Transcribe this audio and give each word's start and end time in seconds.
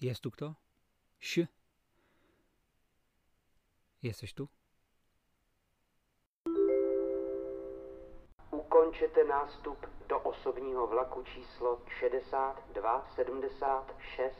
Jest 0.00 0.20
tu 0.20 0.30
kto? 0.30 0.54
Si? 1.20 1.46
Jesteś 4.02 4.34
tu? 4.34 4.48
Ukončete 8.50 9.24
nástup 9.24 9.86
do 10.08 10.20
osobního 10.20 10.86
vlaku 10.86 11.22
číslo 11.22 11.82
6276. 11.98 14.36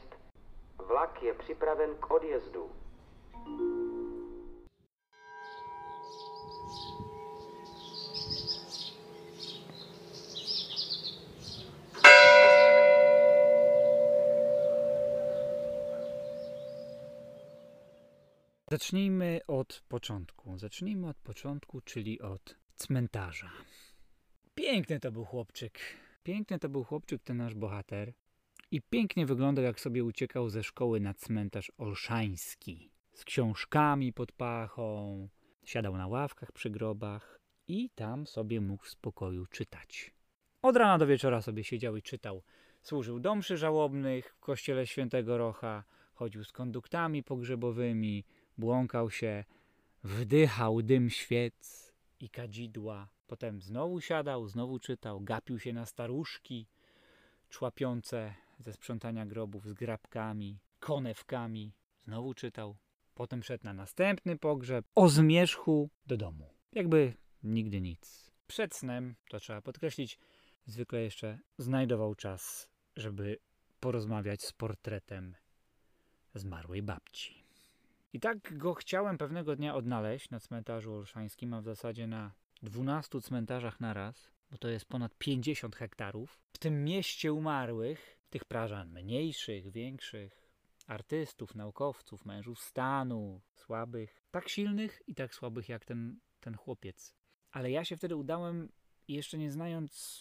Vlak 0.79 1.23
je 1.23 1.34
připraven 1.34 1.95
k 1.95 2.11
odjezdu. 2.11 2.70
Zacznijmy 18.80 19.41
od 19.47 19.83
początku. 19.89 20.59
Zacznijmy 20.59 21.09
od 21.09 21.16
początku, 21.16 21.80
czyli 21.80 22.21
od 22.21 22.57
cmentarza. 22.77 23.51
Piękny 24.55 25.01
to 25.01 25.12
był 25.12 25.25
chłopczyk. 25.25 25.79
Piękny 26.23 26.59
to 26.59 26.69
był 26.69 26.85
chłopczyk, 26.85 27.23
ten 27.23 27.37
nasz 27.37 27.55
bohater. 27.55 28.12
I 28.71 28.83
pięknie 28.83 29.27
wyglądał, 29.27 29.65
jak 29.65 29.80
sobie 29.80 30.05
uciekał 30.05 30.51
ze 30.51 30.62
szkoły 30.62 31.01
na 31.01 31.15
cmentarz 31.15 31.73
olszański. 31.79 32.91
Z 33.12 33.24
książkami 33.24 34.12
pod 34.12 34.33
pachą. 34.33 35.29
Siadał 35.65 35.97
na 35.97 36.07
ławkach 36.07 36.52
przy 36.52 36.71
grobach 36.71 37.41
i 37.69 37.91
tam 37.95 38.27
sobie 38.27 38.60
mógł 38.60 38.85
w 38.85 38.91
spokoju 38.91 39.47
czytać. 39.47 40.15
Od 40.62 40.77
rana 40.77 40.99
do 40.99 41.07
wieczora 41.07 41.43
sobie 41.43 41.65
siedział 41.65 41.97
i 41.97 42.02
czytał. 42.02 42.43
Służył 42.83 43.21
do 43.21 43.35
mszy 43.35 43.57
żałobnych 43.57 44.35
w 44.35 44.41
kościele 44.41 44.87
świętego 44.87 45.38
Rocha, 45.38 45.85
chodził 46.15 46.45
z 46.45 46.52
konduktami 46.52 47.23
pogrzebowymi, 47.23 48.24
błąkał 48.60 49.10
się, 49.10 49.45
wdychał 50.04 50.82
dym 50.82 51.10
świec 51.10 51.93
i 52.21 52.29
kadzidła. 52.29 53.09
Potem 53.26 53.62
znowu 53.62 54.01
siadał, 54.01 54.48
znowu 54.48 54.79
czytał, 54.79 55.21
gapił 55.21 55.59
się 55.59 55.73
na 55.73 55.87
staruszki 55.87 56.66
człapiące 57.48 58.35
ze 58.59 58.73
sprzątania 58.73 59.26
grobów 59.26 59.68
z 59.68 59.73
grabkami, 59.73 60.59
konewkami. 60.80 61.73
Znowu 62.02 62.35
czytał. 62.35 62.76
Potem 63.15 63.43
szedł 63.43 63.65
na 63.65 63.73
następny 63.73 64.38
pogrzeb, 64.38 64.87
o 64.94 65.09
zmierzchu 65.09 65.91
do 66.06 66.16
domu. 66.16 66.50
Jakby 66.72 67.15
nigdy 67.42 67.81
nic. 67.81 68.31
Przed 68.47 68.75
snem, 68.75 69.15
to 69.31 69.41
trzeba 69.41 69.62
podkreślić, 69.62 70.19
zwykle 70.66 71.03
jeszcze 71.03 71.38
znajdował 71.59 72.15
czas, 72.15 72.69
żeby 72.97 73.38
porozmawiać 73.81 74.42
z 74.42 74.53
portretem 74.53 75.34
zmarłej 76.34 76.82
babci. 76.82 77.44
I 78.12 78.21
tak 78.21 78.59
go 78.59 78.75
chciałem 78.75 79.19
pewnego 79.19 79.56
dnia 79.56 79.75
odnaleźć 79.75 80.31
na 80.31 80.41
cmentarzu 80.41 80.94
olszańskim, 80.94 81.55
a 81.55 81.61
w 81.61 81.65
zasadzie 81.65 82.06
na 82.06 82.33
12 82.62 83.21
cmentarzach 83.21 83.81
naraz, 83.81 84.31
bo 84.50 84.59
to 84.59 84.69
jest 84.69 84.84
ponad 84.84 85.15
50 85.19 85.77
hektarów. 85.77 86.41
W 86.53 86.59
tym 86.59 86.84
mieście 86.84 87.33
umarłych, 87.33 88.19
tych 88.31 88.44
prażan 88.44 88.93
mniejszych, 88.93 89.71
większych, 89.71 90.50
artystów, 90.87 91.55
naukowców, 91.55 92.25
mężów 92.25 92.61
stanu, 92.61 93.41
słabych, 93.55 94.22
tak 94.31 94.49
silnych 94.49 95.03
i 95.06 95.15
tak 95.15 95.34
słabych 95.34 95.69
jak 95.69 95.84
ten, 95.84 96.21
ten 96.41 96.56
chłopiec. 96.56 97.15
Ale 97.50 97.71
ja 97.71 97.84
się 97.84 97.97
wtedy 97.97 98.16
udałem, 98.16 98.69
jeszcze 99.09 99.38
nie 99.38 99.50
znając 99.50 100.21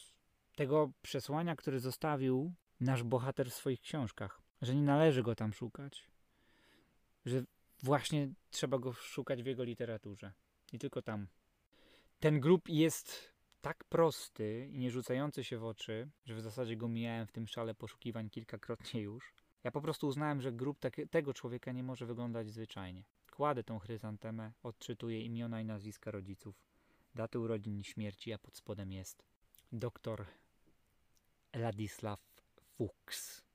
tego 0.55 0.91
przesłania, 1.01 1.55
które 1.55 1.79
zostawił 1.79 2.53
nasz 2.79 3.03
bohater 3.03 3.49
w 3.49 3.53
swoich 3.53 3.81
książkach, 3.81 4.41
że 4.61 4.75
nie 4.75 4.81
należy 4.81 5.23
go 5.23 5.35
tam 5.35 5.53
szukać, 5.53 6.07
że 7.25 7.43
właśnie 7.83 8.33
trzeba 8.49 8.79
go 8.79 8.93
szukać 8.93 9.43
w 9.43 9.45
jego 9.45 9.63
literaturze. 9.63 10.33
I 10.73 10.79
tylko 10.79 11.01
tam. 11.01 11.27
Ten 12.19 12.39
grób 12.39 12.69
jest 12.69 13.33
tak 13.61 13.83
prosty 13.83 14.69
i 14.71 14.79
nie 14.79 14.91
rzucający 14.91 15.43
się 15.43 15.57
w 15.57 15.63
oczy, 15.63 16.09
że 16.25 16.35
w 16.35 16.41
zasadzie 16.41 16.77
go 16.77 16.87
mijałem 16.87 17.27
w 17.27 17.31
tym 17.31 17.47
szale 17.47 17.75
poszukiwań 17.75 18.29
kilkakrotnie 18.29 19.01
już. 19.01 19.33
Ja 19.63 19.71
po 19.71 19.81
prostu 19.81 20.07
uznałem, 20.07 20.41
że 20.41 20.51
grób 20.51 20.79
tak, 20.79 20.95
tego 21.11 21.33
człowieka 21.33 21.71
nie 21.71 21.83
może 21.83 22.05
wyglądać 22.05 22.49
zwyczajnie. 22.49 23.03
Kładę 23.31 23.63
tą 23.63 23.79
chryzantemę, 23.79 24.51
odczytuję 24.63 25.21
imiona 25.21 25.61
i 25.61 25.65
nazwiska 25.65 26.11
rodziców, 26.11 26.63
daty 27.15 27.39
urodzin 27.39 27.79
i 27.79 27.83
śmierci, 27.83 28.33
a 28.33 28.37
pod 28.37 28.57
spodem 28.57 28.91
jest 28.91 29.23
doktor 29.71 30.25
Ladisław 31.53 32.19
Fuchs. 32.77 33.48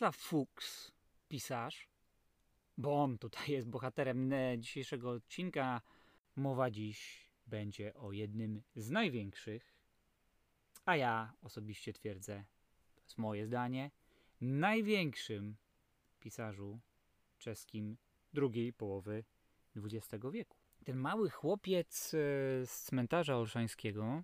Ladisław 0.00 0.16
Fuchs, 0.16 0.92
pisarz, 1.28 1.88
bo 2.76 3.02
on 3.02 3.18
tutaj 3.18 3.50
jest 3.52 3.68
bohaterem 3.68 4.30
dzisiejszego 4.58 5.10
odcinka, 5.10 5.80
mowa 6.36 6.70
dziś 6.70 7.30
będzie 7.46 7.94
o 7.94 8.12
jednym 8.12 8.62
z 8.76 8.90
największych, 8.90 9.74
a 10.84 10.96
ja 10.96 11.32
osobiście 11.42 11.92
twierdzę, 11.92 12.44
to 12.94 13.02
jest 13.02 13.18
moje 13.18 13.46
zdanie, 13.46 13.90
największym 14.40 15.56
pisarzu 16.20 16.80
czeskim 17.38 17.96
drugiej 18.32 18.72
połowy 18.72 19.24
XX 19.76 20.24
wieku. 20.32 20.56
Ten 20.84 20.96
mały 20.96 21.30
chłopiec 21.30 22.14
e, 22.14 22.18
z 22.66 22.82
cmentarza 22.82 23.36
olszańskiego, 23.36 24.22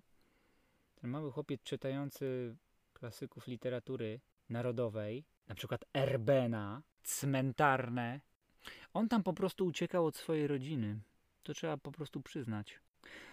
ten 0.95 1.09
mały 1.09 1.31
chłopiec 1.31 1.61
czytający 1.63 2.55
klasyków 2.93 3.47
literatury 3.47 4.19
narodowej, 4.49 5.25
na 5.47 5.55
przykład 5.55 5.85
Erbena, 5.93 6.81
cmentarne, 7.03 8.21
on 8.93 9.09
tam 9.09 9.23
po 9.23 9.33
prostu 9.33 9.65
uciekał 9.65 10.05
od 10.05 10.15
swojej 10.15 10.47
rodziny. 10.47 10.99
To 11.43 11.53
trzeba 11.53 11.77
po 11.77 11.91
prostu 11.91 12.21
przyznać. 12.21 12.79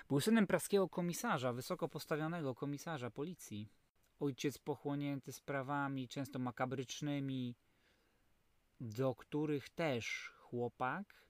Był 0.09 0.21
synem 0.21 0.47
praskiego 0.47 0.89
komisarza, 0.89 1.53
wysoko 1.53 1.89
postawionego 1.89 2.55
komisarza 2.55 3.11
policji. 3.11 3.69
Ojciec 4.21 4.59
pochłonięty 4.59 5.33
sprawami, 5.33 6.09
często 6.09 6.39
makabrycznymi, 6.39 7.55
do 8.81 9.15
których 9.15 9.69
też 9.69 10.33
chłopak 10.39 11.23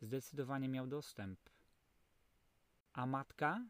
zdecydowanie 0.00 0.68
miał 0.68 0.86
dostęp. 0.86 1.40
A 2.92 3.06
matka? 3.06 3.64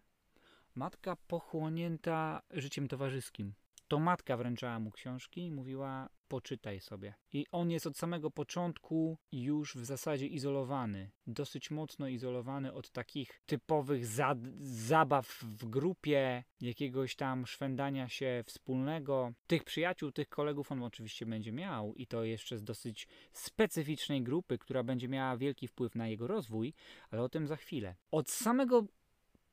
Matka 0.75 1.17
pochłonięta 1.17 2.43
życiem 2.51 2.89
towarzyskim. 2.89 3.55
To 3.89 3.99
matka 3.99 4.37
wręczała 4.37 4.79
mu 4.79 4.91
książki 4.91 5.47
i 5.47 5.53
mówiła: 5.53 6.09
poczytaj 6.29 6.81
sobie. 6.81 7.15
I 7.33 7.47
on 7.53 7.71
jest 7.71 7.87
od 7.87 7.97
samego 7.97 8.31
początku 8.31 9.19
już 9.33 9.75
w 9.75 9.85
zasadzie 9.85 10.27
izolowany, 10.27 11.11
dosyć 11.27 11.71
mocno 11.71 12.09
izolowany 12.09 12.73
od 12.73 12.91
takich 12.91 13.43
typowych 13.47 14.07
za 14.07 14.35
zabaw 14.61 15.29
w 15.29 15.65
grupie, 15.65 16.45
jakiegoś 16.61 17.17
tam 17.17 17.47
szwendania 17.47 18.09
się 18.09 18.45
wspólnego. 18.47 19.33
Tych 19.47 19.65
przyjaciół, 19.65 20.13
tych 20.13 20.29
kolegów 20.29 20.73
on 20.73 20.83
oczywiście 20.83 21.27
będzie 21.27 21.53
miał 21.53 21.95
i 21.95 22.07
to 22.07 22.25
jeszcze 22.25 22.59
z 22.59 22.65
dosyć 22.65 23.09
specyficznej 23.33 24.23
grupy, 24.23 24.59
która 24.59 24.83
będzie 24.83 25.09
miała 25.09 25.37
wielki 25.37 25.69
wpływ 25.69 25.95
na 25.95 26.09
jego 26.09 26.27
rozwój, 26.27 26.75
ale 27.11 27.23
o 27.23 27.29
tym 27.29 27.47
za 27.47 27.57
chwilę. 27.57 27.95
Od 28.11 28.31
samego 28.31 28.85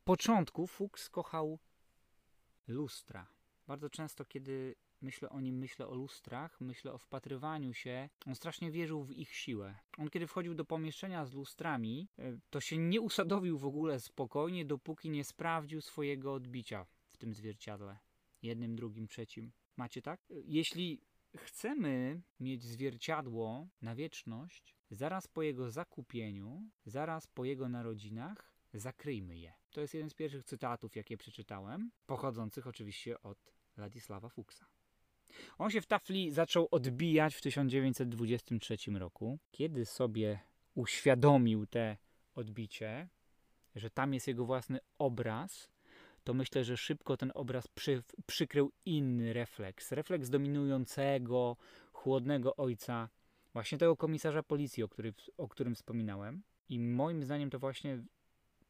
początku 0.03 0.67
Fuchs 0.67 1.09
kochał 1.09 1.59
lustra. 2.67 3.40
Bardzo 3.71 3.89
często, 3.89 4.25
kiedy 4.25 4.75
myślę 5.01 5.29
o 5.29 5.41
nim, 5.41 5.57
myślę 5.57 5.87
o 5.87 5.95
lustrach, 5.95 6.61
myślę 6.61 6.93
o 6.93 6.97
wpatrywaniu 6.97 7.73
się. 7.73 8.09
On 8.25 8.35
strasznie 8.35 8.71
wierzył 8.71 9.03
w 9.03 9.11
ich 9.11 9.35
siłę. 9.35 9.75
On, 9.97 10.09
kiedy 10.09 10.27
wchodził 10.27 10.55
do 10.55 10.65
pomieszczenia 10.65 11.25
z 11.25 11.33
lustrami, 11.33 12.07
e, 12.19 12.37
to 12.49 12.61
się 12.61 12.77
nie 12.77 13.01
usadowił 13.01 13.57
w 13.57 13.65
ogóle 13.65 13.99
spokojnie, 13.99 14.65
dopóki 14.65 15.09
nie 15.09 15.23
sprawdził 15.23 15.81
swojego 15.81 16.33
odbicia 16.33 16.85
w 17.11 17.17
tym 17.17 17.33
zwierciadle. 17.33 17.99
Jednym, 18.41 18.75
drugim, 18.75 19.07
trzecim. 19.07 19.51
Macie 19.77 20.01
tak? 20.01 20.21
E, 20.21 20.33
jeśli 20.45 21.01
chcemy 21.37 22.21
mieć 22.39 22.63
zwierciadło 22.63 23.67
na 23.81 23.95
wieczność, 23.95 24.75
zaraz 24.89 25.27
po 25.27 25.41
jego 25.41 25.71
zakupieniu, 25.71 26.69
zaraz 26.85 27.27
po 27.27 27.45
jego 27.45 27.69
narodzinach, 27.69 28.53
zakryjmy 28.73 29.37
je. 29.37 29.53
To 29.71 29.81
jest 29.81 29.93
jeden 29.93 30.09
z 30.09 30.13
pierwszych 30.13 30.43
cytatów, 30.43 30.95
jakie 30.95 31.17
przeczytałem, 31.17 31.91
pochodzących 32.05 32.67
oczywiście 32.67 33.21
od 33.21 33.60
Ladisława 33.81 34.29
Fuchsa. 34.29 34.65
On 35.57 35.69
się 35.69 35.81
w 35.81 35.87
tafli 35.87 36.31
zaczął 36.31 36.67
odbijać 36.71 37.35
w 37.35 37.41
1923 37.41 38.77
roku, 38.91 39.39
kiedy 39.51 39.85
sobie 39.85 40.39
uświadomił 40.75 41.65
te 41.65 41.97
odbicie, 42.35 43.07
że 43.75 43.89
tam 43.89 44.13
jest 44.13 44.27
jego 44.27 44.45
własny 44.45 44.79
obraz, 44.97 45.71
to 46.23 46.33
myślę, 46.33 46.63
że 46.63 46.77
szybko 46.77 47.17
ten 47.17 47.31
obraz 47.35 47.67
przy, 47.67 48.03
przykrył 48.25 48.71
inny 48.85 49.33
refleks. 49.33 49.91
Refleks 49.91 50.29
dominującego, 50.29 51.57
chłodnego 51.91 52.55
ojca, 52.55 53.09
właśnie 53.53 53.77
tego 53.77 53.97
komisarza 53.97 54.43
policji, 54.43 54.83
o, 54.83 54.87
który, 54.87 55.13
o 55.37 55.47
którym 55.47 55.75
wspominałem. 55.75 56.43
I 56.69 56.79
moim 56.79 57.23
zdaniem 57.23 57.49
to 57.49 57.59
właśnie 57.59 58.03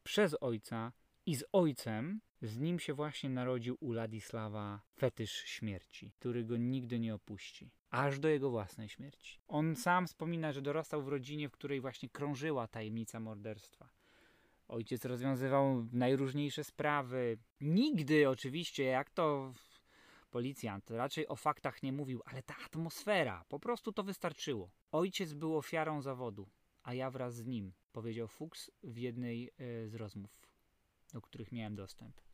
przez 0.04 0.36
ojca 0.40 0.92
i 1.26 1.36
z 1.36 1.44
ojcem, 1.52 2.20
z 2.42 2.58
nim 2.58 2.78
się 2.78 2.94
właśnie 2.94 3.30
narodził 3.30 3.76
u 3.80 3.92
Ladisława 3.92 4.80
fetysz 4.98 5.32
śmierci, 5.32 6.12
który 6.18 6.44
go 6.44 6.56
nigdy 6.56 6.98
nie 6.98 7.14
opuści, 7.14 7.70
aż 7.90 8.18
do 8.18 8.28
jego 8.28 8.50
własnej 8.50 8.88
śmierci. 8.88 9.38
On 9.48 9.76
sam 9.76 10.06
wspomina, 10.06 10.52
że 10.52 10.62
dorastał 10.62 11.02
w 11.02 11.08
rodzinie, 11.08 11.48
w 11.48 11.52
której 11.52 11.80
właśnie 11.80 12.08
krążyła 12.08 12.66
tajemnica 12.68 13.20
morderstwa. 13.20 13.88
Ojciec 14.68 15.04
rozwiązywał 15.04 15.86
najróżniejsze 15.92 16.64
sprawy. 16.64 17.38
Nigdy 17.60 18.28
oczywiście, 18.28 18.84
jak 18.84 19.10
to 19.10 19.54
policjant, 20.30 20.90
raczej 20.90 21.28
o 21.28 21.36
faktach 21.36 21.82
nie 21.82 21.92
mówił, 21.92 22.22
ale 22.24 22.42
ta 22.42 22.54
atmosfera, 22.66 23.44
po 23.48 23.60
prostu 23.60 23.92
to 23.92 24.02
wystarczyło. 24.02 24.70
Ojciec 24.92 25.32
był 25.32 25.56
ofiarą 25.56 26.02
zawodu, 26.02 26.48
a 26.82 26.94
ja 26.94 27.10
wraz 27.10 27.34
z 27.34 27.46
nim, 27.46 27.72
powiedział 27.92 28.28
Fuchs 28.28 28.70
w 28.82 28.96
jednej 28.96 29.50
e, 29.58 29.88
z 29.88 29.94
rozmów, 29.94 30.40
do 31.12 31.20
których 31.20 31.52
miałem 31.52 31.76
dostęp. 31.76 32.31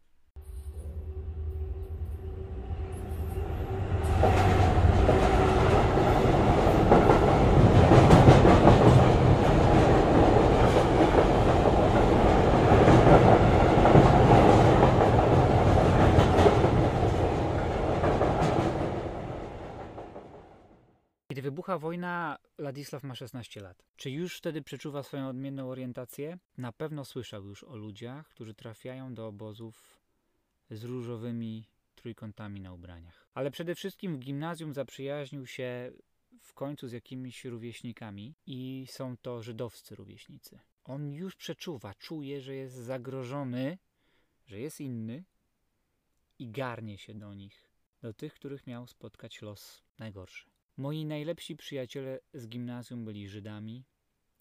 Kiedy 21.38 21.50
wybucha 21.50 21.78
wojna, 21.78 22.38
Ladisław 22.58 23.02
ma 23.02 23.14
16 23.14 23.60
lat. 23.60 23.84
Czy 23.96 24.10
już 24.10 24.36
wtedy 24.36 24.62
przeczuwa 24.62 25.02
swoją 25.02 25.28
odmienną 25.28 25.70
orientację? 25.70 26.38
Na 26.56 26.72
pewno 26.72 27.04
słyszał 27.04 27.44
już 27.44 27.64
o 27.64 27.76
ludziach, 27.76 28.28
którzy 28.28 28.54
trafiają 28.54 29.14
do 29.14 29.26
obozów 29.26 29.97
z 30.70 30.84
różowymi 30.84 31.64
trójkątami 31.94 32.60
na 32.60 32.72
ubraniach. 32.72 33.28
Ale 33.34 33.50
przede 33.50 33.74
wszystkim 33.74 34.16
w 34.16 34.18
gimnazjum 34.18 34.74
zaprzyjaźnił 34.74 35.46
się 35.46 35.92
w 36.40 36.54
końcu 36.54 36.88
z 36.88 36.92
jakimiś 36.92 37.44
rówieśnikami 37.44 38.34
i 38.46 38.86
są 38.90 39.16
to 39.16 39.42
żydowscy 39.42 39.94
rówieśnicy. 39.94 40.60
On 40.84 41.12
już 41.12 41.36
przeczuwa, 41.36 41.94
czuje, 41.94 42.40
że 42.40 42.54
jest 42.54 42.74
zagrożony, 42.74 43.78
że 44.46 44.60
jest 44.60 44.80
inny 44.80 45.24
i 46.38 46.50
garnie 46.50 46.98
się 46.98 47.14
do 47.14 47.34
nich, 47.34 47.70
do 48.02 48.14
tych, 48.14 48.34
których 48.34 48.66
miał 48.66 48.86
spotkać 48.86 49.42
los 49.42 49.82
najgorszy. 49.98 50.50
Moi 50.76 51.04
najlepsi 51.04 51.56
przyjaciele 51.56 52.20
z 52.34 52.48
gimnazjum 52.48 53.04
byli 53.04 53.28
Żydami. 53.28 53.84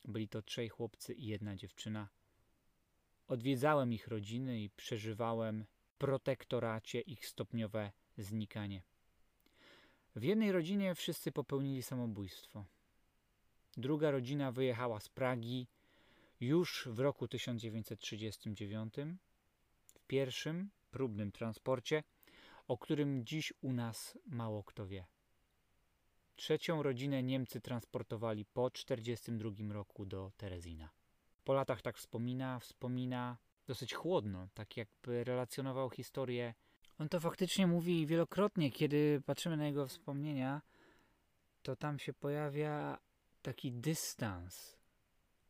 Byli 0.06 0.28
to 0.28 0.42
trzej 0.42 0.70
chłopcy 0.70 1.14
i 1.14 1.26
jedna 1.26 1.56
dziewczyna. 1.56 2.10
Odwiedzałem 3.28 3.94
ich 3.94 4.08
rodziny 4.08 4.62
i 4.62 4.70
przeżywałem 4.70 5.66
protektoracie 5.98 7.02
ich 7.02 7.28
stopniowe 7.28 7.92
znikanie. 8.18 8.82
W 10.16 10.24
jednej 10.24 10.52
rodzinie 10.52 10.96
wszyscy 10.96 11.32
popełnili 11.32 11.84
samobójstwo. 11.84 12.66
Druga 13.78 14.12
rodzina 14.12 14.52
wyjechała 14.52 15.00
z 15.00 15.10
Pragi 15.10 15.68
już 16.40 16.88
w 16.92 17.00
roku 17.00 17.28
1939 17.28 18.94
w 19.86 20.00
pierwszym 20.08 20.70
próbnym 20.92 21.32
transporcie, 21.32 22.04
o 22.68 22.78
którym 22.78 23.26
dziś 23.26 23.54
u 23.62 23.74
nas 23.74 24.18
mało 24.26 24.64
kto 24.64 24.88
wie. 24.88 25.06
Trzecią 26.36 26.84
rodzinę 26.84 27.24
Niemcy 27.24 27.62
transportowali 27.62 28.46
po 28.46 28.70
1942 28.70 29.74
roku 29.74 30.06
do 30.06 30.32
Terezina. 30.38 30.90
Po 31.44 31.54
latach 31.54 31.82
tak 31.82 31.98
wspomina, 31.98 32.60
wspomina 32.60 33.38
dosyć 33.68 33.94
chłodno, 33.94 34.48
tak 34.54 34.78
jakby 34.78 35.24
relacjonował 35.24 35.90
historię. 35.90 36.54
On 37.00 37.10
to 37.10 37.20
faktycznie 37.20 37.68
mówi 37.68 38.06
wielokrotnie, 38.06 38.72
kiedy 38.72 39.22
patrzymy 39.26 39.58
na 39.58 39.66
jego 39.66 39.88
wspomnienia, 39.88 40.62
to 41.62 41.76
tam 41.76 42.00
się 42.00 42.14
pojawia 42.14 42.98
taki 43.42 43.72
dystans. 43.72 44.78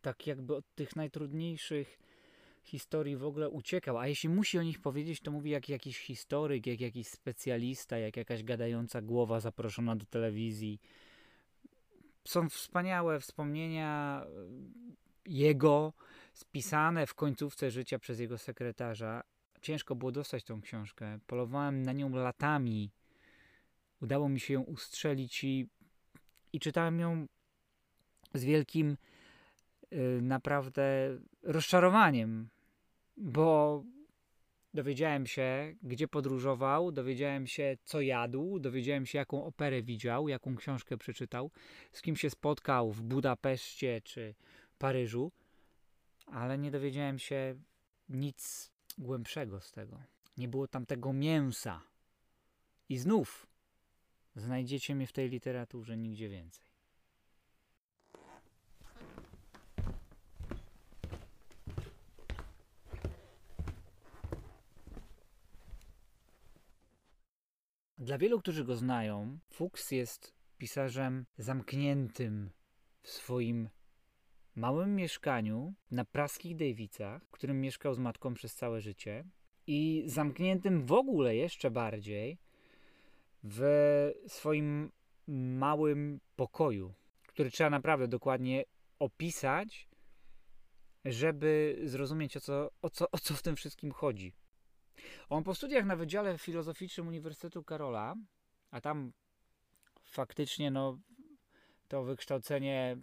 Tak 0.01 0.27
jakby 0.27 0.55
od 0.55 0.75
tych 0.75 0.95
najtrudniejszych 0.95 1.99
historii 2.63 3.17
w 3.17 3.25
ogóle 3.25 3.49
uciekał. 3.49 3.97
A 3.97 4.07
jeśli 4.07 4.29
musi 4.29 4.59
o 4.59 4.63
nich 4.63 4.79
powiedzieć, 4.79 5.21
to 5.21 5.31
mówi 5.31 5.49
jak 5.49 5.69
jakiś 5.69 5.99
historyk, 5.99 6.67
jak 6.67 6.81
jakiś 6.81 7.07
specjalista, 7.07 7.97
jak 7.97 8.17
jakaś 8.17 8.43
gadająca 8.43 9.01
głowa 9.01 9.39
zaproszona 9.39 9.95
do 9.95 10.05
telewizji. 10.05 10.79
Są 12.27 12.49
wspaniałe 12.49 13.19
wspomnienia 13.19 14.25
jego, 15.25 15.93
spisane 16.37 17.07
w 17.07 17.13
końcówce 17.13 17.71
życia 17.71 17.99
przez 17.99 18.19
jego 18.19 18.37
sekretarza. 18.37 19.23
Ciężko 19.61 19.95
było 19.95 20.11
dostać 20.11 20.43
tą 20.43 20.61
książkę. 20.61 21.19
Polowałem 21.27 21.83
na 21.83 21.93
nią 21.93 22.09
latami. 22.09 22.91
Udało 24.01 24.29
mi 24.29 24.39
się 24.39 24.53
ją 24.53 24.61
ustrzelić 24.61 25.43
i, 25.43 25.69
i 26.53 26.59
czytałem 26.59 26.99
ją 26.99 27.27
z 28.33 28.43
wielkim 28.43 28.97
y, 29.93 30.19
naprawdę 30.21 30.83
rozczarowaniem 31.43 32.49
bo 33.17 33.83
dowiedziałem 34.73 35.27
się, 35.27 35.75
gdzie 35.83 36.07
podróżował, 36.07 36.91
dowiedziałem 36.91 37.47
się, 37.47 37.77
co 37.83 38.01
jadł, 38.01 38.59
dowiedziałem 38.59 39.05
się, 39.05 39.17
jaką 39.17 39.45
operę 39.45 39.81
widział, 39.81 40.27
jaką 40.27 40.55
książkę 40.55 40.97
przeczytał, 40.97 41.51
z 41.91 42.01
kim 42.01 42.15
się 42.15 42.29
spotkał 42.29 42.91
w 42.91 43.01
Budapeszcie 43.01 44.01
czy 44.01 44.35
Paryżu, 44.77 45.31
ale 46.27 46.57
nie 46.57 46.71
dowiedziałem 46.71 47.19
się 47.19 47.55
nic 48.09 48.71
głębszego 48.97 49.61
z 49.61 49.71
tego. 49.71 50.03
Nie 50.37 50.47
było 50.47 50.67
tam 50.67 50.85
tego 50.85 51.13
mięsa. 51.13 51.81
I 52.89 52.97
znów 52.97 53.47
znajdziecie 54.35 54.95
mnie 54.95 55.07
w 55.07 55.13
tej 55.13 55.29
literaturze 55.29 55.97
nigdzie 55.97 56.29
więcej. 56.29 56.67
Dla 67.97 68.17
wielu, 68.17 68.39
którzy 68.39 68.65
go 68.65 68.75
znają, 68.75 69.39
Fuchs 69.49 69.91
jest 69.91 70.33
pisarzem 70.57 71.25
zamkniętym 71.37 72.51
w 73.01 73.09
swoim 73.09 73.69
małym 74.57 74.95
mieszkaniu 74.95 75.73
na 75.91 76.05
praskich 76.05 76.55
Dejwicach, 76.55 77.23
w 77.25 77.31
którym 77.31 77.61
mieszkał 77.61 77.93
z 77.93 77.99
matką 77.99 78.33
przez 78.33 78.55
całe 78.55 78.81
życie 78.81 79.25
i 79.67 80.03
zamkniętym 80.05 80.85
w 80.85 80.91
ogóle 80.91 81.35
jeszcze 81.35 81.71
bardziej 81.71 82.37
w 83.43 83.61
swoim 84.27 84.91
małym 85.27 86.19
pokoju, 86.35 86.93
który 87.27 87.51
trzeba 87.51 87.69
naprawdę 87.69 88.07
dokładnie 88.07 88.63
opisać, 88.99 89.89
żeby 91.05 91.81
zrozumieć 91.83 92.37
o 92.37 92.39
co, 92.39 92.71
o 92.81 92.89
co, 92.89 93.11
o 93.11 93.17
co 93.17 93.33
w 93.33 93.41
tym 93.41 93.55
wszystkim 93.55 93.91
chodzi. 93.91 94.33
On 95.29 95.43
po 95.43 95.55
studiach 95.55 95.85
na 95.85 95.95
Wydziale 95.95 96.37
Filozoficznym 96.37 97.07
Uniwersytetu 97.07 97.63
Karola, 97.63 98.15
a 98.71 98.81
tam 98.81 99.11
faktycznie 100.03 100.71
no, 100.71 100.99
to 101.87 102.03
wykształcenie 102.03 102.97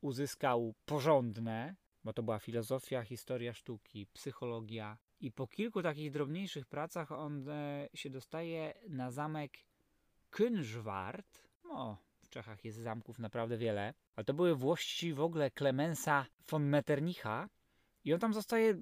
uzyskał 0.00 0.74
porządne, 0.84 1.76
bo 2.04 2.12
to 2.12 2.22
była 2.22 2.38
filozofia, 2.38 3.02
historia 3.02 3.52
sztuki, 3.52 4.06
psychologia. 4.06 4.98
I 5.20 5.32
po 5.32 5.46
kilku 5.46 5.82
takich 5.82 6.10
drobniejszych 6.10 6.66
pracach 6.66 7.12
on 7.12 7.48
e, 7.48 7.88
się 7.94 8.10
dostaje 8.10 8.74
na 8.88 9.10
zamek 9.10 9.52
Kynżwart. 10.30 11.48
No, 11.64 11.98
w 12.22 12.28
Czechach 12.28 12.64
jest 12.64 12.78
zamków 12.78 13.18
naprawdę 13.18 13.56
wiele, 13.56 13.94
ale 14.16 14.24
to 14.24 14.34
były 14.34 14.56
włości 14.56 15.14
w 15.14 15.20
ogóle 15.20 15.50
Klemensa 15.50 16.26
von 16.50 16.64
Metternicha, 16.64 17.48
i 18.04 18.14
on 18.14 18.20
tam 18.20 18.34
zostaje 18.34 18.74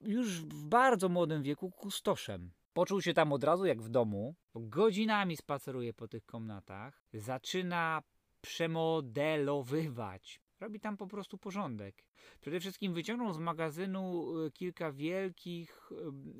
już 0.00 0.40
w 0.40 0.64
bardzo 0.64 1.08
młodym 1.08 1.42
wieku 1.42 1.70
kustoszem. 1.70 2.50
Poczuł 2.72 3.02
się 3.02 3.14
tam 3.14 3.32
od 3.32 3.44
razu 3.44 3.66
jak 3.66 3.82
w 3.82 3.88
domu, 3.88 4.34
godzinami 4.54 5.36
spaceruje 5.36 5.94
po 5.94 6.08
tych 6.08 6.24
komnatach, 6.24 7.02
zaczyna 7.12 8.02
przemodelowywać. 8.40 10.40
Robi 10.60 10.80
tam 10.80 10.96
po 10.96 11.06
prostu 11.06 11.38
porządek. 11.38 12.04
Przede 12.40 12.60
wszystkim 12.60 12.94
wyciągnął 12.94 13.32
z 13.32 13.38
magazynu 13.38 14.32
e, 14.46 14.50
kilka 14.50 14.92
wielkich 14.92 15.90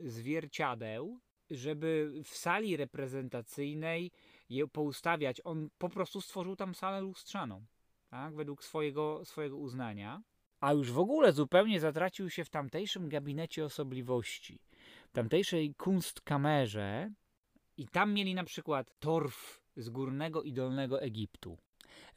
zwierciadeł, 0.04 1.20
żeby 1.50 2.12
w 2.24 2.28
sali 2.28 2.76
reprezentacyjnej 2.76 4.10
je 4.48 4.68
poustawiać. 4.68 5.40
On 5.44 5.68
po 5.78 5.88
prostu 5.88 6.20
stworzył 6.20 6.56
tam 6.56 6.74
salę 6.74 7.00
lustrzaną, 7.00 7.66
tak, 8.08 8.34
według 8.34 8.64
swojego, 8.64 9.24
swojego 9.24 9.56
uznania 9.56 10.22
a 10.60 10.72
już 10.72 10.92
w 10.92 10.98
ogóle 10.98 11.32
zupełnie 11.32 11.80
zatracił 11.80 12.30
się 12.30 12.44
w 12.44 12.50
tamtejszym 12.50 13.08
gabinecie 13.08 13.64
osobliwości. 13.64 14.60
tamtejszej 15.12 15.74
kunstkamerze 15.74 17.10
i 17.76 17.88
tam 17.88 18.12
mieli 18.12 18.34
na 18.34 18.44
przykład 18.44 18.98
torf 18.98 19.62
z 19.76 19.88
górnego 19.88 20.42
i 20.42 20.52
dolnego 20.52 21.02
Egiptu. 21.02 21.58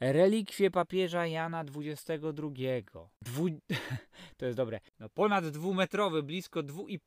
Relikwie 0.00 0.70
papieża 0.70 1.26
Jana 1.26 1.60
XXII. 1.60 2.82
Dwu... 3.22 3.46
To 4.36 4.46
jest 4.46 4.56
dobre. 4.56 4.80
No 5.00 5.08
ponad 5.08 5.48
dwumetrowy, 5.48 6.22
blisko 6.22 6.62
dwu 6.62 6.88
i 6.88 7.00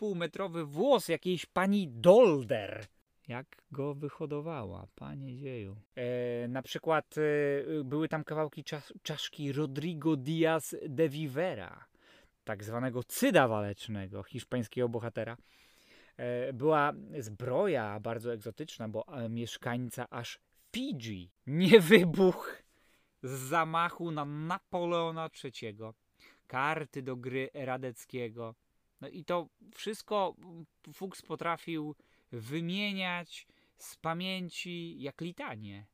włos 0.65 1.07
jakiejś 1.07 1.45
pani 1.45 1.87
Dolder. 1.87 2.85
Jak 3.27 3.45
go 3.71 3.95
wyhodowała, 3.95 4.87
panie 4.95 5.37
dzieju. 5.37 5.75
E, 5.95 6.47
na 6.47 6.61
przykład 6.61 7.15
e, 7.17 7.83
były 7.83 8.07
tam 8.07 8.23
kawałki 8.23 8.63
czas, 8.63 8.93
czaszki 9.03 9.51
Rodrigo 9.51 10.15
Diaz 10.15 10.75
de 10.89 11.09
Vivera, 11.09 11.85
tak 12.43 12.63
zwanego 12.63 13.03
cyda 13.03 13.47
walecznego, 13.47 14.23
hiszpańskiego 14.23 14.89
bohatera. 14.89 15.37
E, 16.17 16.53
była 16.53 16.93
zbroja 17.19 17.99
bardzo 17.99 18.33
egzotyczna, 18.33 18.89
bo 18.89 19.07
e, 19.07 19.29
mieszkańca 19.29 20.09
aż 20.09 20.39
Fidżi 20.75 21.31
nie 21.47 21.79
wybuch 21.79 22.62
z 23.23 23.31
zamachu 23.31 24.11
na 24.11 24.25
Napoleona 24.25 25.29
III, 25.43 25.77
karty 26.47 27.01
do 27.01 27.15
gry 27.15 27.49
Radeckiego. 27.53 28.55
No 29.01 29.07
i 29.09 29.25
to 29.25 29.47
wszystko 29.75 30.35
Fuchs 30.93 31.21
potrafił 31.21 31.95
wymieniać 32.31 33.47
z 33.77 33.95
pamięci 33.95 35.01
jak 35.01 35.21
litanie. 35.21 35.85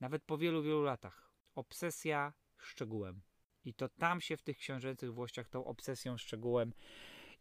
Nawet 0.00 0.22
po 0.22 0.38
wielu, 0.38 0.62
wielu 0.62 0.82
latach. 0.82 1.32
Obsesja 1.54 2.32
szczegółem. 2.58 3.20
I 3.64 3.74
to 3.74 3.88
tam 3.88 4.20
się 4.20 4.36
w 4.36 4.42
tych 4.42 4.56
książęcych 4.56 5.14
włościach 5.14 5.48
tą 5.48 5.64
obsesją 5.64 6.18
szczegółem 6.18 6.72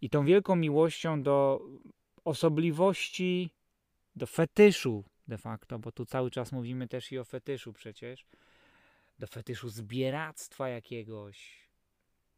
i 0.01 0.09
tą 0.09 0.25
wielką 0.25 0.55
miłością 0.55 1.23
do 1.23 1.61
osobliwości, 2.25 3.49
do 4.15 4.27
fetyszu 4.27 5.03
de 5.27 5.37
facto, 5.37 5.79
bo 5.79 5.91
tu 5.91 6.05
cały 6.05 6.31
czas 6.31 6.51
mówimy 6.51 6.87
też 6.87 7.11
i 7.11 7.19
o 7.19 7.23
fetyszu 7.23 7.73
przecież, 7.73 8.25
do 9.21 9.27
fetyszu 9.27 9.69
zbieractwa 9.69 10.69
jakiegoś, 10.69 11.67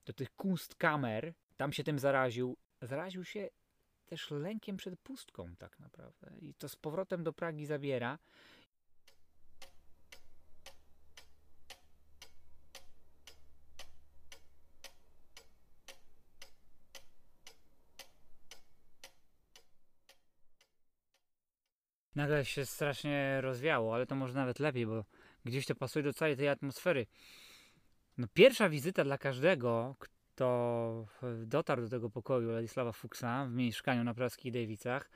do 0.05 0.13
tych 0.13 0.35
kunstkamer, 0.35 1.33
tam 1.57 1.73
się 1.73 1.83
tym 1.83 1.99
zaraził. 1.99 2.57
Zaraził 2.81 3.23
się 3.23 3.49
też 4.05 4.31
lękiem 4.31 4.77
przed 4.77 4.99
pustką 4.99 5.55
tak 5.55 5.79
naprawdę 5.79 6.31
i 6.41 6.53
to 6.53 6.69
z 6.69 6.75
powrotem 6.75 7.23
do 7.23 7.33
Pragi 7.33 7.65
zabiera. 7.65 8.19
Nagle 22.15 22.45
się 22.45 22.65
strasznie 22.65 23.41
rozwiało, 23.41 23.95
ale 23.95 24.05
to 24.05 24.15
może 24.15 24.33
nawet 24.33 24.59
lepiej, 24.59 24.85
bo 24.85 25.05
gdzieś 25.45 25.65
to 25.65 25.75
pasuje 25.75 26.03
do 26.03 26.13
całej 26.13 26.37
tej 26.37 26.49
atmosfery. 26.49 27.05
No, 28.17 28.27
pierwsza 28.33 28.69
wizyta 28.69 29.03
dla 29.03 29.17
każdego, 29.17 29.95
kto 29.99 31.05
dotarł 31.45 31.81
do 31.81 31.89
tego 31.89 32.09
pokoju 32.09 32.51
Ladisława 32.51 32.91
Fuchsa 32.91 33.45
w 33.45 33.53
mieszkaniu 33.53 34.03
na 34.03 34.13
Praskich 34.13 34.53
Dejwicach, 34.53 35.09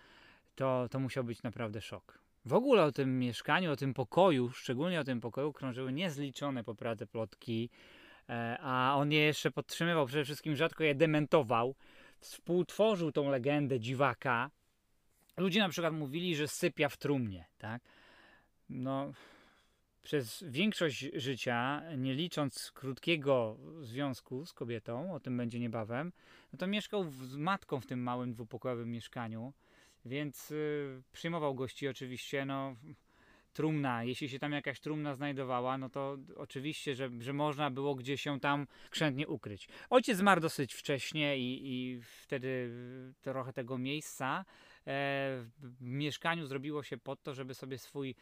to, 0.55 0.87
to 0.91 0.99
musiał 0.99 1.23
być 1.23 1.43
naprawdę 1.43 1.81
szok. 1.81 2.19
W 2.45 2.53
ogóle 2.53 2.83
o 2.83 2.91
tym 2.91 3.19
mieszkaniu, 3.19 3.71
o 3.71 3.75
tym 3.75 3.93
pokoju, 3.93 4.49
szczególnie 4.51 4.99
o 4.99 5.03
tym 5.03 5.21
pokoju, 5.21 5.53
krążyły 5.53 5.93
niezliczone 5.93 6.63
po 6.63 6.75
Pradze 6.75 7.07
plotki, 7.07 7.69
e, 8.29 8.57
a 8.61 8.95
on 8.95 9.11
je 9.11 9.19
jeszcze 9.19 9.51
podtrzymywał, 9.51 10.05
przede 10.05 10.23
wszystkim 10.23 10.55
rzadko 10.55 10.83
je 10.83 10.95
dementował. 10.95 11.75
Współtworzył 12.19 13.11
tą 13.11 13.29
legendę 13.29 13.79
dziwaka. 13.79 14.49
Ludzie 15.37 15.59
na 15.59 15.69
przykład 15.69 15.93
mówili, 15.93 16.35
że 16.35 16.47
sypia 16.47 16.89
w 16.89 16.97
trumnie, 16.97 17.45
tak? 17.57 17.81
No, 18.69 19.13
przez 20.07 20.43
większość 20.47 21.05
życia, 21.13 21.83
nie 21.97 22.13
licząc 22.13 22.71
krótkiego 22.71 23.57
związku 23.81 24.45
z 24.45 24.53
kobietą, 24.53 25.13
o 25.13 25.19
tym 25.19 25.37
będzie 25.37 25.59
niebawem, 25.59 26.11
no 26.53 26.59
to 26.59 26.67
mieszkał 26.67 27.03
z 27.03 27.35
matką 27.35 27.81
w 27.81 27.85
tym 27.85 28.03
małym 28.03 28.33
dwupokojowym 28.33 28.91
mieszkaniu, 28.91 29.53
więc 30.05 30.51
y, 30.51 31.01
przyjmował 31.11 31.55
gości 31.55 31.87
oczywiście, 31.87 32.45
no 32.45 32.75
trumna, 33.53 34.03
jeśli 34.03 34.29
się 34.29 34.39
tam 34.39 34.51
jakaś 34.51 34.79
trumna 34.79 35.15
znajdowała, 35.15 35.77
no 35.77 35.89
to 35.89 36.17
oczywiście, 36.35 36.95
że, 36.95 37.09
że 37.19 37.33
można 37.33 37.71
było 37.71 37.95
gdzieś 37.95 38.21
się 38.21 38.39
tam 38.39 38.67
skrzętnie 38.85 39.27
ukryć. 39.27 39.67
Ojciec 39.89 40.17
zmarł 40.17 40.41
dosyć 40.41 40.73
wcześnie 40.73 41.37
i, 41.37 41.61
i 41.63 42.01
wtedy 42.01 42.71
trochę 43.21 43.53
tego 43.53 43.77
miejsca 43.77 44.39
e, 44.39 44.43
w 45.59 45.81
mieszkaniu 45.81 46.45
zrobiło 46.45 46.83
się 46.83 46.97
pod 46.97 47.23
to, 47.23 47.33
żeby 47.33 47.53
sobie 47.53 47.77
swój 47.77 48.15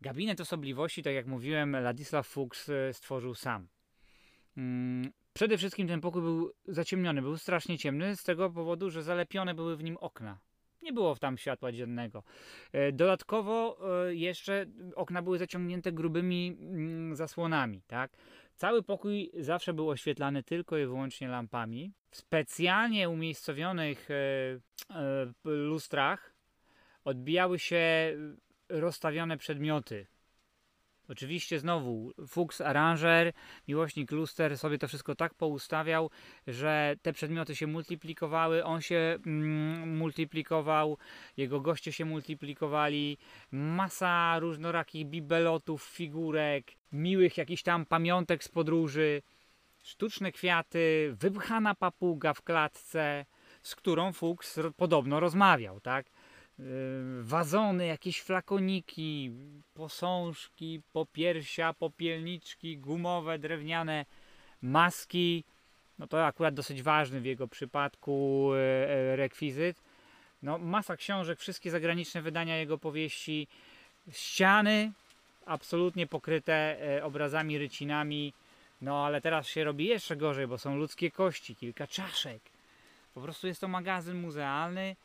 Gabinet 0.00 0.40
osobliwości, 0.40 1.02
tak 1.02 1.14
jak 1.14 1.26
mówiłem, 1.26 1.72
Ladisław 1.72 2.26
Fuchs 2.26 2.68
e, 2.68 2.92
stworzył 2.92 3.34
sam. 3.34 3.68
Mm, 4.56 5.12
przede 5.32 5.58
wszystkim 5.58 5.88
ten 5.88 6.00
pokój 6.00 6.22
był 6.22 6.52
zaciemniony, 6.68 7.22
był 7.22 7.36
strasznie 7.38 7.78
ciemny 7.78 8.16
z 8.16 8.24
tego 8.24 8.50
powodu, 8.50 8.90
że 8.90 9.02
zalepione 9.02 9.54
były 9.54 9.76
w 9.76 9.84
nim 9.84 9.96
okna. 9.96 10.38
Nie 10.82 10.92
było 10.92 11.16
tam 11.16 11.38
światła 11.38 11.72
dziennego. 11.72 12.22
E, 12.72 12.92
dodatkowo 12.92 13.78
e, 14.06 14.14
jeszcze 14.14 14.66
okna 14.96 15.22
były 15.22 15.38
zaciągnięte 15.38 15.92
grubymi 15.92 16.56
mm, 16.60 17.16
zasłonami, 17.16 17.82
tak? 17.86 18.10
Cały 18.56 18.82
pokój 18.82 19.30
zawsze 19.38 19.74
był 19.74 19.90
oświetlany 19.90 20.42
tylko 20.42 20.78
i 20.78 20.86
wyłącznie 20.86 21.28
lampami. 21.28 21.92
W 22.10 22.16
specjalnie 22.16 23.08
umiejscowionych 23.08 24.08
lustrach 25.44 26.34
odbijały 27.04 27.58
się 27.58 28.12
rozstawione 28.68 29.36
przedmioty. 29.36 30.06
Oczywiście 31.08 31.58
znowu 31.58 32.12
Fuchs 32.26 32.60
aranżer, 32.60 33.32
miłośnik 33.68 34.10
luster 34.10 34.58
sobie 34.58 34.78
to 34.78 34.88
wszystko 34.88 35.14
tak 35.14 35.34
poustawiał, 35.34 36.10
że 36.46 36.96
te 37.02 37.12
przedmioty 37.12 37.56
się 37.56 37.66
multiplikowały, 37.66 38.64
on 38.64 38.80
się 38.80 39.18
mm, 39.26 39.96
multiplikował, 39.96 40.98
jego 41.36 41.60
goście 41.60 41.92
się 41.92 42.04
multiplikowali, 42.04 43.18
masa 43.50 44.38
różnorakich 44.38 45.06
bibelotów, 45.06 45.82
figurek, 45.82 46.72
miłych 46.92 47.38
jakichś 47.38 47.62
tam 47.62 47.86
pamiątek 47.86 48.44
z 48.44 48.48
podróży, 48.48 49.22
sztuczne 49.82 50.32
kwiaty, 50.32 51.14
wypchana 51.20 51.74
papuga 51.74 52.34
w 52.34 52.42
klatce, 52.42 53.26
z 53.62 53.76
którą 53.76 54.12
Fuchs 54.12 54.60
podobno 54.76 55.20
rozmawiał, 55.20 55.80
tak? 55.80 56.06
Y, 56.60 57.22
wazony, 57.22 57.86
jakieś 57.86 58.20
flakoniki, 58.20 59.30
posążki, 59.74 60.80
popiersia, 60.92 61.72
popielniczki, 61.72 62.78
gumowe, 62.78 63.38
drewniane 63.38 64.06
maski. 64.62 65.44
No 65.98 66.06
to 66.06 66.26
akurat 66.26 66.54
dosyć 66.54 66.82
ważny 66.82 67.20
w 67.20 67.24
jego 67.24 67.48
przypadku 67.48 68.50
y, 68.54 68.56
y, 69.12 69.16
rekwizyt. 69.16 69.82
No, 70.42 70.58
masa 70.58 70.96
książek, 70.96 71.38
wszystkie 71.38 71.70
zagraniczne 71.70 72.22
wydania 72.22 72.56
jego 72.56 72.78
powieści, 72.78 73.48
ściany 74.12 74.92
absolutnie 75.46 76.06
pokryte 76.06 76.76
obrazami, 77.02 77.58
rycinami. 77.58 78.32
No 78.80 79.06
ale 79.06 79.20
teraz 79.20 79.46
się 79.46 79.64
robi 79.64 79.86
jeszcze 79.86 80.16
gorzej, 80.16 80.46
bo 80.46 80.58
są 80.58 80.76
ludzkie 80.76 81.10
kości, 81.10 81.56
kilka 81.56 81.86
czaszek. 81.86 82.42
Po 83.14 83.20
prostu 83.20 83.46
jest 83.46 83.60
to 83.60 83.68
magazyn 83.68 84.20
muzealny 84.20 84.96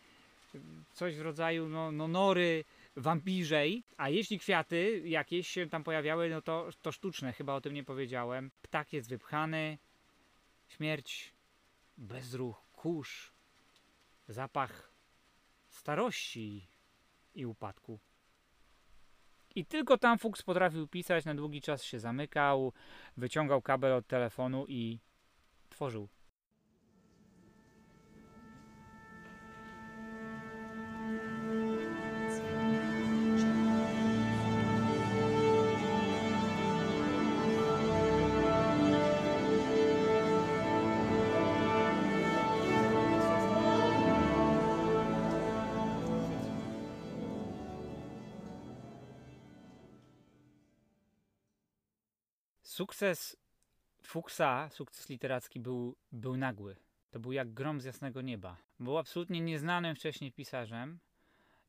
coś 0.94 1.16
w 1.16 1.22
rodzaju 1.22 1.70
no, 1.70 1.92
no 1.92 2.08
nory 2.08 2.64
wampirzej, 2.96 3.84
a 3.98 4.10
jeśli 4.10 4.40
kwiaty 4.40 5.02
jakieś 5.06 5.48
się 5.48 5.68
tam 5.70 5.84
pojawiały, 5.84 6.30
no 6.30 6.42
to, 6.42 6.70
to 6.82 6.92
sztuczne, 6.92 7.34
chyba 7.34 7.54
o 7.54 7.62
tym 7.62 7.74
nie 7.74 7.84
powiedziałem. 7.84 8.52
Ptak 8.62 8.94
jest 8.94 9.10
wypchany, 9.10 9.78
śmierć, 10.68 11.34
bezruch, 11.98 12.68
kurz, 12.74 13.32
zapach 14.28 14.92
starości 15.70 16.68
i 17.36 17.46
upadku. 17.46 18.00
I 19.56 19.66
tylko 19.66 19.98
tam 19.98 20.18
Fuchs 20.18 20.42
potrafił 20.42 20.88
pisać, 20.88 21.26
na 21.26 21.36
długi 21.36 21.62
czas 21.62 21.84
się 21.84 22.00
zamykał, 22.00 22.74
wyciągał 23.18 23.62
kabel 23.62 23.94
od 23.94 24.08
telefonu 24.08 24.66
i 24.68 25.00
tworzył. 25.70 26.10
Sukces 53.04 53.38
Fuchsa, 54.04 54.70
sukces 54.70 55.10
literacki 55.10 55.60
był, 55.60 55.96
był 56.12 56.38
nagły. 56.38 56.76
To 57.12 57.20
był 57.20 57.32
jak 57.32 57.54
grom 57.54 57.82
z 57.82 57.86
jasnego 57.86 58.22
nieba. 58.22 58.58
Był 58.80 58.98
absolutnie 58.98 59.42
nieznanym 59.42 59.96
wcześniej 59.96 60.32
pisarzem. 60.32 61.00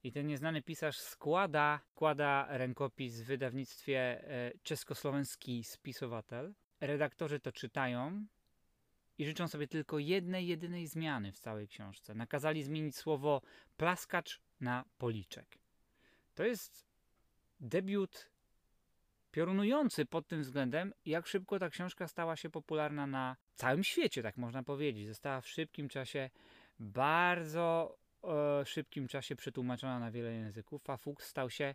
I 0.05 0.13
ten 0.13 0.27
nieznany 0.27 0.63
pisarz 0.63 0.99
składa, 0.99 1.81
składa 1.91 2.47
rękopis 2.51 3.21
w 3.21 3.25
wydawnictwie 3.25 3.99
e, 3.99 4.53
Czeskosłowenski 4.63 5.65
Spisowatel. 5.65 6.55
Redaktorzy 6.81 7.41
to 7.41 7.53
czytają 7.53 8.27
i 9.19 9.27
życzą 9.27 9.49
sobie 9.49 9.69
tylko 9.69 9.99
jednej, 9.99 10.47
jedynej 10.47 10.87
zmiany 10.87 11.33
w 11.33 11.39
całej 11.39 11.69
książce. 11.69 12.15
Nakazali 12.15 12.63
zmienić 12.63 12.97
słowo 12.97 13.43
plaskacz 13.77 14.41
na 14.61 14.85
policzek. 14.99 15.59
To 16.35 16.45
jest 16.45 16.87
debiut 17.61 18.34
piorunujący 19.35 20.07
pod 20.07 20.29
tym 20.29 20.43
względem, 20.43 20.93
jak 21.05 21.27
szybko 21.27 21.59
ta 21.59 21.71
książka 21.71 22.09
stała 22.09 22.37
się 22.37 22.51
popularna 22.51 23.07
na 23.07 23.37
całym 23.55 23.85
świecie, 23.85 24.23
tak 24.23 24.37
można 24.37 24.63
powiedzieć. 24.63 25.09
Została 25.09 25.41
w 25.41 25.49
szybkim 25.49 25.89
czasie, 25.89 26.31
bardzo 26.79 27.97
e, 28.25 28.65
szybkim 28.65 29.09
czasie 29.09 29.37
przetłumaczona 29.37 29.99
na 29.99 30.11
wiele 30.11 30.33
języków, 30.33 30.91
a 30.91 30.97
Fuchs 30.97 31.27
stał 31.27 31.51
się 31.51 31.75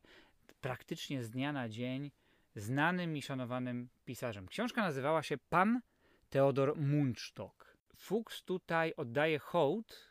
praktycznie 0.62 1.24
z 1.24 1.30
dnia 1.30 1.54
na 1.54 1.70
dzień 1.70 2.12
znanym 2.56 3.18
i 3.18 3.22
szanowanym 3.22 3.90
pisarzem. 4.06 4.48
Książka 4.48 4.82
nazywała 4.82 5.24
się 5.24 5.38
Pan 5.38 5.82
Teodor 6.30 6.78
Mundstock. 6.78 7.78
Fuchs 7.96 8.44
tutaj 8.44 8.94
oddaje 8.98 9.40
hołd 9.40 10.10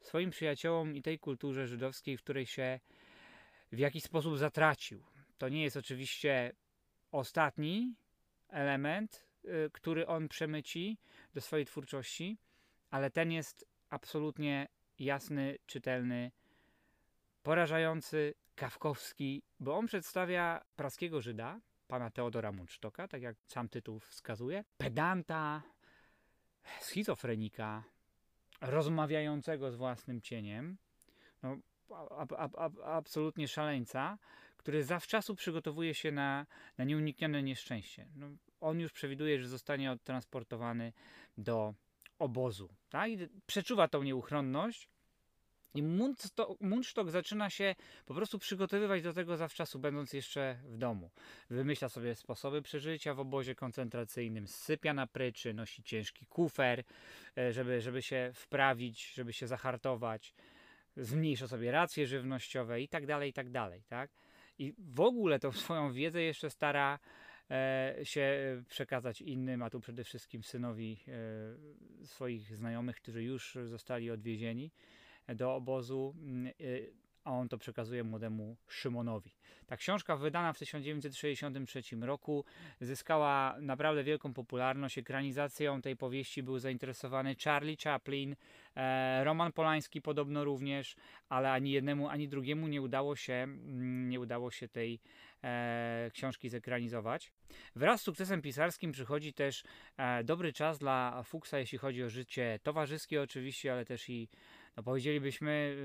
swoim 0.00 0.30
przyjaciołom 0.30 0.96
i 0.96 1.02
tej 1.02 1.18
kulturze 1.18 1.66
żydowskiej, 1.66 2.16
w 2.16 2.22
której 2.22 2.46
się 2.46 2.80
w 3.72 3.78
jakiś 3.78 4.02
sposób 4.02 4.38
zatracił. 4.38 5.09
To 5.40 5.48
nie 5.48 5.62
jest 5.62 5.76
oczywiście 5.76 6.52
ostatni 7.10 7.94
element, 8.48 9.26
y, 9.44 9.70
który 9.72 10.06
on 10.06 10.28
przemyci 10.28 10.98
do 11.34 11.40
swojej 11.40 11.66
twórczości, 11.66 12.38
ale 12.90 13.10
ten 13.10 13.32
jest 13.32 13.66
absolutnie 13.90 14.68
jasny, 14.98 15.58
czytelny, 15.66 16.30
porażający, 17.42 18.34
kawkowski, 18.54 19.42
bo 19.60 19.76
on 19.76 19.86
przedstawia 19.86 20.64
praskiego 20.76 21.20
Żyda, 21.20 21.60
pana 21.88 22.10
Teodora 22.10 22.52
Mundstocka, 22.52 23.08
tak 23.08 23.22
jak 23.22 23.36
sam 23.46 23.68
tytuł 23.68 23.98
wskazuje, 23.98 24.64
pedanta, 24.78 25.62
schizofrenika, 26.80 27.84
rozmawiającego 28.60 29.70
z 29.70 29.76
własnym 29.76 30.20
cieniem, 30.20 30.76
no, 31.42 31.56
absolutnie 32.84 33.48
szaleńca, 33.48 34.18
który 34.60 34.84
zawczasu 34.84 35.34
przygotowuje 35.34 35.94
się 35.94 36.12
na, 36.12 36.46
na 36.78 36.84
nieuniknione 36.84 37.42
nieszczęście. 37.42 38.06
No, 38.16 38.26
on 38.60 38.80
już 38.80 38.92
przewiduje, 38.92 39.40
że 39.40 39.48
zostanie 39.48 39.92
odtransportowany 39.92 40.92
do 41.38 41.74
obozu. 42.18 42.68
Tak? 42.90 43.10
I 43.10 43.18
przeczuwa 43.46 43.88
tą 43.88 44.02
nieuchronność. 44.02 44.88
I 45.74 45.82
Mundstock 46.60 47.10
zaczyna 47.10 47.50
się 47.50 47.74
po 48.06 48.14
prostu 48.14 48.38
przygotowywać 48.38 49.02
do 49.02 49.12
tego 49.12 49.36
zawczasu, 49.36 49.78
będąc 49.78 50.12
jeszcze 50.12 50.58
w 50.64 50.76
domu. 50.76 51.10
Wymyśla 51.50 51.88
sobie 51.88 52.14
sposoby 52.14 52.62
przeżycia 52.62 53.14
w 53.14 53.20
obozie 53.20 53.54
koncentracyjnym, 53.54 54.48
sypia 54.48 54.94
na 54.94 55.06
pryczy, 55.06 55.54
nosi 55.54 55.82
ciężki 55.82 56.26
kufer, 56.26 56.84
e, 57.38 57.52
żeby, 57.52 57.80
żeby 57.80 58.02
się 58.02 58.30
wprawić, 58.34 59.12
żeby 59.14 59.32
się 59.32 59.46
zahartować, 59.46 60.34
zmniejsza 60.96 61.48
sobie 61.48 61.70
racje 61.70 62.06
żywnościowe 62.06 62.80
i 62.80 62.88
tak 62.88 63.06
dalej, 63.06 63.30
i 63.30 63.32
tak 63.32 63.50
dalej. 63.50 63.82
Tak? 63.88 64.10
I 64.60 64.74
w 64.78 65.00
ogóle 65.00 65.38
tą 65.38 65.52
swoją 65.52 65.92
wiedzę 65.92 66.22
jeszcze 66.22 66.50
stara 66.50 66.98
e, 67.50 67.96
się 68.02 68.62
przekazać 68.68 69.20
innym, 69.20 69.62
a 69.62 69.70
tu 69.70 69.80
przede 69.80 70.04
wszystkim 70.04 70.42
synowi 70.42 71.00
e, 72.02 72.06
swoich 72.06 72.56
znajomych, 72.56 72.96
którzy 72.96 73.22
już 73.22 73.58
zostali 73.64 74.10
odwiezieni 74.10 74.70
do 75.28 75.54
obozu, 75.54 76.14
mm, 76.16 76.46
e, 76.46 76.52
a 77.24 77.32
on 77.32 77.48
to 77.48 77.58
przekazuje 77.58 78.04
młodemu 78.04 78.56
Szymonowi. 78.68 79.32
Ta 79.66 79.76
książka 79.76 80.16
wydana 80.16 80.52
w 80.52 80.58
1963 80.58 81.82
roku 82.00 82.44
zyskała 82.80 83.56
naprawdę 83.60 84.04
wielką 84.04 84.34
popularność. 84.34 84.98
Ekranizacją 84.98 85.82
tej 85.82 85.96
powieści 85.96 86.42
był 86.42 86.58
zainteresowany 86.58 87.36
Charlie 87.44 87.76
Chaplin, 87.84 88.36
e, 88.76 89.24
Roman 89.24 89.52
Polański 89.52 90.02
podobno 90.02 90.44
również, 90.44 90.96
ale 91.28 91.52
ani 91.52 91.70
jednemu, 91.70 92.08
ani 92.08 92.28
drugiemu 92.28 92.68
nie 92.68 92.82
udało 92.82 93.16
się, 93.16 93.32
mm, 93.32 94.08
nie 94.08 94.20
udało 94.20 94.50
się 94.50 94.68
tej 94.68 95.00
e, 95.44 96.10
książki 96.14 96.48
zekranizować. 96.48 97.32
Wraz 97.76 98.00
z 98.00 98.04
sukcesem 98.04 98.42
pisarskim 98.42 98.92
przychodzi 98.92 99.32
też 99.32 99.64
e, 99.96 100.24
dobry 100.24 100.52
czas 100.52 100.78
dla 100.78 101.22
Fuchsa, 101.22 101.58
jeśli 101.58 101.78
chodzi 101.78 102.04
o 102.04 102.10
życie 102.10 102.58
towarzyskie 102.62 103.22
oczywiście, 103.22 103.72
ale 103.72 103.84
też 103.84 104.08
i 104.10 104.28
no 104.80 104.84
powiedzielibyśmy 104.84 105.76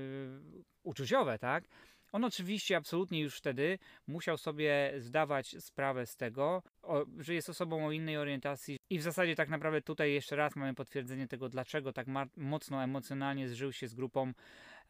y, 0.56 0.64
uczuciowe, 0.82 1.38
tak? 1.38 1.64
On 2.12 2.24
oczywiście 2.24 2.76
absolutnie 2.76 3.20
już 3.20 3.36
wtedy 3.36 3.78
musiał 4.06 4.38
sobie 4.38 4.92
zdawać 4.98 5.64
sprawę 5.64 6.06
z 6.06 6.16
tego, 6.16 6.62
że 7.18 7.34
jest 7.34 7.48
osobą 7.48 7.86
o 7.86 7.92
innej 7.92 8.16
orientacji 8.16 8.78
i 8.90 8.98
w 8.98 9.02
zasadzie 9.02 9.34
tak 9.34 9.48
naprawdę 9.48 9.82
tutaj 9.82 10.12
jeszcze 10.12 10.36
raz 10.36 10.56
mamy 10.56 10.74
potwierdzenie 10.74 11.28
tego, 11.28 11.48
dlaczego 11.48 11.92
tak 11.92 12.06
mocno 12.36 12.84
emocjonalnie 12.84 13.48
zżył 13.48 13.72
się 13.72 13.88
z 13.88 13.94
grupą, 13.94 14.32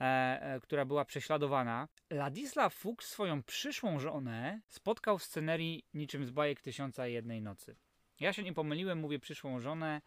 e, 0.00 0.04
e, 0.04 0.60
która 0.60 0.84
była 0.84 1.04
prześladowana. 1.04 1.88
Ladisław 2.10 2.74
Fuchs 2.74 3.08
swoją 3.08 3.42
przyszłą 3.42 3.98
żonę 3.98 4.60
spotkał 4.68 5.18
w 5.18 5.24
scenerii 5.24 5.84
niczym 5.94 6.26
z 6.26 6.30
bajek 6.30 6.60
Tysiąca 6.60 7.06
Jednej 7.06 7.42
Nocy. 7.42 7.76
Ja 8.20 8.32
się 8.32 8.42
nie 8.42 8.52
pomyliłem, 8.52 8.98
mówię 8.98 9.18
przyszłą 9.18 9.60
żonę. 9.60 10.00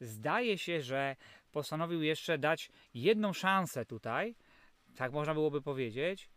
Zdaje 0.00 0.58
się, 0.58 0.80
że 0.80 1.16
postanowił 1.52 2.02
jeszcze 2.02 2.38
dać 2.38 2.70
jedną 2.94 3.32
szansę 3.32 3.84
tutaj, 3.84 4.34
tak 4.96 5.12
można 5.12 5.34
byłoby 5.34 5.62
powiedzieć, 5.62 6.30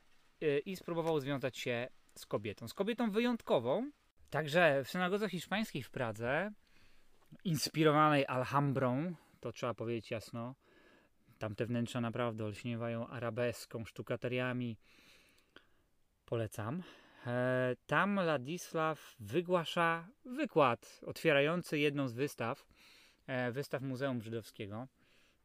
Y, 0.44 0.60
i 0.60 0.76
spróbował 0.76 1.20
związać 1.20 1.58
się 1.58 1.88
z 2.16 2.26
kobietą. 2.26 2.68
Z 2.68 2.74
kobietą 2.74 3.12
wyjątkową. 3.12 3.92
Także 4.30 4.84
w 4.84 4.90
synagodze 4.90 5.30
hiszpańskiej 5.30 5.84
w 5.84 5.90
Pradze, 5.90 6.52
inspirowanej 7.44 8.26
Alhambrą, 8.28 9.16
to 9.40 9.52
trzeba 9.52 9.74
powiedzieć 9.74 10.12
jasno, 10.12 10.56
tamte 11.38 11.66
wnętrza 11.66 12.02
naprawdę 12.02 12.46
olśniewają 12.46 13.08
arabeską, 13.08 13.86
sztukateriami. 13.86 14.78
Polecam. 16.26 16.84
E, 17.28 17.76
tam 17.86 18.16
Ladisław 18.16 19.16
wygłasza 19.20 20.08
wykład 20.26 21.02
otwierający 21.06 21.80
jedną 21.80 22.08
z 22.08 22.14
wystaw, 22.14 22.66
e, 23.28 23.52
wystaw 23.52 23.82
Muzeum 23.82 24.22
Żydowskiego. 24.22 24.88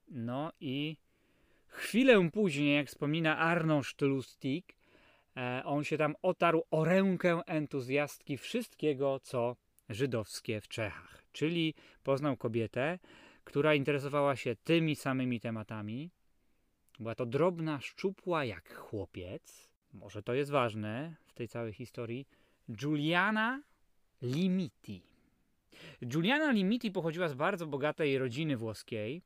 No 0.08 0.52
i 0.60 0.96
chwilę 1.66 2.30
później, 2.30 2.76
jak 2.76 2.88
wspomina 2.88 3.38
Arnold 3.38 4.00
Lustig, 4.00 4.76
E, 5.36 5.62
on 5.64 5.84
się 5.84 5.98
tam 5.98 6.14
otarł 6.22 6.62
o 6.70 6.84
rękę 6.84 7.40
entuzjastki 7.46 8.36
wszystkiego, 8.38 9.20
co 9.20 9.56
żydowskie 9.88 10.60
w 10.60 10.68
Czechach. 10.68 11.22
Czyli 11.32 11.74
poznał 12.02 12.36
kobietę, 12.36 12.98
która 13.44 13.74
interesowała 13.74 14.36
się 14.36 14.56
tymi 14.64 14.96
samymi 14.96 15.40
tematami. 15.40 16.10
Była 16.98 17.14
to 17.14 17.26
drobna, 17.26 17.80
szczupła 17.80 18.44
jak 18.44 18.74
chłopiec. 18.74 19.70
Może 19.92 20.22
to 20.22 20.34
jest 20.34 20.50
ważne 20.50 21.16
w 21.26 21.32
tej 21.32 21.48
całej 21.48 21.72
historii. 21.72 22.28
Giuliana 22.70 23.62
Limiti. 24.22 25.02
Giuliana 26.04 26.52
Limiti 26.52 26.90
pochodziła 26.90 27.28
z 27.28 27.34
bardzo 27.34 27.66
bogatej 27.66 28.18
rodziny 28.18 28.56
włoskiej. 28.56 29.22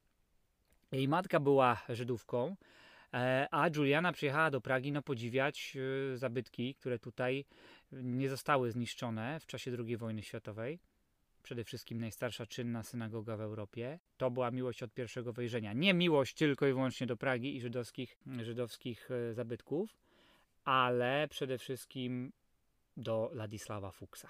Jej 0.93 1.09
matka 1.09 1.41
była 1.41 1.83
Żydówką, 1.89 2.57
E, 3.15 3.49
a 3.51 3.69
Juliana 3.77 4.13
przyjechała 4.13 4.51
do 4.51 4.61
Pragi 4.61 4.93
no, 4.93 5.03
podziwiać 5.03 5.77
e, 6.13 6.17
zabytki, 6.17 6.75
które 6.75 6.99
tutaj 6.99 7.45
nie 7.93 8.29
zostały 8.29 8.71
zniszczone 8.71 9.41
w 9.41 9.47
czasie 9.47 9.77
II 9.79 9.97
wojny 9.97 10.23
światowej. 10.23 10.79
Przede 11.43 11.65
wszystkim 11.65 12.01
najstarsza 12.01 12.47
czynna 12.47 12.83
synagoga 12.83 13.37
w 13.37 13.41
Europie. 13.41 13.99
To 14.17 14.31
była 14.31 14.51
miłość 14.51 14.83
od 14.83 14.95
pierwszego 14.95 15.33
wejrzenia. 15.33 15.73
Nie 15.73 15.95
miłość 15.95 16.35
tylko 16.35 16.67
i 16.67 16.73
wyłącznie 16.73 17.07
do 17.07 17.17
Pragi 17.17 17.57
i 17.57 17.61
żydowskich, 17.61 18.19
żydowskich 18.43 19.11
e, 19.11 19.35
zabytków, 19.35 19.97
ale 20.65 21.29
przede 21.31 21.59
wszystkim 21.59 22.33
do 22.97 23.31
Ladisława 23.33 23.91
Fuksa. 23.91 24.29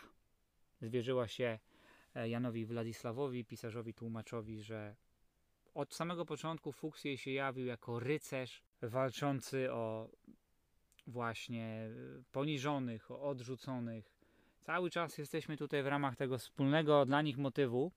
Zwierzyła 0.82 1.28
się 1.28 1.58
Janowi 2.14 2.66
Władysławowi, 2.66 3.44
pisarzowi, 3.44 3.94
tłumaczowi, 3.94 4.62
że 4.62 4.96
od 5.74 5.94
samego 5.94 6.24
początku 6.24 6.72
Fuchs 6.72 7.04
jej 7.04 7.18
się 7.18 7.30
jawił 7.30 7.66
jako 7.66 8.00
rycerz 8.00 8.62
walczący 8.82 9.72
o 9.72 10.08
właśnie 11.06 11.90
poniżonych, 12.32 13.10
o 13.10 13.22
odrzuconych. 13.22 14.12
Cały 14.60 14.90
czas 14.90 15.18
jesteśmy 15.18 15.56
tutaj 15.56 15.82
w 15.82 15.86
ramach 15.86 16.16
tego 16.16 16.38
wspólnego 16.38 17.06
dla 17.06 17.22
nich 17.22 17.38
motywu. 17.38 17.92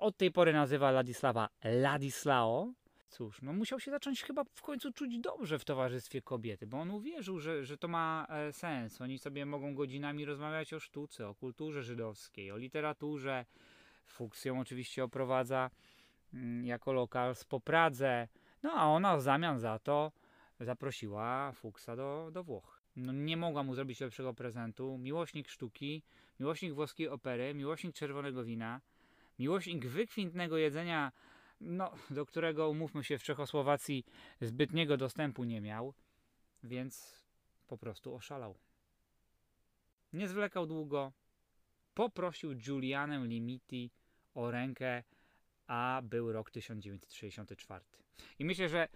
Od 0.00 0.16
tej 0.16 0.30
pory 0.30 0.52
nazywa 0.52 0.90
Ladisława 0.90 1.48
Ladislao. 1.64 2.72
Cóż, 3.08 3.42
no 3.42 3.52
musiał 3.52 3.80
się 3.80 3.90
zacząć 3.90 4.22
chyba 4.22 4.44
w 4.54 4.62
końcu 4.62 4.92
czuć 4.92 5.18
dobrze 5.18 5.58
w 5.58 5.64
towarzystwie 5.64 6.22
kobiety, 6.22 6.66
bo 6.66 6.80
on 6.80 6.90
uwierzył, 6.90 7.40
że, 7.40 7.64
że 7.64 7.78
to 7.78 7.88
ma 7.88 8.26
e, 8.30 8.52
sens. 8.52 9.00
Oni 9.00 9.18
sobie 9.18 9.46
mogą 9.46 9.74
godzinami 9.74 10.24
rozmawiać 10.24 10.72
o 10.72 10.80
sztuce, 10.80 11.28
o 11.28 11.34
kulturze 11.34 11.82
żydowskiej, 11.82 12.52
o 12.52 12.56
literaturze. 12.56 13.46
Fuchs 14.06 14.44
ją 14.44 14.60
oczywiście 14.60 15.04
oprowadza 15.04 15.70
jako 16.62 16.92
lokalstwo 16.92 17.48
po 17.48 17.60
Pradze. 17.60 18.28
No 18.62 18.72
a 18.72 18.86
ona 18.86 19.16
w 19.16 19.22
zamian 19.22 19.58
za 19.58 19.78
to 19.78 20.12
zaprosiła 20.60 21.52
Fuchsa 21.52 21.96
do, 21.96 22.30
do 22.32 22.44
Włoch. 22.44 22.82
No, 22.96 23.12
nie 23.12 23.36
mogła 23.36 23.62
mu 23.62 23.74
zrobić 23.74 24.00
lepszego 24.00 24.34
prezentu. 24.34 24.98
Miłośnik 24.98 25.48
sztuki, 25.48 26.02
miłośnik 26.40 26.74
włoskiej 26.74 27.08
opery, 27.08 27.54
miłośnik 27.54 27.94
czerwonego 27.94 28.44
wina, 28.44 28.80
miłośnik 29.38 29.86
wykwintnego 29.86 30.56
jedzenia, 30.56 31.12
no, 31.60 31.92
do 32.10 32.26
którego, 32.26 32.68
umówmy 32.68 33.04
się, 33.04 33.18
w 33.18 33.22
Czechosłowacji 33.22 34.04
zbytniego 34.40 34.96
dostępu 34.96 35.44
nie 35.44 35.60
miał, 35.60 35.94
więc 36.62 37.24
po 37.66 37.78
prostu 37.78 38.14
oszalał. 38.14 38.54
Nie 40.12 40.28
zwlekał 40.28 40.66
długo, 40.66 41.12
poprosił 41.94 42.54
Giulianę 42.54 43.26
Limiti 43.26 43.90
o 44.34 44.50
rękę, 44.50 45.02
a 45.68 46.00
był 46.04 46.32
rok 46.32 46.50
1964. 46.50 47.84
I 48.38 48.44
myślę, 48.44 48.68
że 48.68 48.88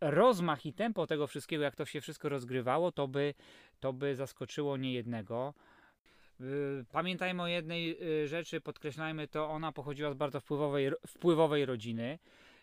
rozmach 0.00 0.66
i 0.66 0.72
tempo 0.72 1.06
tego 1.06 1.26
wszystkiego, 1.26 1.62
jak 1.62 1.76
to 1.76 1.84
się 1.84 2.00
wszystko 2.00 2.28
rozgrywało, 2.28 2.92
to 2.92 3.08
by, 3.08 3.34
to 3.80 3.92
by 3.92 4.16
zaskoczyło 4.16 4.76
niejednego. 4.76 5.54
Yy, 6.40 6.84
Pamiętajmy 6.92 7.42
o 7.42 7.46
jednej 7.46 7.98
yy, 8.00 8.28
rzeczy, 8.28 8.60
podkreślajmy 8.60 9.28
to, 9.28 9.50
ona 9.50 9.72
pochodziła 9.72 10.10
z 10.10 10.14
bardzo 10.14 10.40
wpływowej, 10.40 10.90
wpływowej 11.06 11.66
rodziny. 11.66 12.18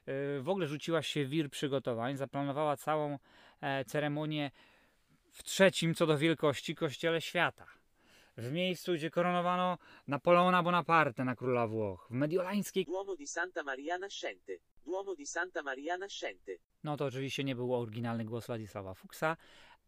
Yy, 0.07 0.41
W 0.41 0.49
ogóle 0.49 0.67
rzuciła 0.67 1.01
się 1.01 1.25
wir 1.25 1.49
przygotowań, 1.49 2.17
zaplanowała 2.17 2.77
całą 2.77 3.19
e, 3.61 3.85
ceremonię 3.85 4.51
w 5.31 5.43
trzecim 5.43 5.95
co 5.95 6.05
do 6.05 6.17
wielkości 6.17 6.75
kościele 6.75 7.21
świata. 7.21 7.65
W 8.37 8.51
miejscu, 8.51 8.93
gdzie 8.93 9.09
koronowano 9.09 9.77
Napoleona 10.07 10.63
Bonaparte 10.63 11.25
na 11.25 11.35
króla 11.35 11.67
Włoch. 11.67 12.07
W 12.09 12.13
mediolańskiej 12.13 12.85
Duomo 12.85 13.15
di 13.15 13.27
Santa 13.27 13.63
Maria 13.63 13.97
Nascente. 13.97 14.53
Duomo 14.85 15.15
di 15.15 15.25
Santa 15.25 15.63
Maria 15.63 15.97
Nascente. 15.97 16.51
No 16.83 16.97
to 16.97 17.05
oczywiście 17.05 17.43
nie 17.43 17.55
był 17.55 17.75
oryginalny 17.75 18.25
głos 18.25 18.47
Władysława 18.47 18.93
Fuksa, 18.93 19.37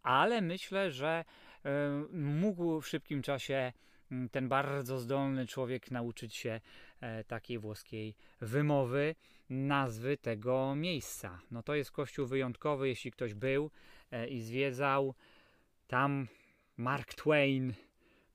ale 0.04 0.42
myślę, 0.42 0.92
że 0.92 1.26
e, 1.66 1.90
mógł 2.14 2.82
w 2.82 2.88
szybkim 2.88 3.22
czasie 3.22 3.74
m, 4.12 4.30
ten 4.30 4.50
bardzo 4.50 5.00
zdolny 5.00 5.48
człowiek 5.48 5.92
nauczyć 5.92 6.36
się 6.36 6.62
e, 7.02 7.24
takiej 7.24 7.60
włoskiej 7.60 8.16
wymowy 8.42 9.16
nazwy 9.50 10.18
tego 10.18 10.76
miejsca. 10.76 11.40
No 11.52 11.64
to 11.64 11.76
jest 11.76 11.92
kościół 11.92 12.28
wyjątkowy, 12.28 12.88
jeśli 12.88 13.12
ktoś 13.12 13.34
był 13.34 13.72
e, 14.12 14.28
i 14.28 14.42
zwiedzał. 14.42 15.16
Tam 15.88 16.28
Mark 16.78 17.14
Twain 17.14 17.74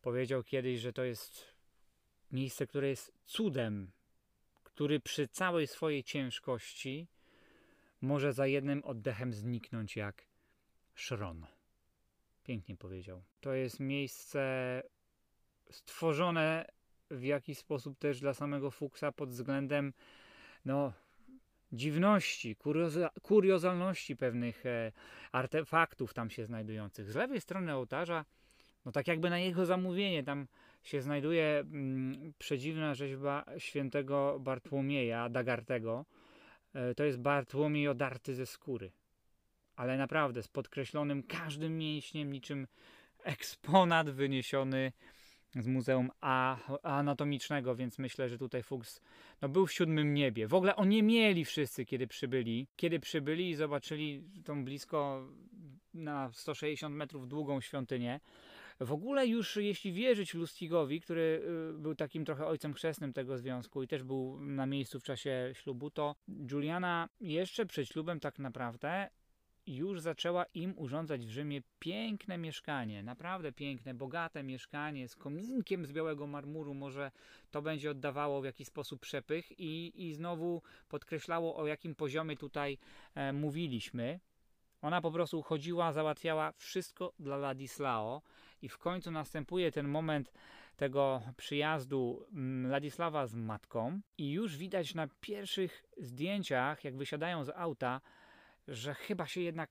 powiedział 0.03 0.43
kiedyś, 0.43 0.81
że 0.81 0.93
to 0.93 1.05
jest 1.05 1.55
miejsce, 2.33 2.67
które 2.67 2.89
jest 2.89 3.13
cudem, 3.27 3.91
który 4.65 5.01
przy 5.01 5.29
całej 5.29 5.67
swojej 5.67 6.05
ciężkości 6.05 7.09
może 8.01 8.33
za 8.33 8.47
jednym 8.47 8.85
oddechem 8.85 9.33
zniknąć 9.33 9.97
jak 9.97 10.27
szron. 10.95 11.47
Pięknie 12.45 12.77
powiedział. 12.77 13.23
To 13.41 13.53
jest 13.55 13.81
miejsce 13.81 14.83
stworzone 15.71 16.67
w 17.11 17.23
jakiś 17.23 17.59
sposób 17.59 17.99
też 17.99 18.21
dla 18.21 18.35
samego 18.35 18.71
Fuksa 18.71 19.13
pod 19.13 19.31
względem 19.31 19.93
no, 20.65 20.93
dziwności, 21.73 22.57
kurioza, 22.57 23.11
kuriozalności 23.23 24.17
pewnych 24.17 24.67
e, 24.67 24.93
artefaktów 25.33 26.15
tam 26.15 26.31
się 26.31 26.45
znajdujących. 26.45 27.11
Z 27.11 27.15
lewej 27.15 27.41
strony 27.41 27.75
ołtarza, 27.75 28.25
no 28.85 28.93
tak 28.93 29.09
jakby 29.09 29.31
na 29.31 29.39
jego 29.39 29.67
zamówienie, 29.67 30.23
tam 30.23 30.47
się 30.83 31.03
znajduje 31.03 31.59
mm, 31.59 32.33
przedziwna 32.39 32.95
rzeźba 32.95 33.45
świętego 33.59 34.39
Bartłomieja 34.41 35.29
Dagartego. 35.29 36.05
E, 36.75 36.95
to 36.95 37.05
jest 37.05 37.19
Bartłomiej 37.19 37.89
odarty 37.89 38.35
ze 38.35 38.47
skóry. 38.47 38.93
Ale 39.77 39.97
naprawdę 39.97 40.43
z 40.43 40.49
podkreślonym 40.49 41.23
każdym 41.23 41.79
mięśniem, 41.79 42.33
niczym 42.33 42.67
eksponat 43.25 44.11
wyniesiony 44.11 44.93
z 45.57 45.67
Muzeum 45.67 46.11
A, 46.21 46.57
Anatomicznego, 46.83 47.77
więc 47.77 47.99
myślę, 47.99 48.29
że 48.29 48.39
tutaj 48.39 48.63
Fuchs 48.63 49.01
no, 49.43 49.49
był 49.49 49.67
w 49.67 49.73
siódmym 49.73 50.15
niebie. 50.15 50.49
W 50.49 50.55
ogóle 50.55 50.77
oni 50.77 51.03
mieli 51.03 51.45
wszyscy, 51.45 51.85
kiedy 51.85 52.07
przybyli. 52.07 52.67
Kiedy 52.77 53.01
przybyli 53.01 53.51
i 53.51 53.55
zobaczyli 53.55 54.25
tą 54.45 54.65
blisko 54.65 55.29
na 55.95 56.31
160 56.33 56.97
metrów 56.97 57.29
długą 57.29 57.61
świątynię. 57.61 58.21
W 58.81 58.93
ogóle 58.93 59.27
już 59.27 59.57
jeśli 59.57 59.93
wierzyć 59.93 60.35
Lustigowi, 60.35 61.01
który 61.01 61.43
y, 61.75 61.79
był 61.79 61.95
takim 61.95 62.25
trochę 62.25 62.47
ojcem 62.47 62.75
chrzestnym 62.75 63.13
tego 63.13 63.39
związku 63.39 63.83
i 63.83 63.89
też 63.89 64.03
był 64.03 64.41
na 64.41 64.67
miejscu 64.67 65.01
w 65.01 65.03
czasie 65.03 65.51
ślubu, 65.53 65.91
to 65.91 66.17
Juliana 66.51 67.09
jeszcze 67.21 67.67
przed 67.67 67.89
ślubem 67.89 68.21
tak 68.21 68.39
naprawdę 68.39 69.09
już 69.67 70.01
zaczęła 70.01 70.45
im 70.55 70.75
urządzać 70.77 71.27
w 71.27 71.31
Rzymie 71.31 71.63
piękne 71.79 72.39
mieszkanie, 72.39 73.03
naprawdę 73.03 73.53
piękne, 73.53 73.95
bogate 73.95 74.43
mieszkanie 74.43 75.09
z 75.09 75.17
kominkiem 75.17 75.87
z 75.87 75.93
białego 75.93 76.27
marmuru. 76.27 76.75
Może 76.75 77.11
to 77.51 77.63
będzie 77.63 77.91
oddawało 77.91 78.41
w 78.41 78.45
jakiś 78.45 78.69
sposób 78.69 79.01
przepych 79.01 79.61
i, 79.61 79.93
i 80.09 80.15
znowu 80.15 80.63
podkreślało, 80.89 81.57
o 81.57 81.67
jakim 81.67 81.95
poziomie 81.95 82.37
tutaj 82.37 82.79
e, 83.15 83.33
mówiliśmy. 83.33 84.21
Ona 84.83 85.01
po 85.01 85.11
prostu 85.11 85.43
chodziła, 85.43 85.93
załatwiała 85.93 86.53
wszystko 86.53 87.13
dla 87.19 87.37
Ladislao 87.37 88.23
i 88.63 88.69
w 88.69 88.79
końcu 88.79 89.11
następuje 89.11 89.73
ten 89.73 89.89
moment 89.89 90.33
tego 90.77 91.23
przyjazdu 91.37 92.27
mm, 92.33 92.71
Ladisława 92.71 93.27
z 93.27 93.35
matką 93.35 94.01
i 94.19 94.31
już 94.31 94.57
widać 94.57 94.95
na 94.95 95.09
pierwszych 95.21 95.85
zdjęciach, 95.97 96.85
jak 96.85 96.97
wysiadają 96.97 97.45
z 97.45 97.49
auta, 97.49 98.01
że 98.69 98.95
chyba 98.95 99.27
się 99.27 99.41
jednak 99.41 99.71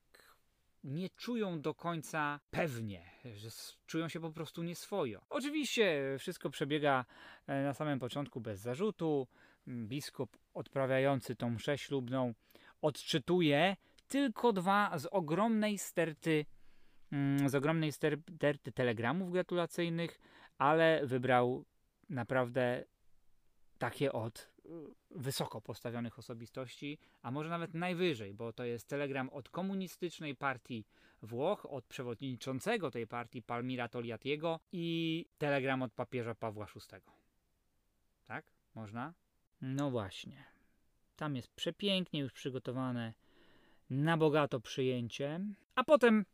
nie 0.84 1.10
czują 1.10 1.60
do 1.60 1.74
końca 1.74 2.40
pewnie, 2.50 3.10
że 3.34 3.48
czują 3.86 4.08
się 4.08 4.20
po 4.20 4.30
prostu 4.30 4.62
nieswojo. 4.62 5.20
Oczywiście 5.30 6.16
wszystko 6.18 6.50
przebiega 6.50 7.04
e, 7.46 7.62
na 7.62 7.74
samym 7.74 7.98
początku 7.98 8.40
bez 8.40 8.60
zarzutu. 8.60 9.28
Biskup 9.68 10.38
odprawiający 10.54 11.36
tą 11.36 11.50
mszę 11.50 11.78
ślubną 11.78 12.34
odczytuje 12.82 13.76
tylko 14.12 14.52
dwa 14.52 14.98
z 14.98 15.06
ogromnej 15.06 15.78
sterty 15.78 16.46
mm, 17.12 17.48
z 17.48 17.54
ogromnej 17.54 17.92
sterty 17.92 18.72
telegramów 18.72 19.32
gratulacyjnych, 19.32 20.20
ale 20.58 21.06
wybrał 21.06 21.64
naprawdę 22.08 22.84
takie 23.78 24.12
od 24.12 24.38
y, 24.38 24.70
wysoko 25.10 25.60
postawionych 25.60 26.18
osobistości, 26.18 26.98
a 27.22 27.30
może 27.30 27.50
nawet 27.50 27.74
najwyżej, 27.74 28.34
bo 28.34 28.52
to 28.52 28.64
jest 28.64 28.88
telegram 28.88 29.28
od 29.28 29.48
komunistycznej 29.48 30.36
partii 30.36 30.84
Włoch, 31.22 31.66
od 31.66 31.84
przewodniczącego 31.84 32.90
tej 32.90 33.06
partii 33.06 33.42
Palmira 33.42 33.88
Togliattiego 33.88 34.60
i 34.72 35.26
telegram 35.38 35.82
od 35.82 35.92
papieża 35.92 36.34
Pawła 36.34 36.66
VI. 36.66 37.00
Tak? 38.24 38.44
Można? 38.74 39.14
No 39.60 39.90
właśnie. 39.90 40.44
Tam 41.16 41.36
jest 41.36 41.48
przepięknie 41.48 42.20
już 42.20 42.32
przygotowane 42.32 43.14
na 43.92 44.16
bogato 44.16 44.60
przyjęcie, 44.60 45.40
a 45.74 45.84
potem, 45.84 46.24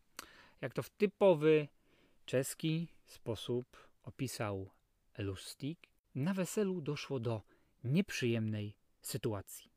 jak 0.61 0.75
to 0.75 0.83
w 0.83 0.91
typowy 0.91 1.69
czeski 2.27 2.89
sposób 3.07 3.89
opisał 4.03 4.71
Lustig, 5.19 5.79
na 6.15 6.35
weselu 6.35 6.81
doszło 6.81 7.21
do 7.21 7.43
nieprzyjemnej 7.85 8.77
sytuacji. 9.01 9.71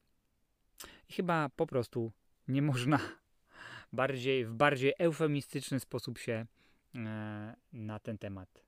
I 1.09 1.13
chyba 1.13 1.49
po 1.49 1.67
prostu 1.67 2.11
nie 2.47 2.61
można 2.61 2.99
bardziej, 3.93 4.45
w 4.45 4.53
bardziej 4.53 4.93
eufemistyczny 4.97 5.79
sposób 5.79 6.17
się 6.17 6.45
e, 6.95 7.55
na 7.73 7.99
ten 7.99 8.17
temat 8.17 8.63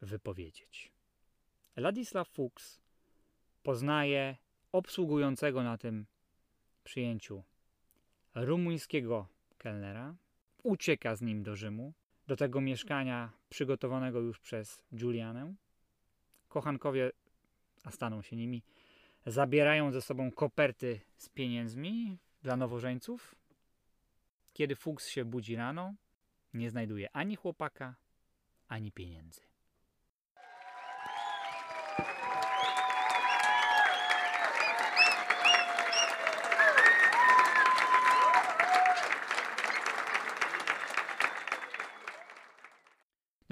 wypowiedzieć. 0.00 0.92
Ladisław 1.76 2.28
Fuchs 2.28 2.80
poznaje 3.62 4.36
obsługującego 4.72 5.62
na 5.62 5.78
tym 5.78 6.06
przyjęciu 6.84 7.42
rumuńskiego 8.36 9.26
kelnera, 9.58 10.14
ucieka 10.62 11.16
z 11.16 11.22
nim 11.22 11.42
do 11.42 11.56
Rzymu, 11.56 11.92
do 12.26 12.36
tego 12.36 12.60
mieszkania 12.60 13.32
przygotowanego 13.48 14.20
już 14.20 14.38
przez 14.38 14.82
Julianę. 14.92 15.54
Kochankowie, 16.48 17.10
a 17.84 17.90
staną 17.90 18.22
się 18.22 18.36
nimi, 18.36 18.62
zabierają 19.26 19.92
ze 19.92 20.02
sobą 20.02 20.30
koperty 20.30 21.00
z 21.16 21.28
pieniędzmi 21.28 22.18
dla 22.42 22.56
nowożeńców. 22.56 23.34
Kiedy 24.52 24.76
Fuchs 24.76 25.08
się 25.08 25.24
budzi 25.24 25.56
rano, 25.56 25.94
nie 26.54 26.70
znajduje 26.70 27.08
ani 27.12 27.36
chłopaka, 27.36 27.94
ani 28.68 28.92
pieniędzy. 28.92 29.40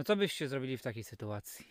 Co 0.05 0.17
byście 0.17 0.49
zrobili 0.49 0.77
w 0.77 0.83
takiej 0.83 1.05
sytuacji? 1.05 1.67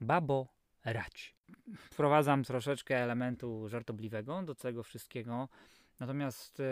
Babo, 0.00 0.48
rać. 0.84 1.34
Wprowadzam 1.76 2.44
troszeczkę 2.44 2.96
elementu 2.96 3.68
żartobliwego 3.68 4.42
do 4.42 4.54
tego 4.54 4.82
wszystkiego. 4.82 5.48
Natomiast 6.00 6.60
e, 6.60 6.64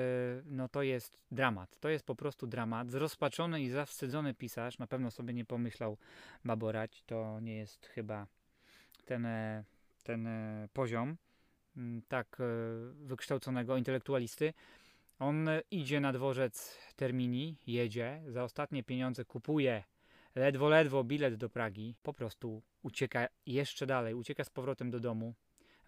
no 0.44 0.68
to 0.68 0.82
jest 0.82 1.18
dramat. 1.30 1.80
To 1.80 1.88
jest 1.88 2.06
po 2.06 2.14
prostu 2.14 2.46
dramat. 2.46 2.90
Zrozpaczony 2.90 3.62
i 3.62 3.68
zawstydzony 3.68 4.34
pisarz 4.34 4.78
na 4.78 4.86
pewno 4.86 5.10
sobie 5.10 5.34
nie 5.34 5.44
pomyślał 5.44 5.96
baborać. 6.44 7.02
To 7.06 7.40
nie 7.40 7.56
jest 7.56 7.86
chyba 7.86 8.26
ten, 9.04 9.26
e, 9.26 9.64
ten 10.02 10.26
e, 10.26 10.68
poziom 10.72 11.16
mm, 11.76 12.02
tak 12.08 12.38
wykształconego 12.94 13.76
intelektualisty. 13.76 14.52
On 15.18 15.48
idzie 15.70 16.00
na 16.00 16.12
dworzec 16.12 16.78
Termini, 16.96 17.56
jedzie, 17.66 18.22
za 18.28 18.44
ostatnie 18.44 18.82
pieniądze 18.82 19.24
kupuje 19.24 19.84
ledwo, 20.34 20.68
ledwo 20.68 21.04
bilet 21.04 21.34
do 21.34 21.48
Pragi, 21.48 21.94
po 22.02 22.12
prostu 22.12 22.62
ucieka 22.82 23.28
jeszcze 23.46 23.86
dalej, 23.86 24.14
ucieka 24.14 24.44
z 24.44 24.50
powrotem 24.50 24.90
do 24.90 25.00
domu, 25.00 25.34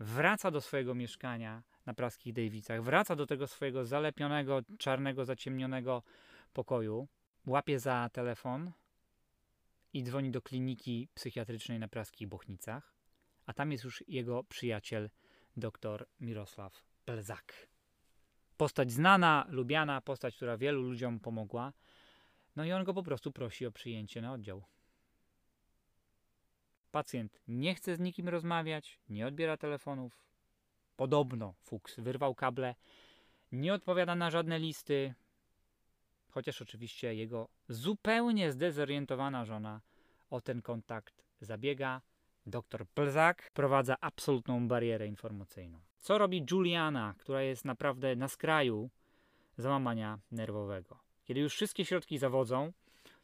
wraca 0.01 0.51
do 0.51 0.61
swojego 0.61 0.95
mieszkania 0.95 1.63
na 1.87 1.95
praskich 1.95 2.33
Dejwicach, 2.33 2.83
wraca 2.83 3.17
do 3.17 3.27
tego 3.27 3.47
swojego 3.47 3.85
zalepionego, 3.85 4.61
czarnego, 4.79 5.25
zaciemnionego 5.25 6.03
pokoju, 6.53 7.09
łapie 7.47 7.79
za 7.79 8.11
telefon 8.13 8.73
i 9.93 10.03
dzwoni 10.03 10.31
do 10.31 10.43
kliniki 10.43 11.09
psychiatrycznej 11.15 11.79
na 11.79 11.89
praskich 11.89 12.29
Bochnicach, 12.29 12.95
a 13.47 13.53
tam 13.53 13.73
jest 13.73 13.85
już 13.85 14.05
jego 14.09 14.45
przyjaciel, 14.45 15.11
dr 15.57 16.07
Mirosław 16.21 16.85
Belzak. 17.07 17.69
Postać 18.57 18.93
znana, 18.93 19.47
lubiana, 19.49 20.01
postać, 20.01 20.37
która 20.37 20.57
wielu 20.57 20.83
ludziom 20.83 21.21
pomogła. 21.21 21.73
No 22.57 22.65
i 22.65 22.73
on 22.73 22.85
go 22.85 22.95
po 22.95 23.03
prostu 23.03 23.33
prosi 23.33 23.67
o 23.67 23.73
przyjęcie 23.73 24.23
na 24.23 24.33
oddział. 24.33 24.63
Pacjent 26.91 27.41
nie 27.49 27.75
chce 27.75 27.97
z 27.97 28.01
nikim 28.01 28.29
rozmawiać, 28.29 28.99
nie 29.09 29.27
odbiera 29.27 29.57
telefonów. 29.57 30.25
Podobno 30.97 31.55
Fuchs 31.63 32.01
wyrwał 32.01 32.35
kable, 32.35 32.75
nie 33.53 33.75
odpowiada 33.75 34.15
na 34.15 34.31
żadne 34.31 34.59
listy, 34.59 35.15
chociaż 36.31 36.63
oczywiście 36.63 37.15
jego 37.15 37.49
zupełnie 37.69 38.53
zdezorientowana 38.53 39.45
żona 39.45 39.81
o 40.31 40.41
ten 40.41 40.63
kontakt 40.63 41.25
zabiega. 41.41 42.01
Doktor 42.47 42.87
Plzak 42.87 43.51
prowadza 43.55 43.97
absolutną 44.01 44.69
barierę 44.69 45.07
informacyjną. 45.07 45.81
Co 46.01 46.19
robi 46.19 46.47
Juliana, 46.51 47.15
która 47.19 47.43
jest 47.43 47.65
naprawdę 47.65 48.17
na 48.17 48.29
skraju 48.29 48.91
załamania 49.59 50.19
nerwowego? 50.31 51.12
Kiedy 51.25 51.41
już 51.41 51.55
wszystkie 51.55 51.85
środki 51.85 52.19
zawodzą, 52.19 52.73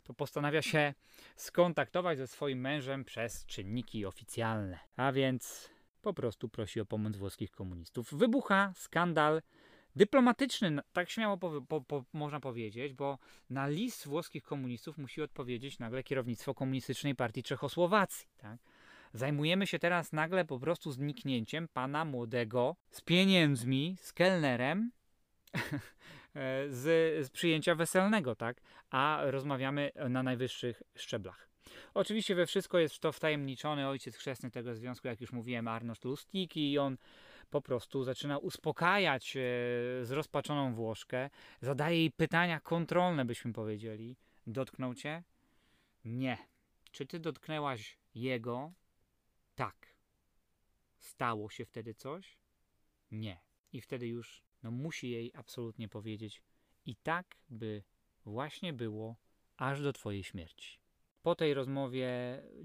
to 0.02 0.14
postanawia 0.14 0.62
się 0.62 0.94
skontaktować 1.37 2.18
ze 2.18 2.26
swoim 2.26 2.61
mężem 2.61 3.04
przez 3.04 3.46
czynniki 3.46 4.06
oficjalne. 4.06 4.78
A 4.96 5.12
więc 5.12 5.70
po 6.02 6.14
prostu 6.14 6.48
prosi 6.48 6.80
o 6.80 6.87
pomoc 6.87 7.16
włoskich 7.16 7.50
komunistów. 7.50 8.14
Wybucha 8.14 8.72
skandal 8.76 9.42
dyplomatyczny, 9.96 10.78
tak 10.92 11.11
śmiało 11.11 11.37
po, 11.37 11.62
po, 11.62 11.80
po, 11.80 12.04
można 12.12 12.40
powiedzieć, 12.40 12.92
bo 12.92 13.18
na 13.50 13.68
list 13.68 14.06
włoskich 14.06 14.42
komunistów 14.42 14.98
musi 14.98 15.22
odpowiedzieć 15.22 15.78
nagle 15.78 16.02
kierownictwo 16.02 16.54
Komunistycznej 16.54 17.14
Partii 17.14 17.42
Czechosłowacji. 17.42 18.26
Tak? 18.37 18.58
Zajmujemy 19.14 19.66
się 19.66 19.78
teraz 19.78 20.12
nagle 20.12 20.44
po 20.44 20.58
prostu 20.58 20.92
zniknięciem 20.92 21.68
pana 21.68 22.04
młodego 22.04 22.76
z 22.90 23.00
pieniędzmi, 23.00 23.96
z 24.00 24.12
kelnerem, 24.12 24.90
z, 26.68 27.27
z 27.27 27.31
przyjęcia 27.31 27.74
weselnego, 27.74 28.37
tak? 28.37 28.61
A 28.90 29.20
rozmawiamy 29.24 29.90
na 30.09 30.22
najwyższych 30.22 30.83
szczeblach. 30.96 31.48
Oczywiście 31.94 32.35
we 32.35 32.46
wszystko 32.46 32.79
jest 32.79 32.98
to 32.98 33.12
wtajemniczony 33.12 33.88
ojciec 33.88 34.16
chrzestny 34.16 34.51
tego 34.51 34.74
związku, 34.74 35.09
jak 35.09 35.20
już 35.20 35.33
mówiłem, 35.33 35.68
Arnold 35.68 36.05
Lustiki 36.05 36.72
i 36.72 36.79
on 36.79 36.96
po 37.51 37.62
prostu 37.62 38.05
zaczyna 38.05 38.38
uspokajać 38.38 39.37
e, 39.37 39.40
zrozpaczoną 40.05 40.74
Włoszkę, 40.74 41.31
zadaje 41.61 41.98
jej 41.98 42.11
pytania 42.11 42.61
kontrolne, 42.61 43.24
byśmy 43.24 43.53
powiedzieli. 43.53 44.16
Dotknął 44.46 44.94
cię? 44.94 45.22
Nie. 46.05 46.38
Czy 46.90 47.07
ty 47.07 47.18
dotknęłaś 47.18 47.98
jego? 48.14 48.72
Tak. 49.55 49.94
Stało 50.98 51.51
się 51.51 51.64
wtedy 51.64 51.94
coś? 51.94 52.38
Nie. 53.11 53.40
I 53.72 53.81
wtedy 53.81 54.07
już 54.07 54.42
no 54.62 54.71
musi 54.71 55.11
jej 55.11 55.33
absolutnie 55.35 55.88
powiedzieć 55.88 56.42
i 56.87 56.97
tak 56.97 57.37
by 57.51 57.83
właśnie 58.25 58.73
było 58.73 59.16
aż 59.57 59.83
do 59.83 59.92
twojej 59.92 60.25
śmierci. 60.25 60.79
Po 61.23 61.35
tej 61.35 61.55
rozmowie 61.55 62.09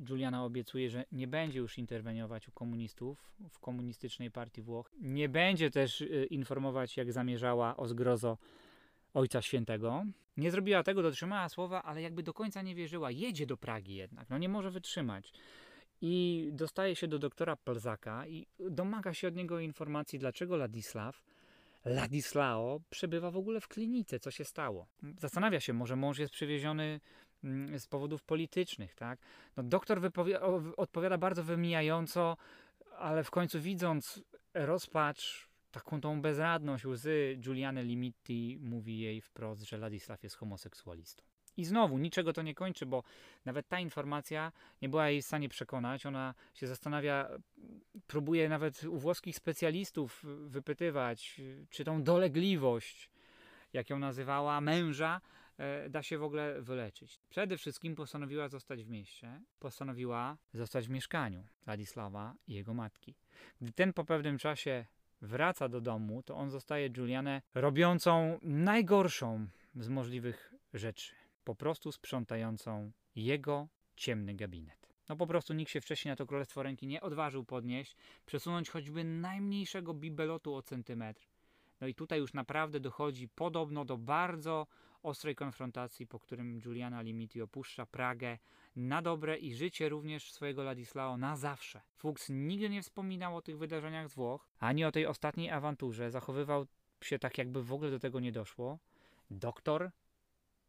Juliana 0.09 0.45
obiecuje, 0.45 0.89
że 0.89 1.05
nie 1.11 1.27
będzie 1.27 1.59
już 1.59 1.77
interweniować 1.77 2.47
u 2.47 2.51
komunistów 2.51 3.31
w 3.49 3.59
komunistycznej 3.59 4.31
partii 4.31 4.61
Włoch. 4.61 4.91
Nie 4.99 5.29
będzie 5.29 5.71
też 5.71 6.01
y, 6.01 6.27
informować, 6.29 6.97
jak 6.97 7.13
zamierzała 7.13 7.77
o 7.77 7.87
zgrozo 7.87 8.37
Ojca 9.13 9.41
Świętego. 9.41 10.05
Nie 10.37 10.51
zrobiła 10.51 10.83
tego, 10.83 11.01
dotrzymała 11.01 11.49
słowa, 11.49 11.83
ale 11.83 12.01
jakby 12.01 12.23
do 12.23 12.33
końca 12.33 12.61
nie 12.61 12.75
wierzyła. 12.75 13.11
Jedzie 13.11 13.45
do 13.45 13.57
Pragi 13.57 13.95
jednak, 13.95 14.29
no 14.29 14.37
nie 14.37 14.49
może 14.49 14.71
wytrzymać. 14.71 15.33
I 16.01 16.49
dostaje 16.53 16.95
się 16.95 17.07
do 17.07 17.19
doktora 17.19 17.55
Plzaka 17.55 18.27
i 18.27 18.47
domaga 18.59 19.13
się 19.13 19.27
od 19.27 19.35
niego 19.35 19.59
informacji, 19.59 20.19
dlaczego 20.19 20.57
Ladisław 20.57 21.23
Ladislao 21.85 22.81
przebywa 22.89 23.31
w 23.31 23.37
ogóle 23.37 23.61
w 23.61 23.67
klinice. 23.67 24.19
Co 24.19 24.31
się 24.31 24.45
stało? 24.45 24.87
Zastanawia 25.19 25.59
się, 25.59 25.73
może 25.73 25.95
mąż 25.95 26.17
jest 26.17 26.33
przywieziony 26.33 26.99
mm, 27.43 27.79
z 27.79 27.87
powodów 27.87 28.23
politycznych, 28.23 28.95
tak? 28.95 29.19
No, 29.57 29.63
doktor 29.63 30.11
odpowiada 30.77 31.17
bardzo 31.17 31.43
wymijająco, 31.43 32.37
ale 32.97 33.23
w 33.23 33.31
końcu 33.31 33.61
widząc 33.61 34.23
rozpacz, 34.53 35.49
taką 35.71 36.01
tą 36.01 36.21
bezradność, 36.21 36.85
łzy 36.85 37.35
Giuliany 37.39 37.83
Limiti 37.83 38.57
mówi 38.61 38.99
jej 38.99 39.21
wprost, 39.21 39.61
że 39.61 39.77
Ladisław 39.77 40.23
jest 40.23 40.35
homoseksualistą. 40.35 41.32
I 41.57 41.65
znowu, 41.65 41.97
niczego 41.97 42.33
to 42.33 42.41
nie 42.41 42.55
kończy, 42.55 42.85
bo 42.85 43.03
nawet 43.45 43.67
ta 43.67 43.79
informacja 43.79 44.51
nie 44.81 44.89
była 44.89 45.09
jej 45.09 45.21
w 45.21 45.25
stanie 45.25 45.49
przekonać. 45.49 46.05
Ona 46.05 46.33
się 46.53 46.67
zastanawia, 46.67 47.29
próbuje 48.07 48.49
nawet 48.49 48.83
u 48.83 48.97
włoskich 48.97 49.35
specjalistów 49.35 50.23
wypytywać, 50.47 51.41
czy 51.69 51.83
tą 51.83 52.03
dolegliwość, 52.03 53.09
jak 53.73 53.89
ją 53.89 53.99
nazywała, 53.99 54.61
męża, 54.61 55.21
e, 55.57 55.89
da 55.89 56.03
się 56.03 56.17
w 56.17 56.23
ogóle 56.23 56.61
wyleczyć. 56.61 57.19
Przede 57.29 57.57
wszystkim 57.57 57.95
postanowiła 57.95 58.47
zostać 58.47 58.83
w 58.83 58.89
mieście, 58.89 59.41
postanowiła 59.59 60.37
zostać 60.53 60.87
w 60.87 60.89
mieszkaniu 60.89 61.43
Ladisława 61.67 62.35
i 62.47 62.53
jego 62.53 62.73
matki. 62.73 63.15
Gdy 63.61 63.71
ten 63.71 63.93
po 63.93 64.05
pewnym 64.05 64.37
czasie 64.37 64.85
wraca 65.21 65.69
do 65.69 65.81
domu, 65.81 66.23
to 66.23 66.35
on 66.35 66.49
zostaje 66.49 66.89
Julianę 66.97 67.41
robiącą 67.53 68.39
najgorszą 68.41 69.47
z 69.75 69.89
możliwych 69.89 70.53
rzeczy 70.73 71.22
po 71.43 71.55
prostu 71.55 71.91
sprzątającą 71.91 72.91
jego 73.15 73.67
ciemny 73.95 74.33
gabinet. 74.33 74.93
No 75.09 75.15
po 75.15 75.27
prostu 75.27 75.53
nikt 75.53 75.71
się 75.71 75.81
wcześniej 75.81 76.11
na 76.11 76.15
to 76.15 76.25
królestwo 76.25 76.63
ręki 76.63 76.87
nie 76.87 77.01
odważył 77.01 77.43
podnieść, 77.43 77.95
przesunąć 78.25 78.69
choćby 78.69 79.03
najmniejszego 79.03 79.93
bibelotu 79.93 80.55
o 80.55 80.61
centymetr. 80.61 81.27
No 81.81 81.87
i 81.87 81.95
tutaj 81.95 82.19
już 82.19 82.33
naprawdę 82.33 82.79
dochodzi 82.79 83.27
podobno 83.27 83.85
do 83.85 83.97
bardzo 83.97 84.67
ostrej 85.03 85.35
konfrontacji, 85.35 86.07
po 86.07 86.19
którym 86.19 86.59
Giuliana 86.59 87.01
Limiti 87.01 87.41
opuszcza 87.41 87.85
Pragę 87.85 88.37
na 88.75 89.01
dobre 89.01 89.37
i 89.37 89.55
życie 89.55 89.89
również 89.89 90.31
swojego 90.31 90.63
Ladislao 90.63 91.17
na 91.17 91.35
zawsze. 91.35 91.81
Fuchs 91.95 92.29
nigdy 92.29 92.69
nie 92.69 92.81
wspominał 92.81 93.35
o 93.37 93.41
tych 93.41 93.57
wydarzeniach 93.57 94.09
z 94.09 94.15
Włoch, 94.15 94.47
ani 94.59 94.85
o 94.85 94.91
tej 94.91 95.05
ostatniej 95.05 95.49
awanturze. 95.49 96.11
Zachowywał 96.11 96.65
się 97.01 97.19
tak, 97.19 97.37
jakby 97.37 97.63
w 97.63 97.73
ogóle 97.73 97.91
do 97.91 97.99
tego 97.99 98.19
nie 98.19 98.31
doszło. 98.31 98.79
Doktor 99.31 99.91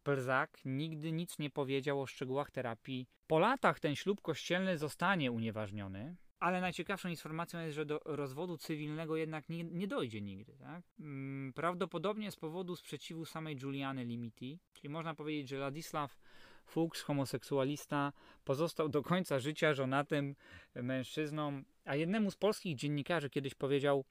Plzak 0.05 0.59
nigdy 0.65 1.11
nic 1.11 1.39
nie 1.39 1.49
powiedział 1.49 2.01
o 2.01 2.05
szczegółach 2.05 2.51
terapii. 2.51 3.07
Po 3.27 3.39
latach 3.39 3.79
ten 3.79 3.95
ślub 3.95 4.21
kościelny 4.21 4.77
zostanie 4.77 5.31
unieważniony, 5.31 6.15
ale 6.39 6.61
najciekawszą 6.61 7.09
informacją 7.09 7.59
jest, 7.59 7.75
że 7.75 7.85
do 7.85 7.99
rozwodu 8.05 8.57
cywilnego 8.57 9.15
jednak 9.15 9.49
nie, 9.49 9.63
nie 9.63 9.87
dojdzie 9.87 10.21
nigdy. 10.21 10.57
Tak? 10.57 10.83
Mm, 10.99 11.53
prawdopodobnie 11.53 12.31
z 12.31 12.35
powodu 12.35 12.75
sprzeciwu 12.75 13.25
samej 13.25 13.57
Juliany 13.61 14.05
Limiti, 14.05 14.59
czyli 14.73 14.89
można 14.89 15.15
powiedzieć, 15.15 15.49
że 15.49 15.57
Ladisław 15.57 16.17
Fuchs, 16.65 17.01
homoseksualista, 17.01 18.13
pozostał 18.43 18.89
do 18.89 19.03
końca 19.03 19.39
życia 19.39 19.73
żonatym 19.73 20.35
mężczyzną, 20.75 21.63
a 21.85 21.95
jednemu 21.95 22.31
z 22.31 22.35
polskich 22.35 22.75
dziennikarzy 22.75 23.29
kiedyś 23.29 23.53
powiedział, 23.55 24.05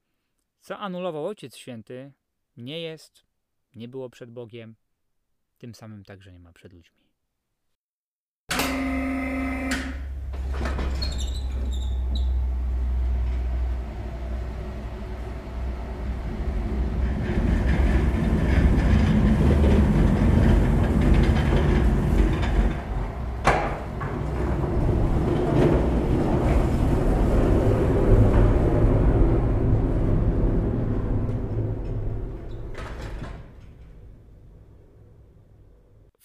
co 0.60 0.78
anulował 0.78 1.26
Ojciec 1.26 1.56
Święty, 1.56 2.12
nie 2.56 2.80
jest, 2.80 3.26
nie 3.74 3.88
było 3.88 4.10
przed 4.10 4.30
Bogiem, 4.30 4.76
tym 5.64 5.74
samym 5.74 6.04
także 6.04 6.32
nie 6.32 6.40
ma 6.40 6.52
przed 6.52 6.72
ludźmi. 6.72 7.04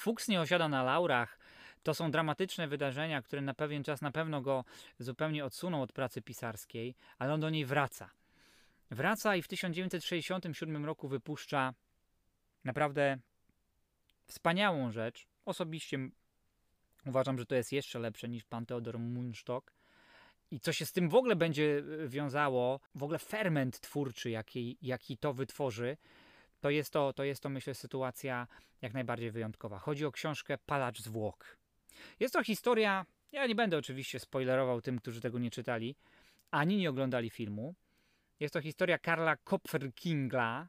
Fuchs 0.09 0.27
nie 0.27 0.41
osiada 0.41 0.69
na 0.69 0.83
laurach. 0.83 1.39
To 1.83 1.93
są 1.93 2.11
dramatyczne 2.11 2.67
wydarzenia, 2.67 3.21
które 3.21 3.41
na 3.41 3.53
pewien 3.53 3.83
czas 3.83 4.01
na 4.01 4.11
pewno 4.11 4.41
go 4.41 4.65
zupełnie 4.99 5.45
odsuną 5.45 5.81
od 5.81 5.93
pracy 5.93 6.21
pisarskiej, 6.21 6.95
ale 7.19 7.33
on 7.33 7.39
do 7.39 7.49
niej 7.49 7.65
wraca. 7.65 8.09
Wraca 8.91 9.35
i 9.35 9.41
w 9.41 9.47
1967 9.47 10.85
roku 10.85 11.07
wypuszcza 11.07 11.73
naprawdę 12.63 13.17
wspaniałą 14.25 14.91
rzecz. 14.91 15.27
Osobiście 15.45 16.09
uważam, 17.05 17.37
że 17.37 17.45
to 17.45 17.55
jest 17.55 17.71
jeszcze 17.71 17.99
lepsze 17.99 18.29
niż 18.29 18.43
pan 18.43 18.65
Theodor 18.65 18.99
Mundstock. 18.99 19.73
I 20.51 20.59
co 20.59 20.73
się 20.73 20.85
z 20.85 20.91
tym 20.91 21.09
w 21.09 21.15
ogóle 21.15 21.35
będzie 21.35 21.63
y, 22.03 22.09
wiązało, 22.09 22.79
w 22.95 23.03
ogóle 23.03 23.19
ferment 23.19 23.79
twórczy, 23.79 24.29
jaki, 24.29 24.77
jaki 24.81 25.17
to 25.17 25.33
wytworzy, 25.33 25.97
to 26.59 26.69
jest 26.69 26.93
to, 26.93 27.13
to 27.13 27.23
jest 27.23 27.43
to, 27.43 27.49
myślę, 27.49 27.73
sytuacja 27.73 28.47
jak 28.81 28.93
najbardziej 28.93 29.31
wyjątkowa. 29.31 29.79
Chodzi 29.79 30.05
o 30.05 30.11
książkę 30.11 30.57
Palacz 30.65 31.01
Zwłok. 31.01 31.57
Jest 32.19 32.33
to 32.33 32.43
historia, 32.43 33.05
ja 33.31 33.47
nie 33.47 33.55
będę 33.55 33.77
oczywiście 33.77 34.19
spoilerował 34.19 34.81
tym, 34.81 34.99
którzy 34.99 35.21
tego 35.21 35.39
nie 35.39 35.51
czytali, 35.51 35.95
ani 36.51 36.77
nie 36.77 36.89
oglądali 36.89 37.29
filmu. 37.29 37.75
Jest 38.39 38.53
to 38.53 38.61
historia 38.61 38.97
Karla 38.97 39.35
Kopferkingla. 39.35 40.67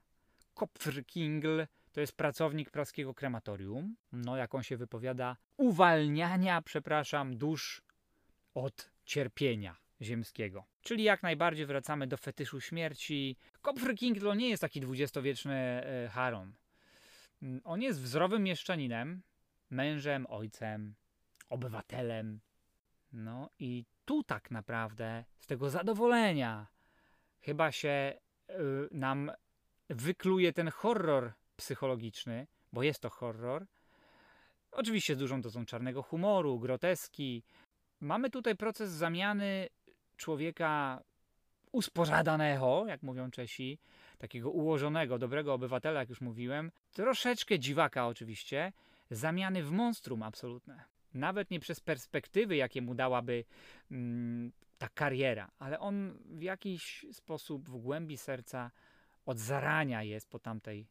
Kopferkingl 0.54 1.62
to 1.92 2.00
jest 2.00 2.16
pracownik 2.16 2.70
praskiego 2.70 3.14
krematorium. 3.14 3.96
No, 4.12 4.36
jak 4.36 4.54
on 4.54 4.62
się 4.62 4.76
wypowiada, 4.76 5.36
uwalniania, 5.56 6.62
przepraszam, 6.62 7.36
dusz 7.36 7.82
od 8.54 8.90
cierpienia 9.04 9.76
ziemskiego. 10.02 10.64
Czyli 10.82 11.04
jak 11.04 11.22
najbardziej 11.22 11.66
wracamy 11.66 12.06
do 12.06 12.16
fetyszu 12.16 12.60
śmierci. 12.60 13.36
Kopferkingl 13.62 14.20
to 14.20 14.34
nie 14.34 14.48
jest 14.48 14.60
taki 14.60 14.80
dwudziestowieczny 14.80 15.54
e, 15.54 16.08
Haron. 16.08 16.52
Mm, 17.42 17.60
On 17.64 17.82
jest 17.82 18.00
wzorowym 18.00 18.42
mieszczaninem, 18.42 19.22
mężem, 19.70 20.26
ojcem, 20.28 20.94
obywatelem. 21.48 22.40
No 23.12 23.50
i 23.58 23.84
tu 24.04 24.22
tak 24.22 24.50
naprawdę 24.50 25.24
z 25.38 25.46
tego 25.46 25.70
zadowolenia 25.70 26.66
chyba 27.40 27.72
się 27.72 28.14
y, 28.50 28.54
nam 28.90 29.32
wykluje 29.90 30.52
ten 30.52 30.70
horror 30.70 31.32
psychologiczny, 31.56 32.46
bo 32.72 32.82
jest 32.82 33.00
to 33.00 33.10
horror. 33.10 33.66
Oczywiście 34.72 35.14
z 35.14 35.18
dużą 35.18 35.40
dozą 35.40 35.66
czarnego 35.66 36.02
humoru, 36.02 36.58
groteski. 36.58 37.42
Mamy 38.00 38.30
tutaj 38.30 38.56
proces 38.56 38.90
zamiany 38.90 39.68
człowieka 40.20 41.02
usporadanego, 41.72 42.84
jak 42.86 43.02
mówią 43.02 43.30
Czesi, 43.30 43.78
takiego 44.18 44.50
ułożonego, 44.50 45.18
dobrego 45.18 45.54
obywatela, 45.54 46.00
jak 46.00 46.08
już 46.08 46.20
mówiłem, 46.20 46.70
troszeczkę 46.92 47.58
dziwaka 47.58 48.06
oczywiście, 48.06 48.72
zamiany 49.10 49.62
w 49.62 49.70
monstrum 49.70 50.22
absolutne. 50.22 50.84
Nawet 51.14 51.50
nie 51.50 51.60
przez 51.60 51.80
perspektywy, 51.80 52.56
jakie 52.56 52.82
mu 52.82 52.94
dałaby 52.94 53.44
mm, 53.90 54.52
ta 54.78 54.88
kariera, 54.88 55.50
ale 55.58 55.80
on 55.80 56.18
w 56.24 56.42
jakiś 56.42 57.06
sposób 57.12 57.68
w 57.68 57.76
głębi 57.76 58.16
serca 58.16 58.70
od 59.26 59.38
zarania 59.38 60.02
jest 60.02 60.28
po 60.28 60.38
tamtej 60.38 60.86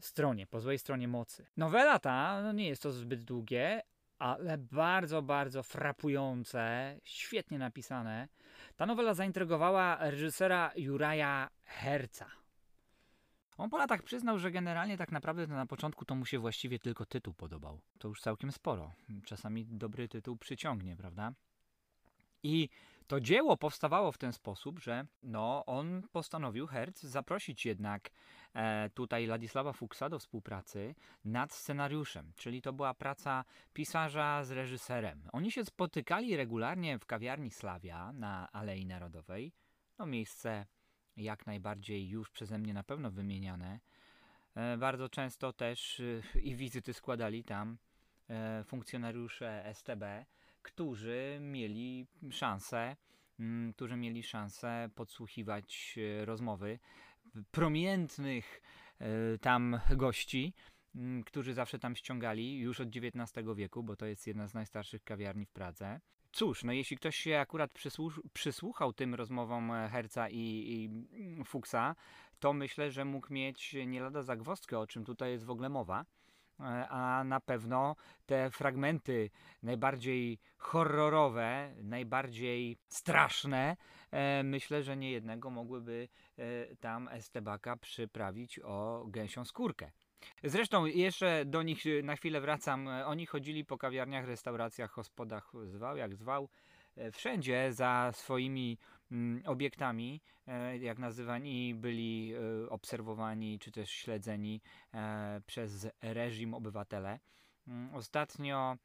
stronie, 0.00 0.46
po 0.46 0.60
złej 0.60 0.78
stronie 0.78 1.08
mocy. 1.08 1.46
Nowela 1.56 1.98
ta, 1.98 2.42
no 2.42 2.52
nie 2.52 2.68
jest 2.68 2.82
to 2.82 2.92
zbyt 2.92 3.24
długie, 3.24 3.82
ale 4.20 4.58
bardzo, 4.58 5.22
bardzo 5.22 5.62
frapujące, 5.62 6.96
świetnie 7.04 7.58
napisane. 7.58 8.28
Ta 8.76 8.86
nowela 8.86 9.14
zaintrygowała 9.14 10.10
reżysera 10.10 10.72
Juraja 10.76 11.50
Herca. 11.64 12.26
On 13.58 13.70
po 13.70 13.78
latach 13.78 14.02
przyznał, 14.02 14.38
że 14.38 14.50
generalnie 14.50 14.96
tak 14.96 15.12
naprawdę 15.12 15.46
na 15.46 15.66
początku 15.66 16.04
to 16.04 16.14
mu 16.14 16.26
się 16.26 16.38
właściwie 16.38 16.78
tylko 16.78 17.06
tytuł 17.06 17.34
podobał. 17.34 17.80
To 17.98 18.08
już 18.08 18.20
całkiem 18.20 18.52
sporo. 18.52 18.92
Czasami 19.24 19.66
dobry 19.66 20.08
tytuł 20.08 20.36
przyciągnie, 20.36 20.96
prawda? 20.96 21.32
I 22.42 22.68
to 23.10 23.20
dzieło 23.20 23.56
powstawało 23.56 24.12
w 24.12 24.18
ten 24.18 24.32
sposób, 24.32 24.78
że 24.78 25.06
no, 25.22 25.66
on 25.66 26.02
postanowił, 26.12 26.66
Herz, 26.66 26.94
zaprosić 26.94 27.66
jednak 27.66 28.10
e, 28.54 28.90
tutaj 28.90 29.26
Ladisława 29.26 29.72
Fuchsa 29.72 30.08
do 30.08 30.18
współpracy 30.18 30.94
nad 31.24 31.52
scenariuszem, 31.52 32.32
czyli 32.36 32.62
to 32.62 32.72
była 32.72 32.94
praca 32.94 33.44
pisarza 33.72 34.44
z 34.44 34.50
reżyserem. 34.50 35.22
Oni 35.32 35.50
się 35.50 35.64
spotykali 35.64 36.36
regularnie 36.36 36.98
w 36.98 37.06
kawiarni 37.06 37.50
Slavia 37.50 38.12
na 38.12 38.52
Alei 38.52 38.86
Narodowej. 38.86 39.52
No 39.98 40.06
miejsce 40.06 40.66
jak 41.16 41.46
najbardziej 41.46 42.08
już 42.08 42.30
przeze 42.30 42.58
mnie 42.58 42.74
na 42.74 42.82
pewno 42.82 43.10
wymieniane. 43.10 43.80
E, 44.54 44.76
bardzo 44.76 45.08
często 45.08 45.52
też 45.52 46.00
e, 46.00 46.40
i 46.40 46.56
wizyty 46.56 46.92
składali 46.92 47.44
tam 47.44 47.78
e, 48.28 48.64
funkcjonariusze 48.64 49.74
STB, 49.74 50.04
którzy 50.62 51.38
mieli 51.40 52.06
szansę, 52.30 52.96
mm, 53.40 53.72
którzy 53.72 53.96
mieli 53.96 54.22
szansę 54.22 54.90
podsłuchiwać 54.94 55.98
e, 55.98 56.24
rozmowy 56.24 56.78
promienientnych 57.50 58.62
e, 58.98 59.38
tam 59.38 59.80
gości, 59.96 60.54
mm, 60.94 61.24
którzy 61.24 61.54
zawsze 61.54 61.78
tam 61.78 61.96
ściągali 61.96 62.58
już 62.58 62.80
od 62.80 62.88
XIX 62.88 63.46
wieku, 63.56 63.82
bo 63.82 63.96
to 63.96 64.06
jest 64.06 64.26
jedna 64.26 64.48
z 64.48 64.54
najstarszych 64.54 65.04
kawiarni 65.04 65.46
w 65.46 65.50
Pradze. 65.50 66.00
Cóż, 66.32 66.64
no 66.64 66.72
jeśli 66.72 66.96
ktoś 66.96 67.16
się 67.16 67.38
akurat 67.38 67.72
przysłuch- 67.72 68.20
przysłuchał 68.32 68.92
tym 68.92 69.14
rozmowom 69.14 69.70
e, 69.70 69.88
Herca 69.88 70.28
i, 70.28 70.38
i 70.38 70.86
mm, 70.86 71.44
Fuchsa, 71.44 71.96
to 72.38 72.52
myślę, 72.52 72.90
że 72.90 73.04
mógł 73.04 73.32
mieć 73.32 73.76
nie 73.86 74.00
lada 74.00 74.22
zagwozdkę, 74.22 74.78
o 74.78 74.86
czym 74.86 75.04
tutaj 75.04 75.30
jest 75.30 75.44
w 75.44 75.50
ogóle 75.50 75.68
mowa. 75.68 76.04
E, 76.60 76.88
A 76.88 77.24
na 77.24 77.40
pewno 77.40 77.96
te 78.26 78.50
fragmenty 78.50 79.30
najbardziej 79.62 80.38
horrorowe, 80.56 81.74
najbardziej 81.82 82.78
straszne, 82.88 83.76
e, 84.10 84.42
myślę, 84.42 84.82
że 84.82 84.96
nie 84.96 85.12
jednego 85.12 85.50
mogłyby 85.50 86.08
e, 86.38 86.76
tam 86.76 87.08
Estebaka 87.08 87.76
przyprawić 87.76 88.58
o 88.58 89.04
gęsią 89.08 89.44
skórkę. 89.44 89.90
Zresztą 90.44 90.86
jeszcze 90.86 91.44
do 91.44 91.62
nich 91.62 91.84
na 92.02 92.16
chwilę 92.16 92.40
wracam. 92.40 92.88
Oni 92.88 93.26
chodzili 93.26 93.64
po 93.64 93.78
kawiarniach, 93.78 94.26
restauracjach, 94.26 94.90
hospodach, 94.90 95.52
zwał 95.64 95.96
jak 95.96 96.14
zwał, 96.14 96.48
wszędzie 97.12 97.72
za 97.72 98.10
swoimi 98.12 98.78
obiektami, 99.44 100.20
e, 100.46 100.78
jak 100.78 100.98
nazywani 100.98 101.74
byli 101.74 102.34
e, 102.34 102.70
obserwowani 102.70 103.58
czy 103.58 103.72
też 103.72 103.90
śledzeni 103.90 104.60
e, 104.94 105.40
przez 105.46 105.88
reżim 106.02 106.54
obywatele. 106.54 107.18
Mm, 107.68 107.94
Ostatnio 107.94 108.78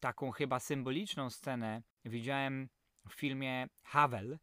taką 0.00 0.30
chyba 0.30 0.60
symboliczną 0.60 1.30
scenę 1.30 1.82
widziałem 2.04 2.68
w 3.08 3.12
filmie 3.12 3.68
Havel. 3.82 4.38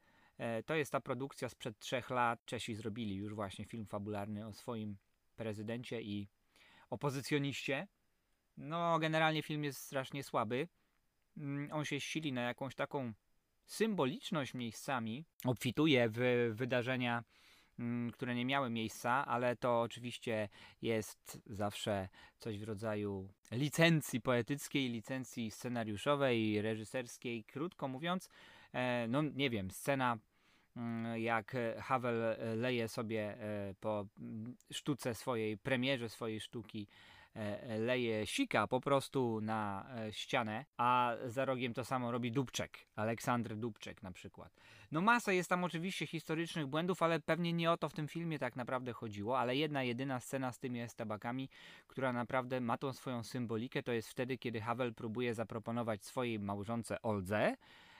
To 0.65 0.75
jest 0.75 0.91
ta 0.91 1.01
produkcja 1.01 1.49
sprzed 1.49 1.79
trzech 1.79 2.09
lat. 2.09 2.45
Czesi 2.45 2.75
zrobili 2.75 3.15
już 3.15 3.33
właśnie 3.33 3.65
film 3.65 3.85
fabularny 3.85 4.47
o 4.47 4.53
swoim 4.53 4.97
prezydencie 5.35 6.01
i 6.01 6.27
opozycjoniście. 6.89 7.87
No, 8.57 8.99
generalnie 8.99 9.43
film 9.43 9.63
jest 9.63 9.79
strasznie 9.81 10.23
słaby. 10.23 10.67
Mm, 11.37 11.71
On 11.71 11.85
się 11.85 11.99
sili 11.99 12.33
na 12.33 12.41
jakąś 12.41 12.75
taką 12.75 13.13
symboliczność 13.65 14.53
miejscami. 14.53 15.25
Obfituje 15.45 16.09
w 16.09 16.51
wydarzenia, 16.53 17.23
mm, 17.79 18.11
które 18.11 18.35
nie 18.35 18.45
miały 18.45 18.69
miejsca, 18.69 19.25
ale 19.25 19.55
to 19.55 19.81
oczywiście 19.81 20.49
jest 20.81 21.41
zawsze 21.45 22.09
coś 22.37 22.59
w 22.59 22.63
rodzaju 22.63 23.29
licencji 23.51 24.21
poetyckiej, 24.21 24.89
licencji 24.89 25.51
scenariuszowej, 25.51 26.61
reżyserskiej. 26.61 27.43
Krótko 27.43 27.87
mówiąc, 27.87 28.29
e, 28.73 29.07
no 29.07 29.21
nie 29.21 29.49
wiem, 29.49 29.71
scena 29.71 30.17
mm, 30.75 31.21
jak 31.21 31.55
Havel 31.79 32.37
leje 32.55 32.87
sobie 32.87 33.37
e, 33.41 33.73
po 33.79 34.07
mm, 34.19 34.55
sztuce 34.71 35.15
swojej, 35.15 35.57
premierze 35.57 36.09
swojej 36.09 36.39
sztuki, 36.39 36.87
leje 37.79 38.25
sika 38.25 38.67
po 38.67 38.81
prostu 38.81 39.41
na 39.41 39.85
e, 39.97 40.13
ścianę, 40.13 40.65
a 40.77 41.15
za 41.25 41.45
rogiem 41.45 41.73
to 41.73 41.85
samo 41.85 42.11
robi 42.11 42.31
Dubczek, 42.31 42.79
Aleksander 42.95 43.57
Dubczek 43.57 44.03
na 44.03 44.11
przykład. 44.11 44.55
No 44.91 45.01
masa 45.01 45.33
jest 45.33 45.49
tam 45.49 45.63
oczywiście 45.63 46.07
historycznych 46.07 46.67
błędów, 46.67 47.01
ale 47.01 47.19
pewnie 47.19 47.53
nie 47.53 47.71
o 47.71 47.77
to 47.77 47.89
w 47.89 47.93
tym 47.93 48.07
filmie 48.07 48.39
tak 48.39 48.55
naprawdę 48.55 48.93
chodziło, 48.93 49.39
ale 49.39 49.55
jedna 49.55 49.83
jedyna 49.83 50.19
scena 50.19 50.51
z 50.51 50.59
tymi 50.59 50.81
estabakami, 50.81 51.49
która 51.87 52.13
naprawdę 52.13 52.61
ma 52.61 52.77
tą 52.77 52.93
swoją 52.93 53.23
symbolikę, 53.23 53.83
to 53.83 53.91
jest 53.91 54.09
wtedy, 54.09 54.37
kiedy 54.37 54.61
Havel 54.61 54.93
próbuje 54.93 55.33
zaproponować 55.33 56.03
swojej 56.05 56.39
małżonce 56.39 57.01
Oldze, 57.01 57.55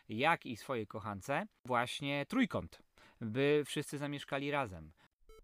jak 0.10 0.46
i 0.46 0.58
swojej 0.58 0.88
kochance, 0.88 1.48
właśnie 1.66 2.26
trójkąt, 2.26 2.82
by 3.22 3.64
wszyscy 3.66 3.98
zamieszkali 3.98 4.52
razem. 4.52 4.92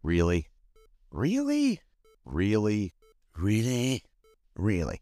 Really? 0.03 0.43
Really? 1.13 1.77
Really? 2.25 3.00
Really? 3.37 4.01
Really? 4.55 4.97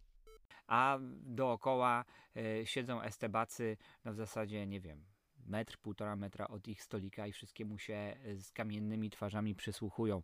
a 0.69 0.97
dookoła 1.25 2.05
e, 2.35 2.65
siedzą 2.65 3.01
estebacy, 3.01 3.77
no 4.05 4.13
w 4.13 4.15
zasadzie 4.15 4.67
nie 4.67 4.79
wiem, 4.81 5.05
metr, 5.45 5.77
półtora 5.77 6.15
metra 6.15 6.47
od 6.47 6.67
ich 6.67 6.83
stolika 6.83 7.27
i 7.27 7.31
wszystkiemu 7.31 7.77
się 7.77 7.93
e, 7.93 8.35
z 8.35 8.51
kamiennymi 8.51 9.09
twarzami 9.09 9.55
przysłuchują. 9.55 10.21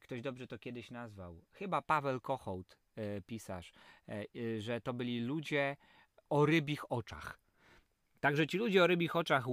Ktoś 0.00 0.22
dobrze 0.22 0.46
to 0.46 0.58
kiedyś 0.58 0.90
nazwał. 0.90 1.44
Chyba 1.52 1.82
Paweł 1.82 2.20
Kochout 2.20 2.78
e, 2.96 3.20
pisarz, 3.20 3.72
e, 4.08 4.60
że 4.60 4.80
to 4.80 4.94
byli 4.94 5.20
ludzie 5.20 5.76
o 6.30 6.46
rybich 6.46 6.92
oczach. 6.92 7.40
Także 8.20 8.46
ci 8.46 8.58
ludzie 8.58 8.84
o 8.84 8.86
rybich 8.86 9.16
oczach 9.16 9.44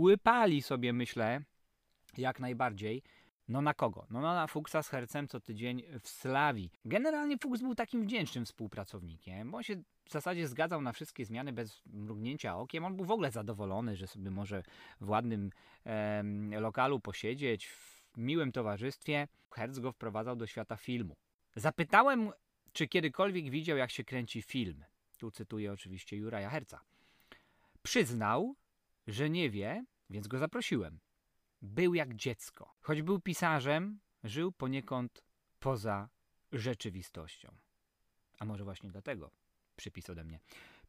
łypali 0.00 0.62
sobie, 0.62 0.92
myślę, 0.92 1.40
jak 2.16 2.40
najbardziej. 2.40 3.02
No 3.48 3.62
na 3.62 3.74
kogo? 3.74 4.06
No 4.10 4.20
na 4.20 4.46
Fuchsa 4.46 4.82
z 4.82 4.88
Hercem 4.88 5.28
co 5.28 5.40
tydzień 5.40 5.82
w 6.00 6.08
Slawii. 6.08 6.70
Generalnie 6.84 7.38
Fuchs 7.38 7.60
był 7.60 7.74
takim 7.74 8.02
wdzięcznym 8.02 8.44
współpracownikiem, 8.44 9.50
bo 9.50 9.56
on 9.56 9.62
się 9.62 9.76
w 10.04 10.10
zasadzie 10.10 10.48
zgadzał 10.48 10.82
na 10.82 10.92
wszystkie 10.92 11.24
zmiany 11.24 11.52
bez 11.52 11.82
mrugnięcia 11.86 12.56
okiem. 12.56 12.84
On 12.84 12.96
był 12.96 13.04
w 13.04 13.10
ogóle 13.10 13.30
zadowolony, 13.30 13.96
że 13.96 14.06
sobie 14.06 14.30
może 14.30 14.62
w 15.00 15.08
ładnym 15.08 15.50
lokalu 16.50 17.00
posiedzieć, 17.00 17.66
w 17.68 18.16
miłym 18.16 18.52
towarzystwie. 18.52 19.28
Herc 19.54 19.78
go 19.78 19.92
wprowadzał 19.92 20.36
do 20.36 20.46
świata 20.46 20.76
filmu. 20.76 21.16
Zapytałem, 21.56 22.30
czy 22.72 22.88
kiedykolwiek 22.88 23.50
widział, 23.50 23.76
jak 23.76 23.90
się 23.90 24.04
kręci 24.04 24.42
film. 24.42 24.84
Tu 25.18 25.30
cytuję 25.30 25.72
oczywiście 25.72 26.16
Juraja 26.16 26.50
Herca. 26.50 26.80
Przyznał, 27.82 28.54
że 29.06 29.30
nie 29.30 29.50
wie, 29.50 29.84
więc 30.10 30.28
go 30.28 30.38
zaprosiłem. 30.38 30.98
Był 31.64 31.94
jak 31.94 32.14
dziecko. 32.14 32.74
Choć 32.80 33.02
był 33.02 33.20
pisarzem, 33.20 34.00
żył 34.24 34.52
poniekąd 34.52 35.24
poza 35.58 36.08
rzeczywistością. 36.52 37.56
A 38.38 38.44
może 38.44 38.64
właśnie 38.64 38.90
dlatego 38.90 39.30
przypis 39.76 40.10
ode 40.10 40.24
mnie. 40.24 40.40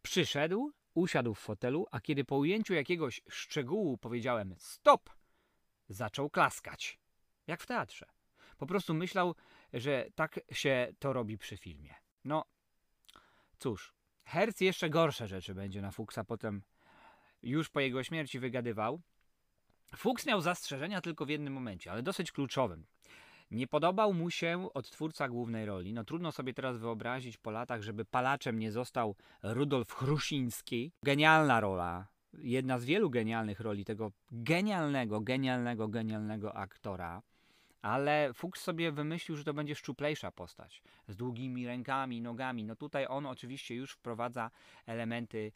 Przyszedł, 0.02 0.72
usiadł 0.94 1.34
w 1.34 1.40
fotelu, 1.40 1.86
a 1.92 2.00
kiedy 2.00 2.26
po 2.26 2.38
ujęciu 2.38 2.74
jakiegoś 2.74 3.22
szczegółu 3.30 3.98
powiedziałem 3.98 4.56
stop, 4.58 5.10
zaczął 5.90 6.30
klaskać. 6.30 7.00
Jak 7.48 7.62
w 7.62 7.66
teatrze. 7.66 8.06
Po 8.58 8.66
prostu 8.66 8.94
myślał, 8.94 9.36
że 9.74 10.08
tak 10.16 10.40
się 10.52 10.94
to 11.00 11.14
robi 11.14 11.38
przy 11.38 11.58
filmie. 11.58 11.96
No, 12.24 12.46
cóż, 13.60 13.94
Herz 14.26 14.62
jeszcze 14.62 14.90
gorsze 14.90 15.28
rzeczy 15.28 15.56
będzie 15.56 15.82
na 15.82 15.92
Fuchsa 15.92 16.24
potem 16.24 16.64
już 17.44 17.70
po 17.70 17.80
jego 17.80 18.04
śmierci 18.04 18.40
wygadywał. 18.40 19.02
Fuchs 19.96 20.26
miał 20.26 20.42
zastrzeżenia 20.42 21.02
tylko 21.02 21.26
w 21.26 21.30
jednym 21.30 21.54
momencie, 21.54 21.92
ale 21.92 22.04
dosyć 22.04 22.32
kluczowym. 22.32 22.86
Nie 23.52 23.68
podobał 23.68 24.14
mu 24.14 24.32
się 24.32 24.70
odtwórca 24.74 25.30
głównej 25.30 25.66
roli. 25.66 25.94
No 25.94 26.04
trudno 26.04 26.32
sobie 26.32 26.54
teraz 26.54 26.78
wyobrazić 26.78 27.38
po 27.38 27.52
latach, 27.52 27.82
żeby 27.82 28.06
palaczem 28.06 28.60
nie 28.60 28.72
został 28.72 29.16
Rudolf 29.44 29.92
Chrusiński. 29.92 30.92
Genialna 31.04 31.60
rola. 31.60 32.08
Jedna 32.34 32.80
z 32.80 32.86
wielu 32.86 33.10
genialnych 33.10 33.60
roli 33.60 33.86
tego 33.86 34.12
genialnego, 34.32 35.22
genialnego, 35.22 35.88
genialnego 35.88 36.56
aktora. 36.56 37.22
Ale 37.82 38.34
Fuchs 38.34 38.62
sobie 38.62 38.92
wymyślił, 38.92 39.38
że 39.38 39.44
to 39.44 39.54
będzie 39.54 39.76
szczuplejsza 39.76 40.32
postać. 40.32 40.82
Z 41.08 41.16
długimi 41.16 41.68
rękami, 41.68 42.22
nogami. 42.22 42.64
No 42.64 42.76
tutaj 42.76 43.06
on 43.10 43.26
oczywiście 43.26 43.76
już 43.76 43.92
wprowadza 43.92 44.52
elementy 44.86 45.52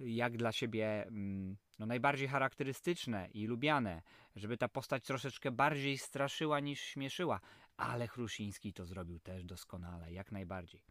jak 0.00 0.36
dla 0.36 0.52
siebie 0.52 1.06
mm, 1.06 1.56
no, 1.78 1.86
najbardziej 1.86 2.28
charakterystyczne 2.28 3.28
i 3.34 3.46
lubiane, 3.46 4.02
żeby 4.36 4.58
ta 4.58 4.68
postać 4.68 5.04
troszeczkę 5.04 5.50
bardziej 5.50 5.98
straszyła 5.98 6.60
niż 6.60 6.80
śmieszyła, 6.80 7.40
ale 7.76 8.08
Chrusiński 8.08 8.72
to 8.72 8.86
zrobił 8.86 9.20
też 9.20 9.44
doskonale, 9.44 10.12
jak 10.12 10.32
najbardziej. 10.32 10.82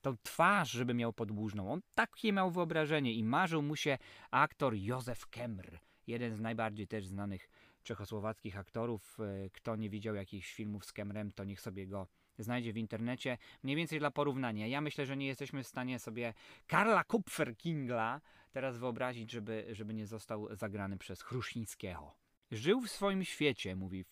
Tą 0.00 0.16
twarz, 0.22 0.70
żeby 0.70 0.94
miał 0.94 1.12
podłużną, 1.12 1.72
on 1.72 1.80
takie 1.94 2.32
miał 2.32 2.50
wyobrażenie 2.50 3.12
i 3.14 3.24
marzył 3.24 3.62
mu 3.62 3.76
się 3.76 3.98
aktor 4.30 4.74
Józef 4.74 5.26
Kemr, 5.26 5.78
jeden 6.06 6.34
z 6.34 6.40
najbardziej 6.40 6.88
też 6.88 7.06
znanych 7.06 7.48
czechosłowackich 7.82 8.58
aktorów. 8.58 9.18
E, 9.20 9.50
Kto 9.50 9.76
nie 9.76 9.90
widział 9.90 10.14
jakichś 10.14 10.54
filmów 10.54 10.84
z 10.84 10.92
Kemrem, 10.92 11.32
to 11.32 11.44
niech 11.44 11.60
sobie 11.60 11.86
go 11.86 12.06
znajdzie 12.42 12.72
w 12.72 12.76
internecie. 12.76 13.38
Mniej 13.62 13.76
więcej 13.76 13.98
dla 13.98 14.10
porównania. 14.10 14.66
Ja 14.66 14.80
myślę, 14.80 15.06
że 15.06 15.16
nie 15.16 15.26
jesteśmy 15.26 15.62
w 15.62 15.66
stanie 15.66 15.98
sobie 15.98 16.34
Karla 16.66 17.04
Kupferkingla 17.04 18.20
teraz 18.52 18.78
wyobrazić, 18.78 19.30
żeby, 19.30 19.66
żeby 19.72 19.94
nie 19.94 20.06
został 20.06 20.56
zagrany 20.56 20.98
przez 20.98 21.22
Chrusińskiego. 21.22 22.14
Żył 22.50 22.80
w 22.80 22.90
swoim 22.90 23.24
świecie, 23.24 23.76
mówi 23.76 24.04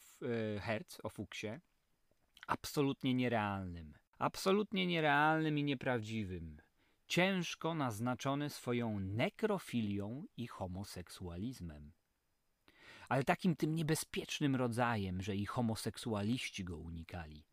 e, 0.56 0.60
Herz 0.60 1.00
o 1.02 1.08
Fuksie, 1.08 1.48
absolutnie 2.46 3.14
nierealnym. 3.14 3.94
Absolutnie 4.18 4.86
nierealnym 4.86 5.58
i 5.58 5.64
nieprawdziwym. 5.64 6.60
Ciężko 7.06 7.74
naznaczony 7.74 8.50
swoją 8.50 9.00
nekrofilią 9.00 10.24
i 10.36 10.46
homoseksualizmem. 10.46 11.92
Ale 13.08 13.24
takim 13.24 13.56
tym 13.56 13.74
niebezpiecznym 13.74 14.56
rodzajem, 14.56 15.22
że 15.22 15.36
i 15.36 15.46
homoseksualiści 15.46 16.64
go 16.64 16.76
unikali. 16.76 17.44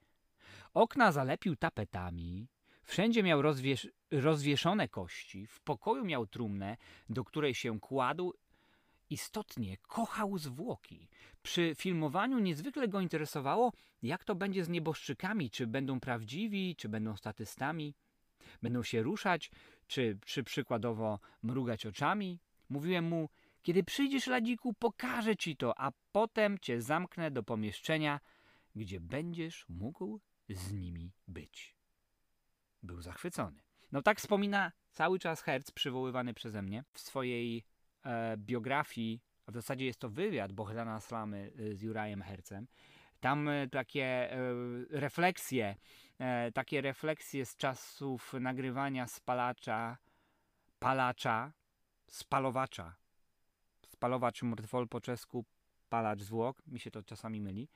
Okna 0.74 1.12
zalepił 1.12 1.56
tapetami, 1.56 2.48
wszędzie 2.84 3.24
miał 3.24 3.42
rozwiesz- 3.42 3.90
rozwieszone 4.12 4.88
kości, 4.88 5.48
w 5.48 5.62
pokoju 5.62 6.06
miał 6.06 6.28
trumnę, 6.28 6.78
do 7.10 7.24
której 7.24 7.56
się 7.56 7.80
kładł. 7.80 8.34
Istotnie 9.10 9.78
kochał 9.78 10.38
zwłoki. 10.38 11.10
Przy 11.44 11.76
filmowaniu 11.76 12.40
niezwykle 12.40 12.88
go 12.88 13.02
interesowało, 13.02 13.74
jak 14.02 14.24
to 14.24 14.36
będzie 14.36 14.66
z 14.66 14.70
nieboszczykami, 14.70 15.50
czy 15.50 15.68
będą 15.68 16.00
prawdziwi, 16.00 16.76
czy 16.76 16.90
będą 16.90 17.18
statystami, 17.18 17.96
będą 18.62 18.84
się 18.84 19.04
ruszać, 19.04 19.52
czy, 19.88 20.18
czy 20.26 20.44
przykładowo 20.44 21.20
mrugać 21.44 21.86
oczami. 21.86 22.40
Mówiłem 22.70 23.06
mu, 23.06 23.30
kiedy 23.62 23.84
przyjdziesz, 23.84 24.28
Ladziku, 24.28 24.74
pokażę 24.74 25.36
ci 25.36 25.58
to, 25.58 25.80
a 25.80 25.92
potem 26.12 26.60
cię 26.60 26.82
zamknę 26.82 27.32
do 27.32 27.44
pomieszczenia, 27.44 28.20
gdzie 28.76 29.00
będziesz 29.00 29.66
mógł 29.70 30.20
z 30.56 30.74
nimi 30.74 31.12
być. 31.28 31.76
Był 32.84 33.02
zachwycony. 33.02 33.62
No 33.92 34.02
tak 34.02 34.20
wspomina 34.20 34.72
cały 34.92 35.20
czas 35.20 35.42
Herz, 35.42 35.72
przywoływany 35.72 36.34
przeze 36.34 36.62
mnie 36.62 36.84
w 36.94 37.00
swojej 37.00 37.66
e, 38.06 38.38
biografii, 38.38 39.22
a 39.46 39.52
w 39.52 39.54
zasadzie 39.54 39.86
jest 39.86 40.00
to 40.00 40.10
wywiad 40.10 40.52
Bohdana 40.52 41.00
Slamy 41.00 41.52
e, 41.60 41.76
z 41.76 41.82
Jurajem 41.82 42.22
Hercem. 42.22 42.68
Tam 43.20 43.50
e, 43.50 43.68
takie 43.70 44.04
e, 44.04 44.38
refleksje, 44.90 45.76
e, 46.20 46.52
takie 46.52 46.82
refleksje 46.82 47.46
z 47.46 47.56
czasów 47.56 48.34
nagrywania 48.34 49.08
spalacza, 49.08 49.98
palacza, 50.80 51.52
spalowacza. 52.08 52.96
Spalowacz 53.88 54.44
mrtwol 54.44 54.88
po 54.88 55.02
czesku, 55.02 55.46
palacz 55.90 56.22
zwłok, 56.22 56.64
mi 56.68 56.80
się 56.80 56.92
to 56.92 57.04
czasami 57.04 57.42
myli. 57.42 57.70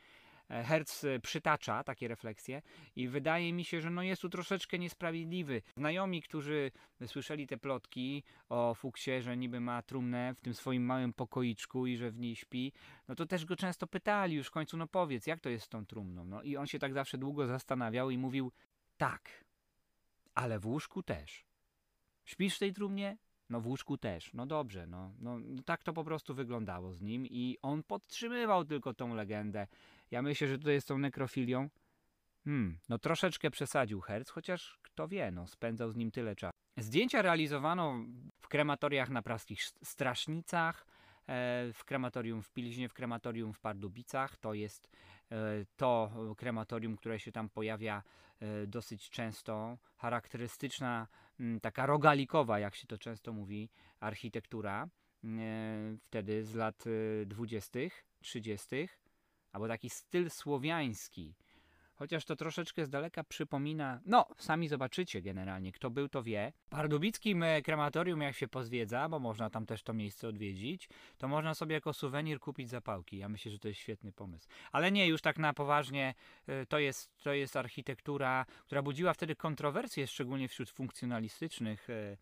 E, 0.50 0.64
Herz 0.64 1.04
e, 1.04 1.20
przytacza 1.20 1.84
takie 1.84 2.08
refleksje 2.08 2.62
i 2.96 3.08
wydaje 3.08 3.54
mi 3.54 3.66
się, 3.66 3.82
że 3.82 3.90
no 3.90 4.02
jest 4.02 4.22
tu 4.22 4.30
troszeczkę 4.30 4.80
niesprawiedliwy. 4.80 5.62
Znajomi, 5.78 6.22
którzy 6.22 6.72
słyszeli 7.06 7.48
te 7.48 7.58
plotki 7.58 8.24
o 8.50 8.74
Fuksie, 8.74 9.22
że 9.22 9.38
niby 9.38 9.60
ma 9.60 9.82
trumnę 9.82 10.34
w 10.36 10.42
tym 10.42 10.54
swoim 10.54 10.86
małym 10.86 11.14
pokoiczku 11.14 11.88
i 11.88 11.98
że 11.98 12.12
w 12.12 12.20
niej 12.20 12.36
śpi, 12.36 12.74
no 13.08 13.16
to 13.16 13.26
też 13.26 13.46
go 13.46 13.56
często 13.56 13.88
pytali 13.88 14.36
już 14.36 14.48
w 14.48 14.52
końcu, 14.52 14.78
no 14.78 14.88
powiedz, 14.88 15.28
jak 15.28 15.40
to 15.40 15.50
jest 15.50 15.66
z 15.66 15.70
tą 15.70 15.86
trumną? 15.86 16.26
No 16.26 16.44
i 16.44 16.58
on 16.58 16.68
się 16.68 16.80
tak 16.80 16.94
zawsze 16.94 17.18
długo 17.18 17.48
zastanawiał 17.48 18.10
i 18.10 18.18
mówił, 18.18 18.52
tak, 18.98 19.46
ale 20.36 20.60
w 20.60 20.66
łóżku 20.66 21.04
też. 21.04 21.46
Śpisz 22.26 22.56
w 22.56 22.60
tej 22.60 22.74
trumnie? 22.74 23.18
No 23.50 23.62
w 23.62 23.68
łóżku 23.68 23.98
też. 23.98 24.34
No 24.34 24.46
dobrze, 24.46 24.88
no, 24.88 25.14
no, 25.20 25.40
no 25.40 25.64
tak 25.64 25.84
to 25.84 25.94
po 25.94 26.04
prostu 26.04 26.36
wyglądało 26.36 26.94
z 26.94 27.02
nim 27.02 27.26
i 27.26 27.58
on 27.62 27.84
podtrzymywał 27.84 28.66
tylko 28.66 28.94
tą 28.94 29.16
legendę. 29.16 29.68
Ja 30.12 30.22
myślę, 30.22 30.48
że 30.48 30.60
to 30.60 30.72
jest 30.72 30.88
tą 30.88 30.98
nekrofilią. 30.98 31.70
Hmm, 32.44 32.80
no 32.90 32.98
troszeczkę 33.00 33.52
przesadził 33.52 34.02
Herz, 34.02 34.30
chociaż 34.30 34.80
kto 34.82 35.08
wie, 35.08 35.32
no 35.32 35.48
spędzał 35.48 35.92
z 35.92 35.96
nim 35.96 36.12
tyle 36.12 36.36
czasu. 36.36 36.58
Zdjęcia 36.78 37.22
realizowano 37.22 38.06
w 38.40 38.48
krematoriach 38.48 39.10
na 39.10 39.22
praskich 39.22 39.60
Sz- 39.62 39.88
Strasznicach, 39.88 40.86
e, 41.28 41.74
w 41.74 41.84
krematorium 41.86 42.42
w 42.42 42.50
Pilźnie, 42.50 42.90
w 42.90 42.94
krematorium 42.94 43.54
w 43.54 43.60
Pardubicach. 43.60 44.38
To 44.38 44.54
jest 44.54 44.90
to 45.76 46.12
krematorium, 46.38 46.98
które 46.98 47.20
się 47.20 47.32
tam 47.32 47.50
pojawia 47.50 48.04
e, 48.40 48.68
dosyć 48.68 49.10
często. 49.10 49.78
Charakterystyczna, 49.98 51.08
m, 51.40 51.60
taka 51.60 51.86
rogalikowa, 51.86 52.60
jak 52.60 52.76
się 52.76 52.88
to 52.88 52.98
często 52.98 53.34
mówi, 53.34 53.70
architektura. 54.00 54.88
e, 55.24 55.98
Wtedy 56.02 56.44
z 56.44 56.56
lat 56.56 56.84
e, 57.22 57.26
20., 57.26 57.80
30., 58.20 58.90
albo 59.52 59.68
taki 59.68 59.90
styl 59.90 60.30
słowiański. 60.30 61.36
Chociaż 61.98 62.26
to 62.26 62.36
troszeczkę 62.36 62.86
z 62.86 62.90
daleka 62.90 63.24
przypomina, 63.24 64.00
no 64.06 64.26
sami 64.38 64.68
zobaczycie 64.68 65.22
generalnie, 65.22 65.72
kto 65.72 65.90
był 65.90 66.10
to 66.10 66.24
wie. 66.24 66.54
Pardubickim 66.70 67.44
e, 67.44 67.62
krematorium 67.62 68.22
jak 68.22 68.36
się 68.36 68.48
pozwiedza, 68.48 69.10
bo 69.10 69.20
można 69.20 69.50
tam 69.50 69.66
też 69.66 69.84
to 69.84 69.94
miejsce 69.94 70.28
odwiedzić, 70.28 70.90
to 71.18 71.28
można 71.28 71.54
sobie 71.54 71.76
jako 71.76 71.94
suwenir 71.94 72.40
kupić 72.40 72.70
zapałki. 72.70 73.18
Ja 73.18 73.30
myślę, 73.30 73.52
że 73.52 73.60
to 73.60 73.68
jest 73.68 73.80
świetny 73.80 74.12
pomysł. 74.12 74.48
Ale 74.72 74.92
nie, 74.92 75.08
już 75.08 75.22
tak 75.22 75.38
na 75.40 75.54
poważnie, 75.54 76.14
e, 76.48 76.66
to 76.66 76.80
jest, 76.80 77.24
to 77.24 77.34
jest 77.34 77.56
architektura, 77.56 78.46
która 78.66 78.82
budziła 78.82 79.14
wtedy 79.14 79.36
kontrowersje, 79.36 80.08
szczególnie 80.08 80.48
wśród 80.48 80.70
funkcjonalistycznych 80.70 81.88
e, 81.90 82.18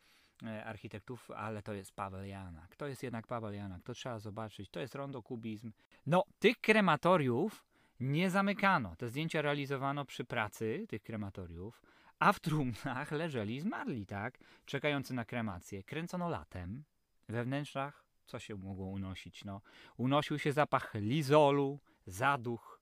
architektów, 0.65 1.31
ale 1.31 1.61
to 1.61 1.73
jest 1.73 1.91
Paweł 1.91 2.25
Janak. 2.25 2.75
To 2.75 2.87
jest 2.87 3.03
jednak 3.03 3.27
Paweł 3.27 3.53
Janak, 3.53 3.83
to 3.83 3.93
trzeba 3.93 4.19
zobaczyć. 4.19 4.69
To 4.69 4.79
jest 4.79 4.95
rondokubizm. 4.95 5.71
No, 6.05 6.23
tych 6.39 6.57
krematoriów 6.61 7.65
nie 7.99 8.29
zamykano. 8.29 8.95
Te 8.95 9.09
zdjęcia 9.09 9.41
realizowano 9.41 10.05
przy 10.05 10.25
pracy 10.25 10.85
tych 10.89 11.03
krematoriów, 11.03 11.81
A 12.19 12.33
w 12.33 12.39
trumnach 12.39 13.11
leżeli 13.11 13.59
zmarli, 13.59 14.05
tak? 14.05 14.37
Czekający 14.65 15.13
na 15.13 15.25
kremację. 15.25 15.83
Kręcono 15.83 16.29
latem. 16.29 16.83
We 17.29 17.43
wnętrzach 17.43 18.05
co 18.25 18.39
się 18.39 18.55
mogło 18.55 18.87
unosić? 18.87 19.45
No, 19.45 19.61
unosił 19.97 20.39
się 20.39 20.51
zapach 20.51 20.93
lizolu, 20.93 21.79
zaduch 22.07 22.81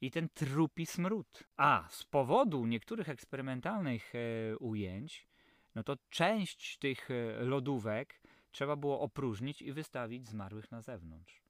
i 0.00 0.10
ten 0.10 0.28
trupi 0.28 0.86
smród. 0.86 1.44
A 1.56 1.86
z 1.90 2.04
powodu 2.04 2.66
niektórych 2.66 3.08
eksperymentalnych 3.08 4.12
e, 4.14 4.56
ujęć, 4.58 5.28
no 5.74 5.82
to 5.82 5.96
część 6.10 6.78
tych 6.78 7.10
e, 7.10 7.44
lodówek 7.44 8.20
trzeba 8.50 8.76
było 8.76 9.00
opróżnić 9.00 9.62
i 9.62 9.72
wystawić 9.72 10.28
zmarłych 10.28 10.70
na 10.70 10.82
zewnątrz. 10.82 11.42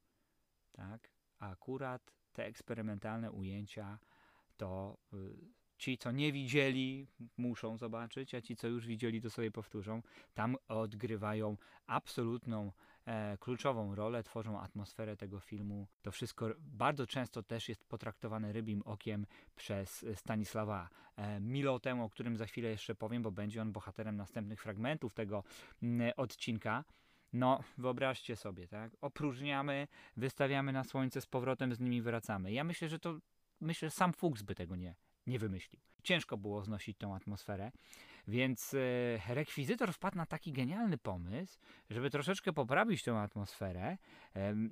Tak? 0.73 1.11
A 1.39 1.51
akurat 1.51 2.18
te 2.39 2.47
eksperymentalne 2.47 3.33
ujęcia 3.33 3.99
to 4.57 4.99
y, 5.13 5.17
ci, 5.79 5.99
co 5.99 6.13
nie 6.13 6.33
widzieli, 6.33 7.07
muszą 7.37 7.77
zobaczyć, 7.77 8.35
a 8.35 8.41
ci, 8.41 8.57
co 8.57 8.69
już 8.69 8.87
widzieli, 8.87 9.23
to 9.23 9.31
sobie 9.31 9.51
powtórzą. 9.51 10.03
Tam 10.35 10.57
odgrywają 10.69 11.57
absolutną 11.87 12.73
e, 13.07 13.39
kluczową 13.39 13.95
rolę, 13.95 14.23
tworzą 14.23 14.61
atmosferę 14.61 15.17
tego 15.17 15.41
filmu. 15.41 15.87
To 16.03 16.11
wszystko 16.11 16.51
bardzo 16.59 17.07
często 17.07 17.43
też 17.43 17.69
jest 17.69 17.85
potraktowane 17.85 18.53
rybim 18.53 18.83
okiem 18.83 19.27
przez 19.57 20.07
Stanisława 20.15 20.89
e, 21.17 21.41
Milotę, 21.41 22.03
o 22.03 22.09
którym 22.09 22.37
za 22.37 22.47
chwilę 22.47 22.69
jeszcze 22.69 22.95
powiem, 22.95 23.23
bo 23.23 23.31
będzie 23.31 23.63
on 23.63 23.73
bohaterem 23.73 24.17
następnych 24.17 24.63
fragmentów 24.63 25.15
tego 25.15 25.45
m, 25.83 26.03
odcinka. 26.17 26.85
No, 27.33 27.61
wyobraźcie 27.79 28.37
sobie, 28.37 28.69
tak? 28.69 28.93
Opróżniamy, 29.01 29.89
wystawiamy 30.17 30.73
na 30.73 30.85
słońce, 30.85 31.21
z 31.21 31.27
powrotem 31.27 31.75
z 31.75 31.81
nimi 31.81 32.03
wracamy. 32.03 32.53
Ja 32.53 32.65
myślę, 32.65 32.89
że 32.89 32.99
to, 32.99 33.19
myślę, 33.61 33.91
że 33.91 33.97
sam 33.97 34.13
Fuchs 34.13 34.43
by 34.43 34.55
tego 34.55 34.77
nie, 34.77 34.95
nie 35.27 35.39
wymyślił. 35.39 35.81
Ciężko 36.03 36.37
było 36.37 36.65
znosić 36.65 36.99
tą 36.99 37.15
atmosferę, 37.15 37.73
więc 38.29 38.75
e, 38.75 39.35
rekwizytor 39.35 39.93
wpadł 39.93 40.17
na 40.17 40.27
taki 40.27 40.53
genialny 40.53 40.99
pomysł, 40.99 41.59
żeby 41.91 42.11
troszeczkę 42.11 42.53
poprawić 42.53 43.03
tę 43.03 43.19
atmosferę, 43.19 43.99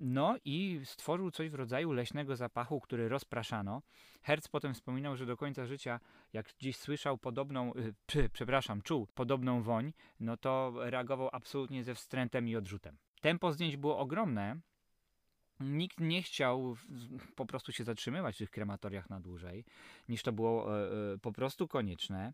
no 0.00 0.36
i 0.44 0.80
stworzył 0.84 1.30
coś 1.30 1.50
w 1.50 1.54
rodzaju 1.54 1.92
leśnego 1.92 2.36
zapachu, 2.36 2.80
który 2.80 3.08
rozpraszano. 3.08 3.82
Herz 4.22 4.48
potem 4.48 4.74
wspominał, 4.74 5.16
że 5.16 5.26
do 5.26 5.36
końca 5.36 5.66
życia, 5.66 6.00
jak 6.32 6.54
gdzieś 6.58 6.76
słyszał 6.76 7.18
podobną, 7.18 7.72
e, 8.14 8.28
przepraszam, 8.28 8.82
czuł 8.82 9.06
podobną 9.14 9.62
woń, 9.62 9.92
no 10.20 10.36
to 10.36 10.72
reagował 10.76 11.28
absolutnie 11.32 11.84
ze 11.84 11.94
wstrętem 11.94 12.48
i 12.48 12.56
odrzutem. 12.56 12.98
Tempo 13.20 13.52
zdjęć 13.52 13.76
było 13.76 13.98
ogromne, 13.98 14.60
Nikt 15.60 16.00
nie 16.00 16.22
chciał 16.22 16.76
po 17.36 17.46
prostu 17.46 17.72
się 17.72 17.84
zatrzymywać 17.84 18.34
w 18.34 18.38
tych 18.38 18.50
krematoriach 18.50 19.10
na 19.10 19.20
dłużej, 19.20 19.64
niż 20.08 20.22
to 20.22 20.32
było 20.32 20.80
e, 20.80 21.18
po 21.18 21.32
prostu 21.32 21.68
konieczne. 21.68 22.32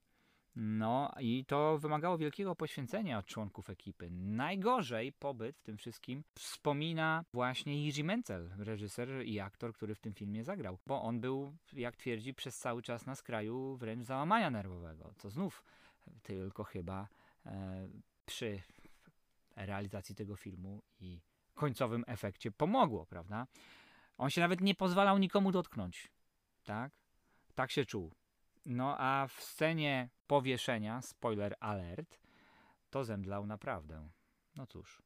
No 0.56 1.12
i 1.20 1.44
to 1.44 1.78
wymagało 1.78 2.18
wielkiego 2.18 2.56
poświęcenia 2.56 3.18
od 3.18 3.26
członków 3.26 3.70
ekipy. 3.70 4.10
Najgorzej 4.10 5.12
pobyt 5.12 5.58
w 5.58 5.62
tym 5.62 5.76
wszystkim 5.76 6.24
wspomina 6.34 7.24
właśnie 7.34 7.84
Jiří 7.84 8.04
Menzel, 8.04 8.50
reżyser 8.58 9.08
i 9.24 9.40
aktor, 9.40 9.74
który 9.74 9.94
w 9.94 10.00
tym 10.00 10.14
filmie 10.14 10.44
zagrał. 10.44 10.78
Bo 10.86 11.02
on 11.02 11.20
był, 11.20 11.56
jak 11.72 11.96
twierdzi, 11.96 12.34
przez 12.34 12.58
cały 12.58 12.82
czas 12.82 13.06
na 13.06 13.14
skraju 13.14 13.76
wręcz 13.76 14.04
załamania 14.04 14.50
nerwowego, 14.50 15.14
co 15.16 15.30
znów 15.30 15.62
tylko 16.22 16.64
chyba 16.64 17.08
e, 17.46 17.88
przy 18.26 18.62
realizacji 19.56 20.14
tego 20.14 20.36
filmu 20.36 20.82
i 21.00 21.20
końcowym 21.54 22.04
efekcie 22.06 22.50
pomogło, 22.50 23.06
prawda? 23.06 23.46
On 24.18 24.30
się 24.30 24.40
nawet 24.40 24.60
nie 24.60 24.74
pozwalał 24.74 25.18
nikomu 25.18 25.52
dotknąć, 25.52 26.08
tak? 26.64 26.92
Tak 27.54 27.70
się 27.70 27.84
czuł. 27.84 28.12
No 28.66 28.96
a 28.98 29.26
w 29.26 29.42
scenie 29.42 30.08
powieszenia, 30.26 31.02
spoiler 31.02 31.56
alert, 31.60 32.20
to 32.90 33.04
zemdlał 33.04 33.46
naprawdę. 33.46 34.08
No 34.56 34.66
cóż. 34.66 35.02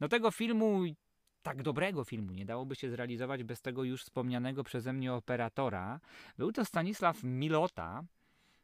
No 0.00 0.08
tego 0.08 0.30
filmu, 0.30 0.82
tak 1.42 1.62
dobrego 1.62 2.04
filmu, 2.04 2.32
nie 2.32 2.44
dałoby 2.44 2.76
się 2.76 2.90
zrealizować 2.90 3.44
bez 3.44 3.62
tego 3.62 3.84
już 3.84 4.02
wspomnianego 4.02 4.64
przeze 4.64 4.92
mnie 4.92 5.14
operatora. 5.14 6.00
Był 6.38 6.52
to 6.52 6.64
Stanisław 6.64 7.22
Milota, 7.22 8.04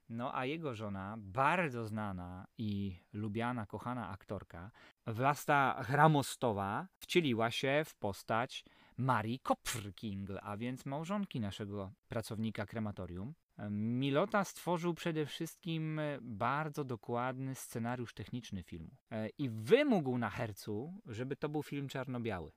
no 0.09 0.37
a 0.37 0.45
jego 0.45 0.75
żona, 0.75 1.17
bardzo 1.19 1.87
znana 1.87 2.47
i 2.59 2.99
lubiana, 3.13 3.67
kochana 3.67 4.09
aktorka, 4.09 4.71
Własta 5.07 5.83
Hramostowa, 5.85 6.87
wcieliła 6.99 7.51
się 7.51 7.83
w 7.87 7.95
postać 7.95 8.65
Marii 8.97 9.39
Kopfrkingl, 9.39 10.39
a 10.43 10.57
więc 10.57 10.87
małżonki 10.87 11.41
naszego 11.41 11.93
pracownika 12.09 12.67
krematorium. 12.67 13.35
Milota 13.71 14.45
stworzył 14.45 14.95
przede 14.95 15.27
wszystkim 15.27 15.99
e, 15.99 16.19
bardzo 16.21 16.85
dokładny 16.85 17.55
scenariusz 17.55 18.15
techniczny 18.15 18.63
filmu 18.63 18.91
E, 19.11 19.29
i 19.29 19.49
wymógł 19.51 20.19
na 20.19 20.31
Hercu, 20.31 21.01
żeby 21.07 21.37
to 21.37 21.49
był 21.49 21.63
film 21.63 21.89
czarno-biały. 21.89 22.53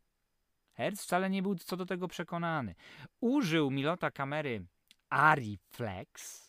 Herz 0.74 1.00
wcale 1.00 1.30
nie 1.30 1.42
był 1.42 1.56
co 1.56 1.78
do 1.78 1.86
tego 1.86 2.08
przekonany. 2.08 2.76
Użył 3.22 3.72
Milota 3.72 4.12
kamery 4.12 4.66
Ariflex 5.10 6.46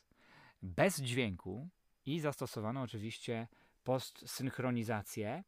bez 0.62 1.00
dźwięku 1.00 1.68
i 2.06 2.20
zastosowano 2.20 2.82
oczywiście 2.82 3.48
postsynchronizację. 3.84 5.44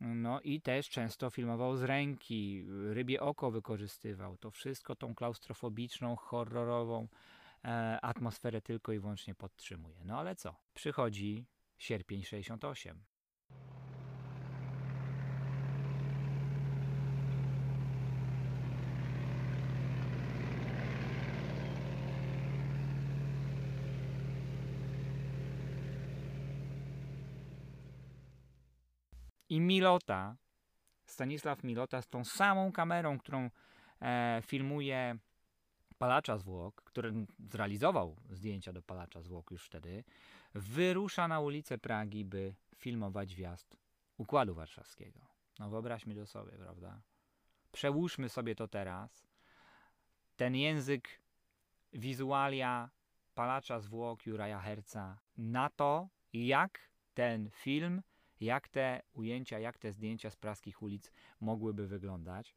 No 0.00 0.40
i 0.40 0.60
też 0.60 0.90
często 0.90 1.30
filmował 1.30 1.76
z 1.76 1.82
ręki, 1.82 2.66
rybie 2.68 3.20
oko 3.20 3.50
wykorzystywał. 3.50 4.36
To 4.36 4.50
wszystko 4.50 4.96
tą 4.96 5.14
klaustrofobiczną, 5.14 6.16
horrorową 6.16 7.08
atmosferę 8.02 8.60
tylko 8.62 8.92
i 8.92 8.98
wyłącznie 8.98 9.34
podtrzymuje. 9.34 10.04
No 10.04 10.18
ale 10.18 10.36
co? 10.36 10.56
Przychodzi 10.74 11.46
sierpień 11.78 12.22
68. 12.24 13.04
I 29.48 29.60
Milota, 29.60 30.36
Stanisław 31.06 31.64
Milota 31.64 32.02
z 32.02 32.08
tą 32.08 32.24
samą 32.24 32.72
kamerą, 32.72 33.18
którą 33.18 33.50
e, 34.02 34.42
filmuje 34.46 35.18
Palacza 35.98 36.38
Zwłok, 36.38 36.82
który 36.82 37.26
zrealizował 37.50 38.16
zdjęcia 38.30 38.72
do 38.72 38.82
Palacza 38.82 39.22
Zwłok 39.22 39.50
już 39.50 39.66
wtedy, 39.66 40.04
wyrusza 40.54 41.28
na 41.28 41.40
ulicę 41.40 41.78
Pragi, 41.78 42.24
by 42.24 42.54
filmować 42.76 43.34
wjazd 43.34 43.76
Układu 44.18 44.54
Warszawskiego. 44.54 45.20
No 45.58 45.70
wyobraźmy 45.70 46.14
to 46.14 46.26
sobie, 46.26 46.52
prawda? 46.52 47.02
Przełóżmy 47.72 48.28
sobie 48.28 48.54
to 48.54 48.68
teraz. 48.68 49.26
Ten 50.36 50.54
język 50.56 51.20
wizualia 51.92 52.90
Palacza 53.34 53.80
Zwłok 53.80 54.26
Juraja 54.26 54.60
Herca 54.60 55.18
na 55.36 55.70
to, 55.70 56.08
jak 56.32 56.90
ten 57.14 57.50
film 57.50 58.02
jak 58.40 58.68
te 58.68 59.02
ujęcia, 59.12 59.58
jak 59.58 59.78
te 59.78 59.92
zdjęcia 59.92 60.30
z 60.30 60.36
praskich 60.36 60.82
ulic 60.82 61.12
mogłyby 61.40 61.86
wyglądać. 61.86 62.54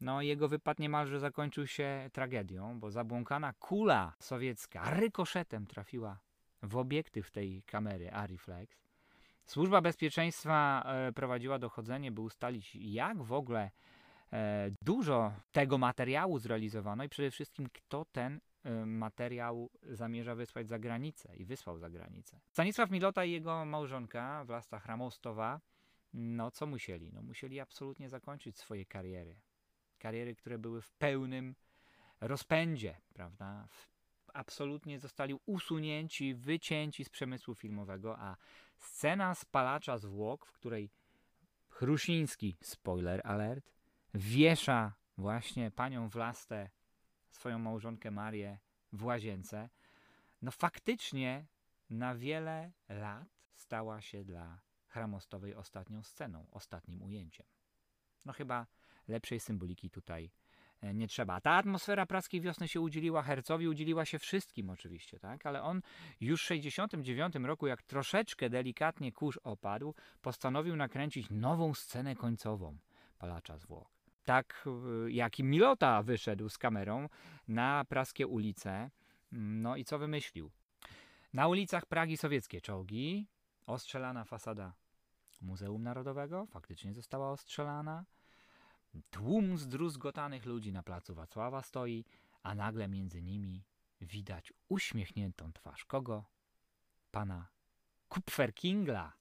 No, 0.00 0.22
jego 0.22 0.48
wypad 0.48 0.78
niemalże 0.78 1.20
zakończył 1.20 1.66
się 1.66 2.10
tragedią, 2.12 2.80
bo 2.80 2.90
zabłąkana 2.90 3.52
kula 3.52 4.12
sowiecka 4.18 4.90
rykoszetem 4.90 5.66
trafiła 5.66 6.18
w 6.62 6.76
obiektyw 6.76 7.30
tej 7.30 7.62
kamery 7.62 8.10
Ariflex. 8.10 8.86
Służba 9.46 9.80
bezpieczeństwa 9.80 10.82
e, 10.86 11.12
prowadziła 11.12 11.58
dochodzenie, 11.58 12.12
by 12.12 12.20
ustalić, 12.20 12.76
jak 12.76 13.22
w 13.22 13.32
ogóle 13.32 13.70
e, 14.32 14.70
dużo 14.82 15.32
tego 15.52 15.78
materiału 15.78 16.38
zrealizowano 16.38 17.04
i 17.04 17.08
przede 17.08 17.30
wszystkim, 17.30 17.68
kto 17.72 18.04
ten 18.04 18.40
e, 18.64 18.86
materiał 18.86 19.70
zamierza 19.82 20.34
wysłać 20.34 20.68
za 20.68 20.78
granicę 20.78 21.36
i 21.36 21.44
wysłał 21.44 21.78
za 21.78 21.90
granicę. 21.90 22.40
Stanisław 22.50 22.90
Milota 22.90 23.24
i 23.24 23.32
jego 23.32 23.64
małżonka, 23.64 24.44
Własta 24.44 24.78
Hramostowa, 24.78 25.60
no 26.14 26.50
co 26.50 26.66
musieli? 26.66 27.12
No 27.12 27.22
musieli 27.22 27.60
absolutnie 27.60 28.08
zakończyć 28.08 28.58
swoje 28.58 28.86
kariery. 28.86 29.36
Kariery, 29.98 30.34
które 30.34 30.58
były 30.58 30.82
w 30.82 30.92
pełnym 30.92 31.54
rozpędzie, 32.20 33.00
prawda? 33.14 33.68
Absolutnie 34.34 34.98
zostali 34.98 35.34
usunięci, 35.46 36.34
wycięci 36.34 37.04
z 37.04 37.08
przemysłu 37.08 37.54
filmowego, 37.54 38.18
a 38.18 38.36
scena 38.76 39.34
spalacza 39.34 39.98
zwłok, 39.98 40.46
w 40.46 40.52
której 40.52 40.90
Chrusiński, 41.68 42.56
spoiler 42.62 43.20
alert, 43.24 43.70
wiesza 44.14 44.94
właśnie 45.18 45.70
panią 45.70 46.08
Włastę, 46.08 46.70
swoją 47.30 47.58
małżonkę 47.58 48.10
Marię 48.10 48.58
w 48.92 49.04
łazience, 49.04 49.68
no 50.42 50.50
faktycznie 50.50 51.46
na 51.90 52.14
wiele 52.14 52.72
lat 52.88 53.28
stała 53.54 54.00
się 54.00 54.24
dla 54.24 54.60
Chramostowej 54.88 55.54
ostatnią 55.54 56.02
sceną, 56.02 56.46
ostatnim 56.50 57.02
ujęciem. 57.02 57.46
No 58.24 58.32
chyba 58.32 58.66
lepszej 59.08 59.40
symboliki 59.40 59.90
tutaj 59.90 60.30
e, 60.80 60.94
nie 60.94 61.08
trzeba. 61.08 61.40
Ta 61.40 61.50
atmosfera 61.50 62.06
praskiej 62.06 62.40
wiosny 62.40 62.68
się 62.68 62.80
udzieliła 62.80 63.22
Hercowi, 63.22 63.68
udzieliła 63.68 64.04
się 64.04 64.18
wszystkim 64.18 64.70
oczywiście, 64.70 65.18
tak? 65.18 65.46
Ale 65.46 65.62
on 65.62 65.82
już 66.20 66.42
w 66.42 66.44
69 66.44 67.34
roku, 67.34 67.66
jak 67.66 67.82
troszeczkę 67.82 68.50
delikatnie 68.50 69.12
kurz 69.12 69.36
opadł, 69.36 69.94
postanowił 70.22 70.76
nakręcić 70.76 71.26
nową 71.30 71.74
scenę 71.74 72.16
końcową 72.16 72.78
Palacza 73.18 73.58
Zwłok. 73.58 73.96
Tak 74.24 74.64
y, 75.06 75.12
jak 75.12 75.38
i 75.38 75.44
Milota 75.44 76.02
wyszedł 76.02 76.48
z 76.48 76.58
kamerą 76.58 77.08
na 77.48 77.84
praskie 77.88 78.26
ulice. 78.26 78.90
No 79.32 79.76
i 79.76 79.84
co 79.84 79.98
wymyślił? 79.98 80.50
Na 81.32 81.48
ulicach 81.48 81.86
Pragi 81.86 82.16
sowieckie 82.16 82.60
czołgi, 82.60 83.26
ostrzelana 83.66 84.24
fasada 84.24 84.72
Muzeum 85.40 85.82
Narodowego, 85.82 86.46
faktycznie 86.46 86.94
została 86.94 87.30
ostrzelana. 87.30 88.04
Tłum 89.10 89.58
zdruzgotanych 89.58 90.46
ludzi 90.46 90.72
na 90.72 90.82
placu 90.82 91.14
Wacława 91.14 91.62
stoi, 91.62 92.04
a 92.42 92.54
nagle 92.54 92.88
między 92.88 93.22
nimi 93.22 93.64
widać 94.00 94.52
uśmiechniętą 94.68 95.52
twarz 95.52 95.84
kogo? 95.84 96.24
Pana 97.10 97.48
Kupferkingla 98.08 99.12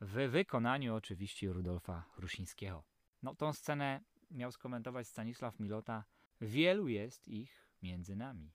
w 0.00 0.30
wykonaniu 0.30 0.94
oczywiście 0.94 1.52
Rudolfa 1.52 2.04
Rusińskiego. 2.18 2.84
No 3.22 3.34
tą 3.34 3.52
scenę 3.52 4.00
miał 4.30 4.52
skomentować 4.52 5.08
Stanisław 5.08 5.60
Milota. 5.60 6.04
Wielu 6.40 6.88
jest 6.88 7.28
ich 7.28 7.68
między 7.82 8.16
nami. 8.16 8.52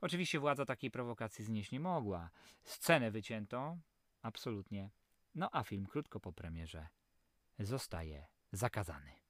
Oczywiście 0.00 0.40
władza 0.40 0.64
takiej 0.64 0.90
prowokacji 0.90 1.44
znieść 1.44 1.72
nie 1.72 1.80
mogła. 1.80 2.30
Scenę 2.64 3.10
wycięto, 3.10 3.78
absolutnie. 4.22 4.90
No 5.34 5.48
a 5.52 5.64
film 5.64 5.86
krótko 5.86 6.20
po 6.20 6.32
premierze 6.32 6.88
zostaje 7.58 8.26
zakazany. 8.52 9.25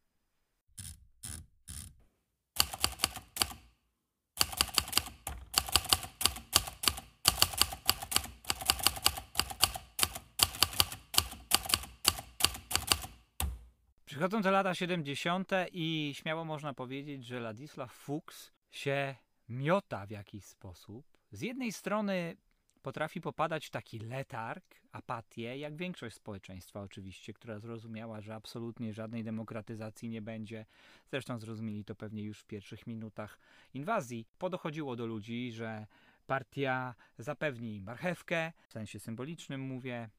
Przychodzą 14.17 14.43
te 14.43 14.51
lata 14.51 14.75
70. 14.75 15.51
i 15.73 16.13
śmiało 16.15 16.45
można 16.45 16.75
powiedzieć, 16.75 17.25
że 17.25 17.41
Ladisław 17.41 17.93
Fuchs 17.93 18.53
się 18.71 19.15
miota 19.49 20.07
w 20.07 20.11
jakiś 20.11 20.45
sposób. 20.45 21.07
Z 21.33 21.41
jednej 21.41 21.73
strony 21.73 22.37
potrafi 22.83 23.21
popadać 23.21 23.67
w 23.67 23.71
taki 23.71 23.99
letarg, 23.99 24.65
apatię, 24.93 25.59
jak 25.59 25.77
większość 25.77 26.17
społeczeństwa 26.17 26.81
oczywiście, 26.81 27.33
która 27.33 27.59
zrozumiała, 27.59 28.21
że 28.21 28.35
absolutnie 28.35 28.93
żadnej 28.93 29.25
demokratyzacji 29.25 30.09
nie 30.09 30.23
będzie. 30.23 30.67
Zresztą 31.11 31.39
zrozumieli 31.39 31.85
to 31.85 31.95
pewnie 31.95 32.23
już 32.23 32.41
w 32.41 32.47
pierwszych 32.47 32.87
minutach 32.87 33.39
inwazji. 33.75 34.27
Podochodziło 34.39 34.97
do 34.97 35.07
ludzi, 35.07 35.53
że 35.53 35.87
partia 36.27 36.95
zapewni 37.19 37.81
marchewkę, 37.81 38.53
w 38.69 38.73
sensie 38.73 39.01
symbolicznym 39.01 39.61
mówię, 39.61 40.11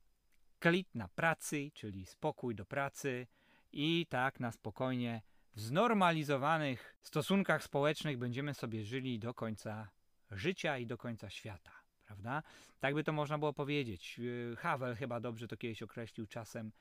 klit 0.59 0.95
na 0.95 1.07
pracy, 1.07 1.71
czyli 1.73 2.05
spokój 2.05 2.55
do 2.55 2.65
pracy 2.65 3.27
i 3.71 4.05
tak 4.09 4.39
na 4.39 4.51
spokojnie 4.51 5.21
w 5.55 5.61
znormalizowanych 5.61 6.97
stosunkach 7.01 7.63
społecznych 7.63 8.17
będziemy 8.17 8.53
sobie 8.53 8.83
żyli 8.83 9.19
do 9.19 9.33
końca 9.33 9.89
życia 10.31 10.77
i 10.77 10.85
do 10.85 10.97
końca 10.97 11.29
świata, 11.29 11.71
prawda? 12.05 12.43
Tak 12.79 12.93
by 12.93 13.03
to 13.03 13.13
można 13.13 13.37
było 13.37 13.53
powiedzieć. 13.53 14.21
Havel 14.57 14.95
chyba 14.95 15.19
dobrze 15.19 15.47
to 15.47 15.57
kiedyś 15.57 15.83
określił 15.83 16.27
czasem 16.27 16.71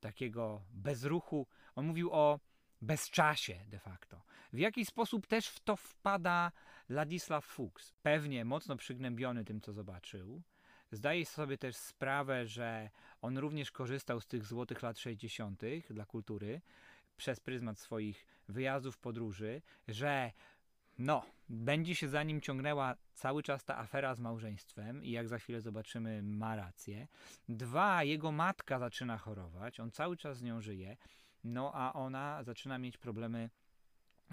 takiego 0.00 0.62
bezruchu. 0.70 1.46
On 1.74 1.86
mówił 1.86 2.12
o 2.12 2.40
bezczasie 2.82 3.64
de 3.68 3.78
facto. 3.78 4.22
W 4.52 4.58
jaki 4.58 4.86
sposób 4.86 5.26
też 5.26 5.48
w 5.48 5.60
to 5.60 5.76
wpada 5.76 6.52
Ladisław 6.88 7.44
Fuchs. 7.44 7.92
Pewnie 8.02 8.44
mocno 8.44 8.76
przygnębiony 8.76 9.44
tym, 9.44 9.60
co 9.60 9.72
zobaczył. 9.72 10.42
Zdaje 10.92 11.26
sobie 11.26 11.58
też 11.58 11.76
sprawę, 11.76 12.46
że 12.46 12.90
on 13.22 13.38
również 13.38 13.70
korzystał 13.70 14.20
z 14.20 14.26
tych 14.26 14.46
złotych 14.46 14.82
lat 14.82 14.98
60. 14.98 15.62
dla 15.90 16.06
kultury 16.06 16.60
przez 17.16 17.40
pryzmat 17.40 17.78
swoich 17.78 18.26
wyjazdów, 18.48 18.98
podróży, 18.98 19.62
że 19.88 20.32
no, 20.98 21.22
będzie 21.48 21.94
się 21.94 22.08
za 22.08 22.22
nim 22.22 22.40
ciągnęła 22.40 22.96
cały 23.14 23.42
czas 23.42 23.64
ta 23.64 23.78
afera 23.78 24.14
z 24.14 24.20
małżeństwem 24.20 25.04
i 25.04 25.10
jak 25.10 25.28
za 25.28 25.38
chwilę 25.38 25.60
zobaczymy, 25.60 26.22
ma 26.22 26.56
rację. 26.56 27.08
Dwa, 27.48 28.04
jego 28.04 28.32
matka 28.32 28.78
zaczyna 28.78 29.18
chorować, 29.18 29.80
on 29.80 29.90
cały 29.90 30.16
czas 30.16 30.38
z 30.38 30.42
nią 30.42 30.60
żyje, 30.60 30.96
no 31.44 31.72
a 31.74 31.92
ona 31.92 32.42
zaczyna 32.42 32.78
mieć 32.78 32.96
problemy 32.96 33.50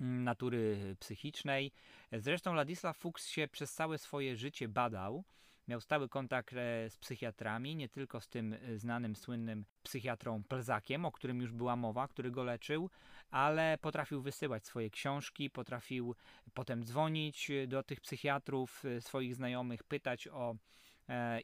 mm, 0.02 0.24
natury 0.24 0.96
psychicznej. 1.00 1.72
Zresztą 2.12 2.54
Ladisław 2.54 2.98
Fuchs 2.98 3.28
się 3.28 3.48
przez 3.48 3.74
całe 3.74 3.98
swoje 3.98 4.36
życie 4.36 4.68
badał, 4.68 5.24
Miał 5.68 5.82
stały 5.82 6.10
kontakt 6.10 6.54
e, 6.54 6.90
z 6.90 6.98
psychiatrami, 6.98 7.76
nie 7.76 7.90
tylko 7.90 8.22
z 8.22 8.28
tym 8.28 8.54
e, 8.54 8.78
znanym, 8.78 9.16
słynnym 9.16 9.66
psychiatrą 9.84 10.44
Plzakiem, 10.44 11.06
o 11.06 11.12
którym 11.12 11.42
już 11.42 11.52
była 11.52 11.76
mowa, 11.76 12.08
który 12.08 12.32
go 12.32 12.44
leczył, 12.44 12.90
ale 13.30 13.78
potrafił 13.82 14.22
wysyłać 14.22 14.66
swoje 14.66 14.90
książki, 14.90 15.50
potrafił 15.50 16.16
potem 16.54 16.84
dzwonić 16.84 17.52
e, 17.52 17.68
do 17.68 17.84
tych 17.84 18.02
psychiatrów, 18.02 18.84
swoich 19.00 19.36
znajomych, 19.36 19.84
pytać 19.84 20.28
o 20.28 20.56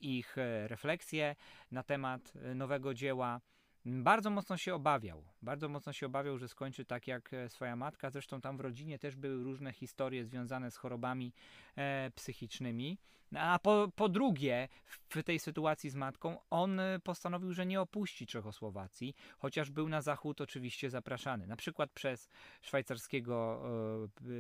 ich 0.01 0.36
refleksje 0.67 1.36
na 1.71 1.84
temat 1.84 2.34
nowego 2.55 2.93
dzieła. 2.93 3.41
Bardzo 3.86 4.30
mocno 4.30 4.58
się 4.58 4.76
obawiał, 4.76 5.24
bardzo 5.42 5.70
mocno 5.70 5.94
się 5.94 6.06
obawiał, 6.06 6.38
że 6.38 6.48
skończy 6.48 6.86
tak 6.86 7.08
jak 7.08 7.32
swoja 7.48 7.76
matka. 7.76 8.10
Zresztą 8.10 8.42
tam 8.42 8.58
w 8.58 8.60
rodzinie 8.60 9.00
też 9.00 9.16
były 9.16 9.44
różne 9.44 9.74
historie 9.74 10.26
związane 10.26 10.72
z 10.72 10.78
chorobami 10.78 11.34
e, 11.76 12.12
psychicznymi. 12.16 12.98
A 13.38 13.60
po, 13.60 13.92
po 13.96 14.10
drugie, 14.10 14.68
w 15.10 15.24
tej 15.24 15.40
sytuacji 15.40 15.90
z 15.90 15.96
matką, 15.96 16.38
on 16.50 16.80
postanowił, 17.04 17.54
że 17.54 17.66
nie 17.66 17.82
opuści 17.82 18.28
Czechosłowacji, 18.28 19.16
chociaż 19.38 19.72
był 19.72 19.90
na 19.90 20.02
zachód 20.02 20.42
oczywiście 20.42 20.90
zapraszany. 20.90 21.48
Na 21.48 21.56
przykład 21.56 21.92
przez 21.92 22.30
szwajcarskiego 22.62 23.64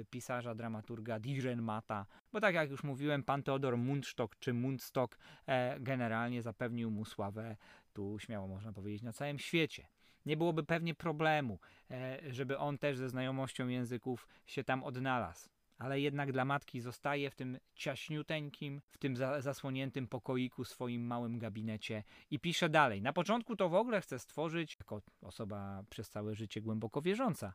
e, 0.01 0.05
pisarza, 0.05 0.55
dramaturga 0.55 1.19
Mata, 1.61 2.05
bo 2.31 2.41
tak 2.41 2.55
jak 2.55 2.69
już 2.69 2.83
mówiłem, 2.83 3.23
pan 3.23 3.43
Teodor 3.43 3.77
Mundstock 3.77 4.39
czy 4.39 4.53
Mundstock 4.53 5.17
e, 5.47 5.79
generalnie 5.79 6.41
zapewnił 6.41 6.91
mu 6.91 7.05
sławę, 7.05 7.57
tu 7.93 8.19
śmiało 8.19 8.47
można 8.47 8.73
powiedzieć, 8.73 9.01
na 9.01 9.13
całym 9.13 9.39
świecie 9.39 9.87
nie 10.25 10.37
byłoby 10.37 10.63
pewnie 10.63 10.95
problemu, 10.95 11.59
e, 11.91 12.19
żeby 12.33 12.57
on 12.57 12.77
też 12.77 12.97
ze 12.97 13.09
znajomością 13.09 13.67
języków 13.67 14.27
się 14.45 14.63
tam 14.63 14.83
odnalazł 14.83 15.49
ale 15.77 15.99
jednak 15.99 16.31
dla 16.31 16.45
matki 16.45 16.81
zostaje 16.81 17.29
w 17.29 17.35
tym 17.35 17.57
ciaśniuteńkim, 17.75 18.81
w 18.91 18.97
tym 18.97 19.17
za, 19.17 19.41
zasłoniętym 19.41 20.07
pokoiku, 20.07 20.63
swoim 20.63 21.07
małym 21.07 21.39
gabinecie 21.39 22.03
i 22.31 22.39
pisze 22.39 22.69
dalej. 22.69 23.01
Na 23.01 23.13
początku 23.13 23.55
to 23.55 23.69
w 23.69 23.75
ogóle 23.75 24.01
chce 24.01 24.19
stworzyć, 24.19 24.77
jako 24.79 25.01
osoba 25.21 25.83
przez 25.89 26.09
całe 26.09 26.35
życie 26.35 26.61
głęboko 26.61 27.01
wierząca, 27.01 27.53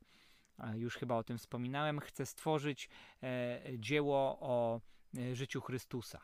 już 0.74 0.96
chyba 0.96 1.16
o 1.16 1.24
tym 1.24 1.38
wspominałem, 1.38 2.00
chce 2.00 2.26
stworzyć 2.26 2.88
e, 3.22 3.60
dzieło 3.78 4.38
o 4.40 4.80
e, 5.18 5.34
życiu 5.34 5.60
Chrystusa. 5.60 6.20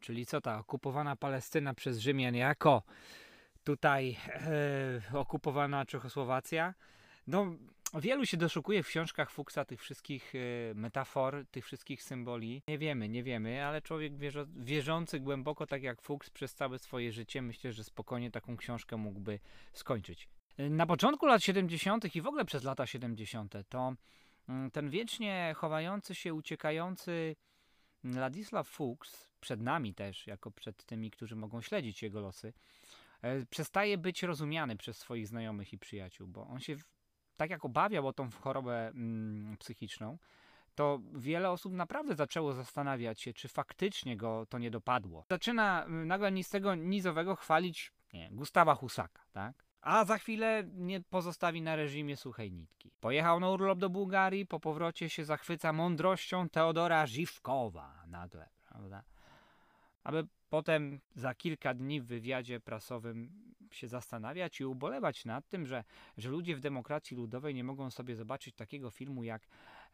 Czyli 0.00 0.26
co 0.26 0.40
ta 0.40 0.58
okupowana 0.58 1.16
Palestyna 1.16 1.74
przez 1.74 1.98
Rzymian 1.98 2.34
jako 2.34 2.82
tutaj 3.68 4.16
e, 4.26 5.18
okupowana 5.18 5.86
Czechosłowacja. 5.86 6.74
No, 7.26 7.46
Wielu 7.94 8.26
się 8.26 8.36
doszukuje 8.36 8.82
w 8.82 8.86
książkach 8.86 9.30
Fuchsa 9.30 9.64
tych 9.64 9.80
wszystkich 9.80 10.32
e, 10.34 10.74
metafor, 10.74 11.44
tych 11.50 11.64
wszystkich 11.64 12.02
symboli. 12.02 12.62
Nie 12.68 12.78
wiemy, 12.78 13.08
nie 13.08 13.22
wiemy, 13.22 13.64
ale 13.64 13.82
człowiek 13.82 14.12
wierzący 14.56 15.20
głęboko, 15.20 15.66
tak 15.66 15.82
jak 15.82 16.02
Fuchs, 16.02 16.30
przez 16.30 16.54
całe 16.54 16.78
swoje 16.78 17.12
życie, 17.12 17.42
myślę, 17.42 17.72
że 17.72 17.84
spokojnie 17.84 18.30
taką 18.30 18.56
książkę 18.56 18.96
mógłby 18.96 19.38
skończyć. 19.72 20.28
E, 20.56 20.70
na 20.70 20.86
początku 20.86 21.26
lat 21.26 21.42
70. 21.42 22.16
i 22.16 22.22
w 22.22 22.26
ogóle 22.26 22.44
przez 22.44 22.64
lata 22.64 22.86
70. 22.86 23.54
to 23.68 23.94
mm, 24.48 24.70
ten 24.70 24.90
wiecznie 24.90 25.54
chowający 25.56 26.14
się, 26.14 26.34
uciekający 26.34 27.36
Ladisław 28.04 28.68
Fuchs, 28.68 29.28
przed 29.40 29.60
nami 29.60 29.94
też, 29.94 30.26
jako 30.26 30.50
przed 30.50 30.84
tymi, 30.84 31.10
którzy 31.10 31.36
mogą 31.36 31.62
śledzić 31.62 32.02
jego 32.02 32.20
losy, 32.20 32.52
przestaje 33.50 33.98
być 33.98 34.22
rozumiany 34.22 34.76
przez 34.76 34.98
swoich 34.98 35.28
znajomych 35.28 35.72
i 35.72 35.78
przyjaciół, 35.78 36.28
bo 36.28 36.46
on 36.46 36.60
się 36.60 36.76
tak 37.36 37.50
jak 37.50 37.64
obawiał 37.64 38.06
o 38.06 38.12
tą 38.12 38.30
chorobę 38.30 38.88
mm, 38.88 39.56
psychiczną, 39.56 40.18
to 40.74 41.00
wiele 41.14 41.50
osób 41.50 41.72
naprawdę 41.72 42.14
zaczęło 42.14 42.52
zastanawiać 42.52 43.20
się, 43.20 43.32
czy 43.32 43.48
faktycznie 43.48 44.16
go 44.16 44.46
to 44.48 44.58
nie 44.58 44.70
dopadło. 44.70 45.24
Zaczyna 45.30 45.84
mm, 45.84 46.08
nagle 46.08 46.32
nic 46.32 46.50
tego 46.50 46.74
nizowego 46.74 47.36
chwalić 47.36 47.92
nie, 48.12 48.30
Gustawa 48.30 48.74
Husaka, 48.74 49.22
tak? 49.32 49.64
A 49.80 50.04
za 50.04 50.18
chwilę 50.18 50.64
nie 50.74 51.00
pozostawi 51.00 51.62
na 51.62 51.76
reżimie 51.76 52.16
suchej 52.16 52.52
nitki. 52.52 52.90
Pojechał 53.00 53.40
na 53.40 53.50
urlop 53.50 53.78
do 53.78 53.90
Bułgarii, 53.90 54.46
po 54.46 54.60
powrocie 54.60 55.10
się 55.10 55.24
zachwyca 55.24 55.72
mądrością 55.72 56.48
Teodora 56.48 57.06
Żywkowa 57.06 58.02
nagle, 58.06 58.48
prawda? 58.68 59.02
Aby 60.04 60.26
Potem 60.48 61.00
za 61.14 61.34
kilka 61.34 61.74
dni 61.74 62.00
w 62.00 62.06
wywiadzie 62.06 62.60
prasowym 62.60 63.48
się 63.74 63.88
zastanawiać 63.88 64.60
i 64.60 64.64
ubolewać 64.64 65.24
nad 65.24 65.48
tym, 65.48 65.66
że, 65.66 65.84
że 66.16 66.30
ludzie 66.30 66.56
w 66.56 66.60
demokracji 66.60 67.16
ludowej 67.16 67.54
nie 67.54 67.64
mogą 67.64 67.90
sobie 67.90 68.16
zobaczyć 68.16 68.54
takiego 68.54 68.90
filmu 68.90 69.24
jak 69.24 69.42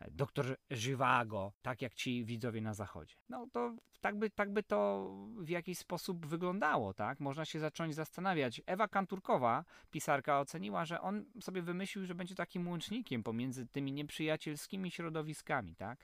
e, 0.01 0.11
Doktor 0.11 0.57
Żywago, 0.71 1.53
tak 1.63 1.83
jak 1.83 1.95
ci 1.95 2.25
widzowie 2.25 2.61
na 2.61 2.75
zachodzie. 2.75 3.17
No 3.29 3.47
to 3.53 3.75
tak 4.01 4.19
by, 4.19 4.31
tak 4.31 4.53
by 4.53 4.63
to 4.63 5.11
w 5.37 5.49
jakiś 5.49 5.79
sposób 5.79 6.27
wyglądało, 6.27 6.95
tak? 6.95 7.21
Można 7.21 7.45
się 7.45 7.61
zacząć 7.61 7.95
zastanawiać. 7.95 8.63
Ewa 8.67 8.89
Kanturkowa, 8.89 9.65
pisarka, 9.91 10.41
oceniła, 10.41 10.85
że 10.85 11.01
on 11.01 11.25
sobie 11.41 11.63
wymyślił, 11.63 12.05
że 12.05 12.15
będzie 12.15 12.35
takim 12.35 12.69
łącznikiem 12.69 13.23
pomiędzy 13.23 13.67
tymi 13.67 13.93
nieprzyjacielskimi 13.93 14.91
środowiskami, 14.91 15.77
tak? 15.77 15.99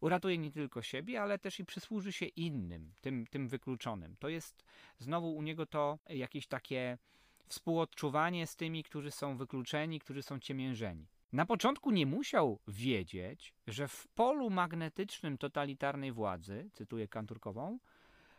Uratuje 0.00 0.38
nie 0.38 0.50
tylko 0.50 0.82
siebie, 0.82 1.22
ale 1.22 1.38
też 1.38 1.60
i 1.60 1.64
przysłuży 1.64 2.12
się 2.12 2.26
innym, 2.26 2.92
tym, 3.00 3.26
tym 3.26 3.48
wykluczonym. 3.48 4.16
To 4.18 4.28
jest 4.28 4.64
znowu 4.98 5.34
u 5.36 5.42
niego 5.42 5.66
to 5.66 5.98
jakieś 6.08 6.46
takie 6.46 6.98
współodczuwanie 7.46 8.46
z 8.46 8.56
tymi, 8.56 8.82
którzy 8.82 9.10
są 9.10 9.36
wykluczeni, 9.36 10.00
którzy 10.00 10.22
są 10.22 10.38
ciemiężeni. 10.38 11.06
Na 11.32 11.46
początku 11.46 11.90
nie 11.90 12.06
musiał 12.06 12.60
wiedzieć, 12.68 13.54
że 13.66 13.88
w 13.88 14.06
polu 14.14 14.50
magnetycznym 14.50 15.38
totalitarnej 15.38 16.12
władzy, 16.12 16.70
cytuję 16.72 17.08
Kanturkową, 17.08 17.78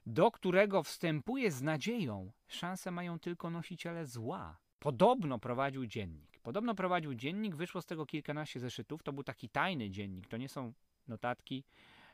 do 0.05 0.31
którego 0.31 0.83
wstępuje 0.83 1.51
z 1.51 1.61
nadzieją, 1.61 2.31
szanse 2.47 2.91
mają 2.91 3.19
tylko 3.19 3.49
nosiciele 3.49 4.05
zła. 4.05 4.57
Podobno 4.79 5.39
prowadził 5.39 5.85
dziennik. 5.85 6.39
Podobno 6.43 6.75
prowadził 6.75 7.13
dziennik, 7.13 7.55
wyszło 7.55 7.81
z 7.81 7.85
tego 7.85 8.05
kilkanaście 8.05 8.59
zeszytów. 8.59 9.03
To 9.03 9.13
był 9.13 9.23
taki 9.23 9.49
tajny 9.49 9.89
dziennik, 9.89 10.27
to 10.27 10.37
nie 10.37 10.49
są 10.49 10.73
notatki, 11.07 11.63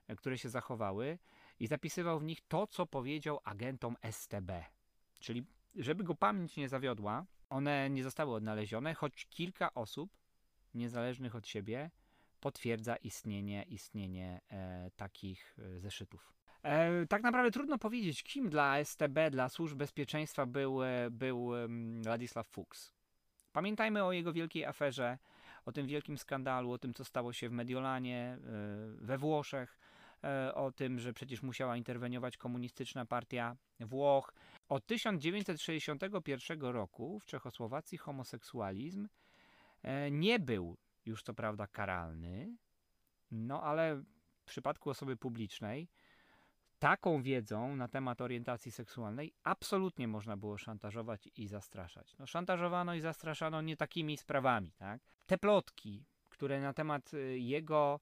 e, 0.08 0.16
które 0.16 0.38
się 0.38 0.50
zachowały 0.50 1.18
i 1.60 1.68
zapisywał 1.68 2.20
w 2.20 2.24
nich 2.24 2.42
to, 2.48 2.68
co 2.68 2.86
powiedział 2.86 3.40
agentom 3.44 3.96
STB. 4.02 4.52
Czyli, 5.20 5.46
żeby 5.76 6.04
go 6.04 6.16
pamięć 6.16 6.58
nie 6.58 6.70
zawiodła, 6.70 7.26
one 7.50 7.90
nie 7.90 8.04
zostały 8.04 8.36
odnalezione, 8.36 8.94
choć 8.94 9.26
kilka 9.26 9.74
osób, 9.74 10.12
niezależnych 10.74 11.36
od 11.36 11.48
siebie, 11.48 11.92
potwierdza 12.40 12.96
istnienie, 12.96 13.64
istnienie 13.64 14.42
e, 14.52 14.92
takich 14.96 15.56
e, 15.60 15.80
zeszytów. 15.80 16.34
E, 16.64 17.08
tak 17.08 17.24
naprawdę 17.24 17.52
trudno 17.52 17.78
powiedzieć, 17.78 18.24
kim 18.24 18.50
dla 18.50 18.84
STB, 18.84 19.30
dla 19.32 19.50
służb 19.50 19.78
bezpieczeństwa 19.78 20.46
był, 20.46 20.84
e, 20.84 21.10
był 21.12 21.52
Ladisław 22.06 22.48
Fuchs. 22.48 22.94
Pamiętajmy 23.52 24.04
o 24.04 24.12
jego 24.12 24.34
wielkiej 24.34 24.66
aferze 24.66 25.18
o 25.66 25.72
tym 25.72 25.88
wielkim 25.88 26.18
skandalu, 26.18 26.72
o 26.72 26.78
tym, 26.78 26.94
co 26.94 27.06
stało 27.06 27.34
się 27.34 27.50
w 27.50 27.52
Mediolanie, 27.52 28.38
e, 28.38 28.38
we 29.02 29.18
Włoszech, 29.18 29.80
e, 30.24 30.56
o 30.56 30.72
tym, 30.72 31.00
że 31.00 31.14
przecież 31.14 31.44
musiała 31.44 31.78
interweniować 31.78 32.38
komunistyczna 32.38 33.06
partia 33.06 33.56
Włoch. 33.80 34.34
Od 34.70 34.86
1961 34.86 36.62
roku 36.62 37.20
w 37.20 37.26
Czechosłowacji 37.26 37.98
homoseksualizm 37.98 39.08
e, 39.84 40.12
nie 40.12 40.40
był 40.40 40.78
już 41.06 41.24
co 41.24 41.34
prawda 41.34 41.68
karalny, 41.68 42.58
no 43.32 43.64
ale 43.64 44.04
w 44.42 44.46
przypadku 44.46 44.90
osoby 44.90 45.18
publicznej 45.18 45.88
taką 46.82 47.22
wiedzą 47.22 47.76
na 47.76 47.88
temat 47.88 48.22
orientacji 48.22 48.72
seksualnej 48.72 49.34
absolutnie 49.44 50.08
można 50.08 50.38
było 50.38 50.58
szantażować 50.58 51.30
i 51.36 51.48
zastraszać. 51.48 52.18
No, 52.20 52.28
szantażowano 52.28 52.94
i 52.94 53.02
zastraszano 53.02 53.62
nie 53.62 53.78
takimi 53.78 54.18
sprawami. 54.18 54.72
Tak? 54.72 55.02
Te 55.32 55.38
plotki, 55.38 56.04
które 56.30 56.62
na 56.62 56.74
temat 56.74 57.14
y, 57.14 57.40
jego 57.40 58.00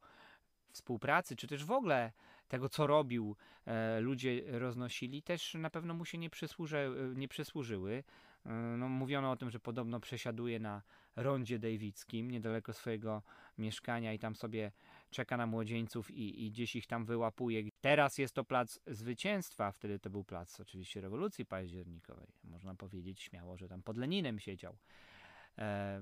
współpracy, 0.72 1.36
czy 1.36 1.48
też 1.48 1.66
w 1.66 1.72
ogóle 1.72 2.12
tego, 2.48 2.70
co 2.70 2.88
robił, 2.88 3.36
e, 3.66 4.00
ludzie 4.00 4.42
roznosili, 4.48 5.24
też 5.24 5.54
na 5.54 5.70
pewno 5.70 5.94
mu 5.94 6.06
się 6.06 6.18
nie, 6.18 6.30
przysłuży, 6.30 6.92
nie 7.16 7.28
przysłużyły. 7.28 8.04
E, 8.46 8.50
no, 8.52 8.90
mówiono 8.90 9.32
o 9.32 9.36
tym, 9.36 9.50
że 9.50 9.60
podobno 9.60 10.00
przesiaduje 10.00 10.60
na 10.60 10.82
rondzie 11.16 11.60
Dawidzkim, 11.60 12.32
niedaleko 12.32 12.74
swojego 12.74 13.22
mieszkania 13.58 14.14
i 14.14 14.20
tam 14.20 14.36
sobie 14.36 14.72
czeka 15.10 15.38
na 15.38 15.46
młodzieńców 15.46 16.12
i, 16.12 16.46
i 16.46 16.52
gdzieś 16.52 16.76
ich 16.76 16.88
tam 16.88 17.06
wyłapuje. 17.06 17.64
Teraz 17.82 18.18
jest 18.18 18.36
to 18.36 18.44
plac 18.44 18.80
zwycięstwa, 18.88 19.72
wtedy 19.72 20.00
to 20.00 20.10
był 20.10 20.24
plac 20.24 20.60
oczywiście 20.60 21.02
rewolucji 21.02 21.46
październikowej. 21.46 22.28
Można 22.44 22.76
powiedzieć 22.76 23.22
śmiało, 23.22 23.58
że 23.58 23.68
tam 23.68 23.84
pod 23.84 23.98
Leninem 23.98 24.40
siedział, 24.40 24.74
e, 24.74 24.78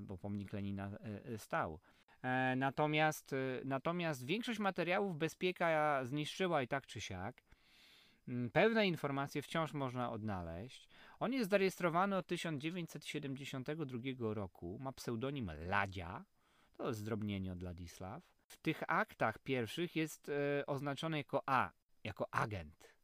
bo 0.00 0.18
pomnik 0.18 0.52
Lenina 0.52 0.86
e, 0.86 1.24
e 1.24 1.38
stał. 1.38 1.80
E, 2.22 2.54
natomiast, 2.56 3.32
e, 3.32 3.36
natomiast 3.64 4.24
większość 4.24 4.58
materiałów 4.58 5.18
bezpieka 5.18 6.04
zniszczyła 6.04 6.62
i 6.62 6.68
tak 6.68 6.86
czy 6.86 7.00
siak. 7.00 7.42
Mm, 8.28 8.50
pewne 8.50 8.86
informacje 8.86 9.42
wciąż 9.42 9.72
można 9.72 10.10
odnaleźć. 10.10 10.88
On 11.20 11.32
jest 11.32 11.50
zarejestrowany 11.50 12.16
od 12.16 12.26
1972 12.26 14.34
roku, 14.34 14.78
ma 14.80 14.92
pseudonim 14.92 15.50
Ladzia, 15.66 16.24
to 16.76 16.88
jest 16.88 17.00
zdrobnienie 17.00 17.52
od 17.52 17.62
Ladisław 17.62 18.38
w 18.48 18.56
tych 18.56 18.82
aktach 18.88 19.38
pierwszych 19.38 19.96
jest 19.96 20.28
e, 20.28 20.66
oznaczone 20.66 21.18
jako 21.18 21.42
A, 21.46 21.70
jako 22.04 22.34
agent. 22.34 22.94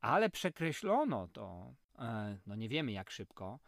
Ale 0.00 0.30
przekreślono 0.30 1.28
to, 1.28 1.74
e, 1.98 2.38
no 2.46 2.54
nie 2.54 2.68
wiemy 2.68 2.92
jak 2.92 3.10
szybko, 3.10 3.58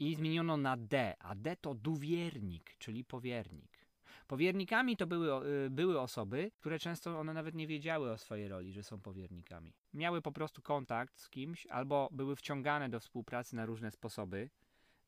i 0.00 0.14
zmieniono 0.14 0.56
na 0.56 0.76
D, 0.76 1.14
a 1.18 1.34
D 1.34 1.56
to 1.56 1.74
duwiernik, 1.74 2.74
czyli 2.78 3.04
powiernik. 3.04 3.86
Powiernikami 4.26 4.96
to 4.96 5.06
były, 5.06 5.32
e, 5.66 5.70
były 5.70 6.00
osoby, 6.00 6.50
które 6.60 6.78
często 6.78 7.18
one 7.18 7.34
nawet 7.34 7.54
nie 7.54 7.66
wiedziały 7.66 8.10
o 8.10 8.18
swojej 8.18 8.48
roli, 8.48 8.72
że 8.72 8.82
są 8.82 9.00
powiernikami. 9.00 9.72
Miały 9.94 10.22
po 10.22 10.32
prostu 10.32 10.62
kontakt 10.62 11.18
z 11.18 11.28
kimś 11.28 11.66
albo 11.66 12.08
były 12.12 12.36
wciągane 12.36 12.88
do 12.88 13.00
współpracy 13.00 13.56
na 13.56 13.66
różne 13.66 13.90
sposoby, 13.90 14.50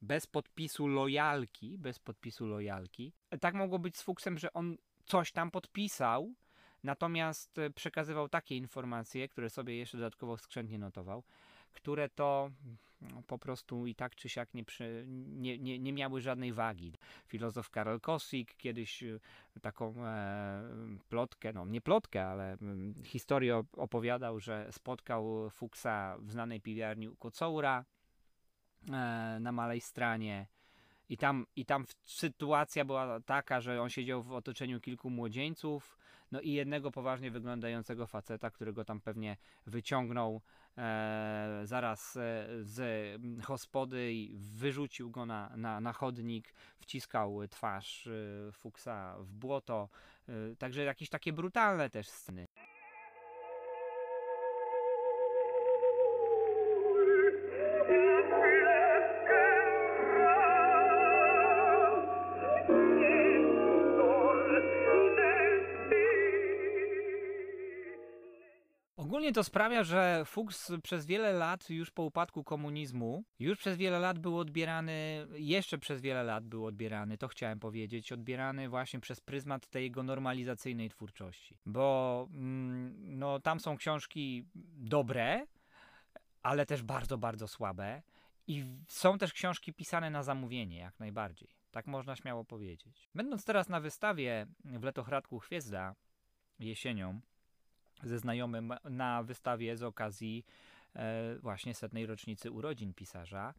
bez 0.02 0.26
podpisu 0.26 0.86
lojalki, 0.86 1.78
bez 1.78 1.98
podpisu 1.98 2.46
lojalki. 2.46 3.12
Tak 3.40 3.54
mogło 3.54 3.78
być 3.78 3.96
z 3.96 4.02
Fuksem, 4.02 4.38
że 4.38 4.52
on 4.52 4.76
coś 5.04 5.32
tam 5.32 5.50
podpisał, 5.50 6.34
natomiast 6.82 7.58
e, 7.58 7.70
przekazywał 7.70 8.28
takie 8.28 8.56
informacje, 8.56 9.28
które 9.28 9.50
sobie 9.50 9.76
jeszcze 9.76 9.98
dodatkowo 9.98 10.36
skrzętnie 10.36 10.78
notował, 10.78 11.24
które 11.72 12.08
to 12.08 12.50
no, 13.10 13.22
po 13.26 13.38
prostu 13.38 13.86
i 13.86 13.94
tak 13.94 14.14
czy 14.14 14.28
siak 14.28 14.54
nie, 14.54 14.64
przy, 14.64 15.04
nie, 15.28 15.58
nie, 15.58 15.78
nie 15.78 15.92
miały 15.92 16.20
żadnej 16.20 16.52
wagi. 16.52 16.92
Filozof 17.26 17.70
Karol 17.70 18.00
Kosik 18.00 18.56
kiedyś 18.56 19.02
e, 19.02 19.18
taką 19.62 19.94
e, 20.06 20.62
plotkę, 21.08 21.52
no 21.52 21.66
nie 21.66 21.80
plotkę, 21.80 22.26
ale 22.26 22.52
mm, 22.52 22.94
historię 23.04 23.62
opowiadał, 23.72 24.40
że 24.40 24.68
spotkał 24.70 25.50
Fuksa 25.50 26.16
w 26.18 26.30
znanej 26.30 26.60
piwiarni 26.60 27.08
u 27.08 27.16
Kocoura 27.16 27.84
e, 28.88 28.92
na 29.40 29.52
Malej 29.52 29.80
Stranie 29.80 30.46
i 31.08 31.16
tam, 31.16 31.46
I 31.56 31.66
tam 31.66 31.84
sytuacja 32.04 32.84
była 32.84 33.20
taka, 33.20 33.60
że 33.60 33.82
on 33.82 33.90
siedział 33.90 34.22
w 34.22 34.32
otoczeniu 34.32 34.80
kilku 34.80 35.10
młodzieńców, 35.10 35.98
no 36.32 36.40
i 36.40 36.52
jednego 36.52 36.90
poważnie 36.90 37.30
wyglądającego 37.30 38.06
faceta, 38.06 38.50
którego 38.50 38.84
tam 38.84 39.00
pewnie 39.00 39.36
wyciągnął 39.66 40.40
e, 40.78 41.60
zaraz 41.64 42.16
e, 42.16 42.46
z 42.60 42.82
hospody 43.42 44.12
i 44.12 44.36
wyrzucił 44.38 45.10
go 45.10 45.26
na, 45.26 45.52
na, 45.56 45.80
na 45.80 45.92
chodnik, 45.92 46.54
wciskał 46.78 47.48
twarz 47.48 48.06
e, 48.06 48.52
Fuksa 48.52 49.16
w 49.18 49.32
błoto. 49.32 49.88
E, 50.28 50.56
także 50.56 50.84
jakieś 50.84 51.08
takie 51.08 51.32
brutalne 51.32 51.90
też 51.90 52.08
sceny. 52.08 52.46
To 69.34 69.44
sprawia, 69.44 69.84
że 69.84 70.22
Fuchs 70.24 70.72
przez 70.82 71.06
wiele 71.06 71.32
lat, 71.32 71.70
już 71.70 71.90
po 71.90 72.02
upadku 72.02 72.44
komunizmu, 72.44 73.24
już 73.38 73.58
przez 73.58 73.76
wiele 73.76 73.98
lat 73.98 74.18
był 74.18 74.38
odbierany, 74.38 75.26
jeszcze 75.34 75.78
przez 75.78 76.00
wiele 76.00 76.22
lat 76.22 76.46
był 76.46 76.66
odbierany, 76.66 77.18
to 77.18 77.28
chciałem 77.28 77.60
powiedzieć, 77.60 78.12
odbierany 78.12 78.68
właśnie 78.68 79.00
przez 79.00 79.20
pryzmat 79.20 79.68
tej 79.68 79.84
jego 79.84 80.02
normalizacyjnej 80.02 80.90
twórczości. 80.90 81.58
Bo 81.66 82.28
mm, 82.30 83.18
no, 83.18 83.40
tam 83.40 83.60
są 83.60 83.76
książki 83.76 84.44
dobre, 84.76 85.46
ale 86.42 86.66
też 86.66 86.82
bardzo, 86.82 87.18
bardzo 87.18 87.48
słabe. 87.48 88.02
I 88.46 88.64
są 88.88 89.18
też 89.18 89.32
książki 89.32 89.72
pisane 89.72 90.10
na 90.10 90.22
zamówienie, 90.22 90.78
jak 90.78 91.00
najbardziej. 91.00 91.48
Tak 91.70 91.86
można 91.86 92.16
śmiało 92.16 92.44
powiedzieć. 92.44 93.10
Będąc 93.14 93.44
teraz 93.44 93.68
na 93.68 93.80
wystawie 93.80 94.46
w 94.64 94.82
Letochradku 94.82 95.38
Chwiezda 95.38 95.94
jesienią, 96.58 97.20
ze 98.02 98.18
znajomym 98.18 98.74
na 98.84 99.22
wystawie 99.22 99.76
z 99.76 99.82
okazji 99.82 100.44
e, 100.96 101.38
właśnie 101.38 101.74
setnej 101.74 102.06
rocznicy 102.06 102.50
urodzin 102.50 102.94
pisarza. 102.94 103.54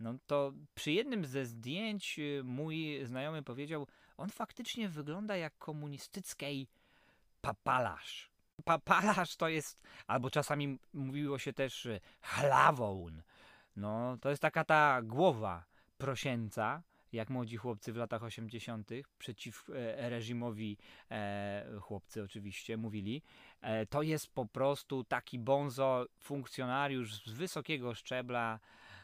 No 0.00 0.14
to 0.26 0.52
przy 0.74 0.92
jednym 0.92 1.24
ze 1.24 1.46
zdjęć 1.46 2.18
e, 2.18 2.42
mój 2.42 3.00
znajomy 3.04 3.42
powiedział, 3.42 3.86
on 4.16 4.30
faktycznie 4.30 4.88
wygląda 4.88 5.36
jak 5.36 5.58
komunistyckiej 5.58 6.68
papalarz. 7.40 8.30
Pa, 8.64 8.78
palarz 8.78 9.36
to 9.36 9.48
jest, 9.48 9.82
albo 10.06 10.30
czasami 10.30 10.78
mówiło 10.94 11.38
się 11.38 11.52
też 11.52 11.86
y, 11.86 12.00
chlawoun. 12.22 13.22
No, 13.76 14.16
to 14.20 14.30
jest 14.30 14.42
taka 14.42 14.64
ta 14.64 15.02
głowa 15.02 15.64
prosięca, 15.98 16.82
jak 17.12 17.30
młodzi 17.30 17.56
chłopcy 17.56 17.92
w 17.92 17.96
latach 17.96 18.22
80. 18.22 18.90
przeciw 19.18 19.70
e, 19.70 20.10
reżimowi 20.10 20.76
e, 21.10 21.66
chłopcy 21.80 22.22
oczywiście 22.22 22.76
mówili. 22.76 23.22
E, 23.60 23.86
to 23.86 24.02
jest 24.02 24.34
po 24.34 24.46
prostu 24.46 25.04
taki 25.04 25.38
bonzo 25.38 26.06
funkcjonariusz 26.18 27.24
z 27.26 27.32
wysokiego 27.32 27.94
szczebla, 27.94 28.60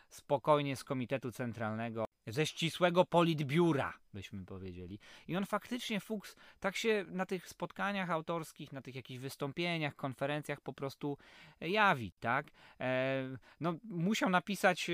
spokojnie 0.09 0.76
z 0.76 0.84
Komitetu 0.84 1.32
Centralnego, 1.32 2.05
ze 2.26 2.46
ścisłego 2.46 3.04
politbiura, 3.04 3.92
byśmy 4.14 4.44
powiedzieli. 4.44 4.98
I 5.28 5.36
on 5.36 5.46
faktycznie, 5.46 6.00
Fuchs, 6.00 6.36
tak 6.60 6.76
się 6.76 7.04
na 7.08 7.26
tych 7.26 7.48
spotkaniach 7.48 8.10
autorskich, 8.10 8.72
na 8.72 8.82
tych 8.82 8.94
jakichś 8.94 9.20
wystąpieniach, 9.20 9.96
konferencjach 9.96 10.60
po 10.60 10.72
prostu 10.72 11.18
jawi, 11.60 12.12
tak? 12.20 12.46
E, 12.80 13.22
no, 13.60 13.74
musiał 13.84 14.30
napisać 14.30 14.90
e, 14.90 14.92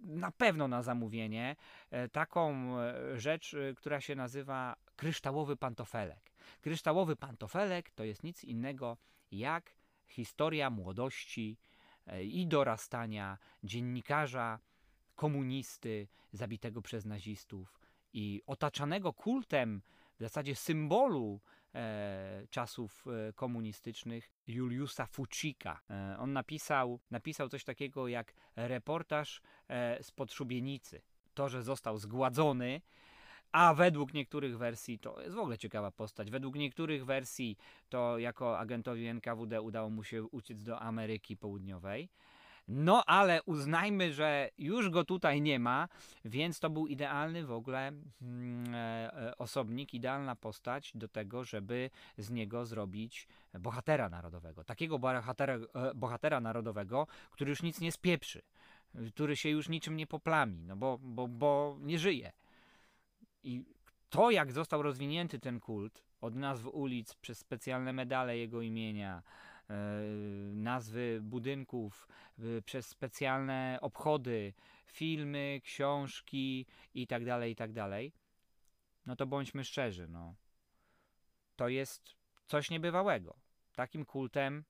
na 0.00 0.30
pewno 0.30 0.68
na 0.68 0.82
zamówienie 0.82 1.56
e, 1.90 2.08
taką 2.08 2.76
e, 2.80 3.20
rzecz, 3.20 3.54
e, 3.54 3.74
która 3.74 4.00
się 4.00 4.14
nazywa 4.14 4.76
kryształowy 4.96 5.56
pantofelek. 5.56 6.32
Kryształowy 6.60 7.16
pantofelek 7.16 7.90
to 7.90 8.04
jest 8.04 8.22
nic 8.22 8.44
innego 8.44 8.96
jak 9.30 9.74
historia 10.06 10.70
młodości 10.70 11.58
e, 12.06 12.24
i 12.24 12.46
dorastania 12.46 13.38
dziennikarza, 13.64 14.58
komunisty 15.16 16.08
zabitego 16.32 16.82
przez 16.82 17.04
nazistów 17.04 17.80
i 18.12 18.42
otaczanego 18.46 19.12
kultem, 19.12 19.82
w 20.16 20.20
zasadzie 20.20 20.56
symbolu 20.56 21.40
e, 21.74 22.46
czasów 22.50 23.06
e, 23.06 23.32
komunistycznych 23.32 24.30
Juliusa 24.46 25.06
Fucika. 25.06 25.80
E, 25.90 26.16
on 26.18 26.32
napisał, 26.32 27.00
napisał 27.10 27.48
coś 27.48 27.64
takiego 27.64 28.08
jak 28.08 28.34
reportaż 28.56 29.40
e, 29.68 30.02
z 30.02 30.10
Podszubienicy. 30.10 31.02
To, 31.34 31.48
że 31.48 31.62
został 31.62 31.98
zgładzony, 31.98 32.80
a 33.52 33.74
według 33.74 34.14
niektórych 34.14 34.58
wersji, 34.58 34.98
to 34.98 35.22
jest 35.22 35.34
w 35.34 35.38
ogóle 35.38 35.58
ciekawa 35.58 35.90
postać, 35.90 36.30
według 36.30 36.54
niektórych 36.54 37.04
wersji 37.04 37.56
to 37.88 38.18
jako 38.18 38.58
agentowi 38.58 39.06
NKWD 39.06 39.60
udało 39.60 39.90
mu 39.90 40.04
się 40.04 40.24
uciec 40.24 40.62
do 40.62 40.80
Ameryki 40.80 41.36
Południowej. 41.36 42.08
No 42.68 43.04
ale 43.04 43.42
uznajmy, 43.42 44.12
że 44.12 44.48
już 44.58 44.90
go 44.90 45.04
tutaj 45.04 45.42
nie 45.42 45.58
ma, 45.58 45.88
więc 46.24 46.60
to 46.60 46.70
był 46.70 46.86
idealny 46.86 47.46
w 47.46 47.52
ogóle 47.52 47.92
mm, 48.22 48.74
e, 48.74 49.14
e, 49.14 49.38
osobnik, 49.38 49.94
idealna 49.94 50.36
postać 50.36 50.92
do 50.94 51.08
tego, 51.08 51.44
żeby 51.44 51.90
z 52.18 52.30
niego 52.30 52.66
zrobić 52.66 53.28
bohatera 53.58 54.08
narodowego. 54.08 54.64
Takiego 54.64 54.98
bohatera, 54.98 55.54
e, 55.54 55.94
bohatera 55.94 56.40
narodowego, 56.40 57.06
który 57.30 57.50
już 57.50 57.62
nic 57.62 57.80
nie 57.80 57.92
spieprzy, 57.92 58.42
który 59.14 59.36
się 59.36 59.48
już 59.48 59.68
niczym 59.68 59.96
nie 59.96 60.06
poplami, 60.06 60.64
no 60.64 60.76
bo, 60.76 60.98
bo, 61.02 61.28
bo 61.28 61.76
nie 61.80 61.98
żyje. 61.98 62.32
I 63.42 63.64
to, 64.10 64.30
jak 64.30 64.52
został 64.52 64.82
rozwinięty 64.82 65.38
ten 65.38 65.60
kult, 65.60 66.02
od 66.20 66.34
nazw 66.34 66.66
ulic, 66.66 67.14
przez 67.14 67.38
specjalne 67.38 67.92
medale 67.92 68.38
jego 68.38 68.62
imienia, 68.62 69.22
nazwy 70.52 71.18
budynków, 71.22 72.08
e, 72.38 72.62
przez 72.62 72.86
specjalne 72.86 73.78
obchody, 73.80 74.52
filmy, 74.86 75.60
książki 75.64 76.66
i 76.94 77.06
tak 77.06 77.24
dalej, 77.24 77.52
i 77.52 77.56
tak 77.56 77.72
no 79.06 79.16
to 79.16 79.26
bądźmy 79.26 79.64
szczerzy, 79.64 80.08
no. 80.08 80.34
To 81.56 81.68
jest 81.68 82.16
coś 82.46 82.70
niebywałego. 82.70 83.36
Takim 83.74 84.04
kultem, 84.04 84.64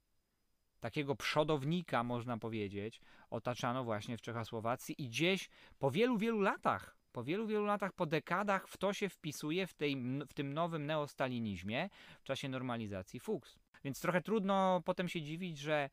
takiego 0.81 1.17
przodownika, 1.17 2.05
można 2.05 2.39
powiedzieć, 2.39 3.01
otaczano 3.31 3.85
właśnie 3.85 4.17
w 4.17 4.23
Czechosłowacji 4.23 5.03
i 5.03 5.09
gdzieś 5.09 5.49
po 5.79 5.91
wielu, 5.91 6.19
wielu 6.19 6.41
latach, 6.41 6.97
po 7.13 7.25
wielu, 7.25 7.47
wielu 7.47 7.65
latach, 7.65 7.93
po 7.93 8.07
dekadach 8.07 8.69
w 8.69 8.77
to 8.77 8.93
się 8.93 9.09
wpisuje 9.09 9.67
w, 9.67 9.75
tej, 9.75 9.97
w 10.29 10.35
tym 10.35 10.55
nowym 10.55 10.87
neostalinizmie 10.87 11.89
w 12.21 12.25
czasie 12.25 12.49
normalizacji 12.49 13.21
Fuchs. 13.21 13.59
Więc 13.87 14.01
trochę 14.01 14.23
trudno 14.23 14.83
potem 14.85 15.09
się 15.09 15.23
dziwić, 15.23 15.59
że 15.59 15.91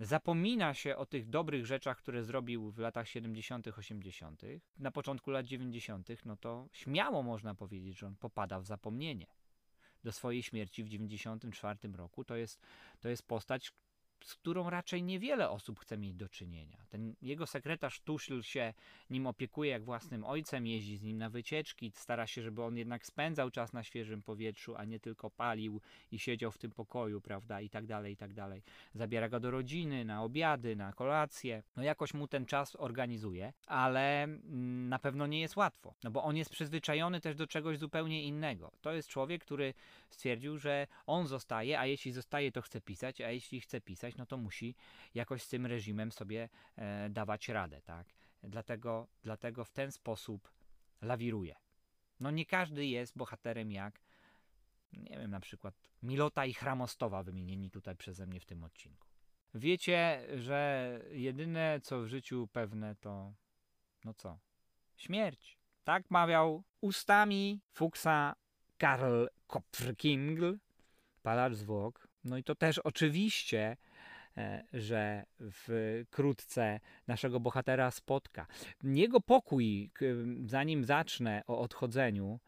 zapomina 0.00 0.74
się 0.74 0.96
o 0.96 1.06
tych 1.06 1.28
dobrych 1.28 1.66
rzeczach, 1.66 1.98
które 1.98 2.24
zrobił 2.24 2.70
w 2.70 2.78
latach 2.78 3.08
70., 3.08 3.68
80., 3.78 4.42
na 4.78 4.90
początku 4.90 5.30
lat 5.30 5.46
90., 5.46 6.08
no 6.24 6.36
to 6.36 6.68
śmiało 6.72 7.22
można 7.22 7.54
powiedzieć, 7.54 7.98
że 7.98 8.06
on 8.06 8.16
popada 8.16 8.60
w 8.60 8.66
zapomnienie. 8.66 9.26
Do 10.04 10.12
swojej 10.12 10.42
śmierci 10.42 10.84
w 10.84 10.88
94 10.88 11.78
roku 11.94 12.24
to 12.24 12.36
jest, 12.36 12.60
to 13.00 13.08
jest 13.08 13.22
postać, 13.22 13.72
z 14.24 14.34
którą 14.34 14.70
raczej 14.70 15.02
niewiele 15.02 15.50
osób 15.50 15.80
chce 15.80 15.98
mieć 15.98 16.14
do 16.14 16.28
czynienia. 16.28 16.78
Ten 16.88 17.14
jego 17.22 17.46
sekretarz 17.46 18.00
Tuszl 18.00 18.42
się 18.42 18.74
nim 19.10 19.26
opiekuje 19.26 19.70
jak 19.70 19.84
własnym 19.84 20.24
ojcem, 20.24 20.66
jeździ 20.66 20.96
z 20.96 21.02
nim 21.02 21.18
na 21.18 21.30
wycieczki, 21.30 21.92
stara 21.94 22.26
się, 22.26 22.42
żeby 22.42 22.62
on 22.62 22.76
jednak 22.76 23.06
spędzał 23.06 23.50
czas 23.50 23.72
na 23.72 23.82
świeżym 23.82 24.22
powietrzu, 24.22 24.76
a 24.76 24.84
nie 24.84 25.00
tylko 25.00 25.30
palił 25.30 25.80
i 26.12 26.18
siedział 26.18 26.52
w 26.52 26.58
tym 26.58 26.70
pokoju, 26.70 27.20
prawda, 27.20 27.60
i 27.60 27.70
tak 27.70 27.86
dalej, 27.86 28.12
i 28.12 28.16
tak 28.16 28.32
dalej. 28.32 28.62
Zabiera 28.94 29.28
go 29.28 29.40
do 29.40 29.50
rodziny, 29.50 30.04
na 30.04 30.22
obiady, 30.22 30.76
na 30.76 30.92
kolacje. 30.92 31.62
No 31.76 31.82
jakoś 31.82 32.14
mu 32.14 32.28
ten 32.28 32.46
czas 32.46 32.76
organizuje, 32.76 33.52
ale 33.66 34.22
mm, 34.22 34.88
na 34.88 34.98
pewno 34.98 35.26
nie 35.26 35.40
jest 35.40 35.56
łatwo, 35.56 35.94
no 36.04 36.10
bo 36.10 36.22
on 36.22 36.36
jest 36.36 36.50
przyzwyczajony 36.50 37.20
też 37.20 37.36
do 37.36 37.46
czegoś 37.46 37.78
zupełnie 37.78 38.22
innego. 38.22 38.72
To 38.80 38.92
jest 38.92 39.08
człowiek, 39.08 39.44
który 39.44 39.74
stwierdził, 40.10 40.58
że 40.58 40.86
on 41.06 41.26
zostaje, 41.26 41.80
a 41.80 41.86
jeśli 41.86 42.12
zostaje, 42.12 42.52
to 42.52 42.62
chce 42.62 42.80
pisać, 42.80 43.20
a 43.20 43.30
jeśli 43.30 43.60
chce 43.60 43.80
pisać, 43.80 44.13
no 44.14 44.26
to 44.26 44.36
musi 44.36 44.74
jakoś 45.14 45.42
z 45.42 45.48
tym 45.48 45.66
reżimem 45.66 46.12
sobie 46.12 46.48
e, 46.76 47.10
dawać 47.10 47.48
radę, 47.48 47.82
tak? 47.82 48.06
Dlatego, 48.42 49.06
dlatego 49.22 49.64
w 49.64 49.70
ten 49.70 49.92
sposób 49.92 50.52
lawiruje. 51.02 51.56
No 52.20 52.30
nie 52.30 52.46
każdy 52.46 52.86
jest 52.86 53.16
bohaterem 53.16 53.72
jak, 53.72 54.00
nie 54.92 55.18
wiem, 55.18 55.30
na 55.30 55.40
przykład 55.40 55.74
Milota 56.02 56.46
i 56.46 56.54
Chramostowa 56.54 57.22
wymienieni 57.22 57.70
tutaj 57.70 57.96
przeze 57.96 58.26
mnie 58.26 58.40
w 58.40 58.46
tym 58.46 58.64
odcinku. 58.64 59.08
Wiecie, 59.54 60.26
że 60.36 61.00
jedyne 61.10 61.80
co 61.82 62.00
w 62.00 62.06
życiu 62.06 62.48
pewne 62.52 62.96
to, 62.96 63.34
no 64.04 64.14
co, 64.14 64.38
śmierć. 64.96 65.58
Tak 65.84 66.10
mawiał 66.10 66.62
ustami 66.80 67.60
Fuchsa 67.72 68.34
Karl 68.78 69.26
Kopfkingl, 69.46 70.54
palacz 71.22 71.54
zwłok. 71.54 72.08
No 72.24 72.36
i 72.36 72.44
to 72.44 72.54
też 72.54 72.78
oczywiście 72.78 73.76
że 74.72 75.24
wkrótce 75.52 76.80
naszego 77.06 77.40
bohatera 77.40 77.90
spotka. 77.90 78.46
Jego 78.82 79.20
pokój, 79.20 79.90
zanim 80.46 80.84
zacznę 80.84 81.42
o 81.46 81.58
odchodzeniu, 81.58 82.40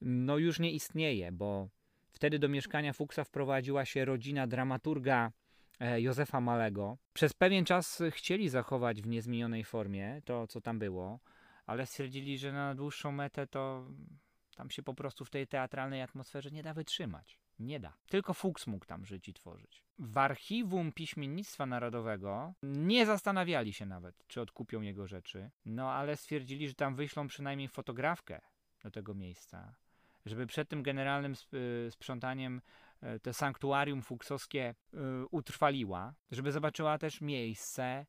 no 0.00 0.38
już 0.38 0.60
nie 0.60 0.72
istnieje, 0.72 1.32
bo 1.32 1.68
wtedy 2.12 2.38
do 2.38 2.48
mieszkania 2.48 2.92
Fuchsa 2.92 3.24
wprowadziła 3.24 3.84
się 3.84 4.04
rodzina 4.04 4.46
dramaturga 4.46 5.32
e, 5.80 6.00
Józefa 6.00 6.40
Malego. 6.40 6.98
Przez 7.12 7.32
pewien 7.32 7.64
czas 7.64 8.02
chcieli 8.10 8.48
zachować 8.48 9.02
w 9.02 9.06
niezmienionej 9.06 9.64
formie 9.64 10.22
to, 10.24 10.46
co 10.46 10.60
tam 10.60 10.78
było, 10.78 11.20
ale 11.66 11.86
stwierdzili, 11.86 12.38
że 12.38 12.52
na 12.52 12.74
dłuższą 12.74 13.12
metę 13.12 13.46
to 13.46 13.86
tam 14.56 14.70
się 14.70 14.82
po 14.82 14.94
prostu 14.94 15.24
w 15.24 15.30
tej 15.30 15.46
teatralnej 15.46 16.02
atmosferze 16.02 16.50
nie 16.50 16.62
da 16.62 16.74
wytrzymać. 16.74 17.38
Nie 17.58 17.80
da. 17.80 17.92
Tylko 18.08 18.34
Fuchs 18.34 18.66
mógł 18.66 18.86
tam 18.86 19.06
żyć 19.06 19.28
i 19.28 19.34
tworzyć. 19.34 19.82
W 19.98 20.18
archiwum 20.18 20.92
Piśmiennictwa 20.92 21.66
Narodowego 21.66 22.54
nie 22.62 23.06
zastanawiali 23.06 23.72
się 23.72 23.86
nawet, 23.86 24.26
czy 24.26 24.40
odkupią 24.40 24.80
jego 24.80 25.06
rzeczy, 25.06 25.50
no 25.64 25.92
ale 25.92 26.16
stwierdzili, 26.16 26.68
że 26.68 26.74
tam 26.74 26.94
wyślą 26.94 27.26
przynajmniej 27.26 27.68
fotografkę 27.68 28.40
do 28.82 28.90
tego 28.90 29.14
miejsca, 29.14 29.74
żeby 30.26 30.46
przed 30.46 30.68
tym 30.68 30.82
generalnym 30.82 31.32
sp- 31.42 31.56
y, 31.86 31.90
sprzątaniem 31.90 32.60
y, 33.16 33.20
te 33.20 33.32
sanktuarium 33.34 34.02
fuksowskie 34.02 34.74
y, 34.94 34.98
utrwaliła, 35.30 36.14
żeby 36.30 36.52
zobaczyła 36.52 36.98
też 36.98 37.20
miejsce, 37.20 38.06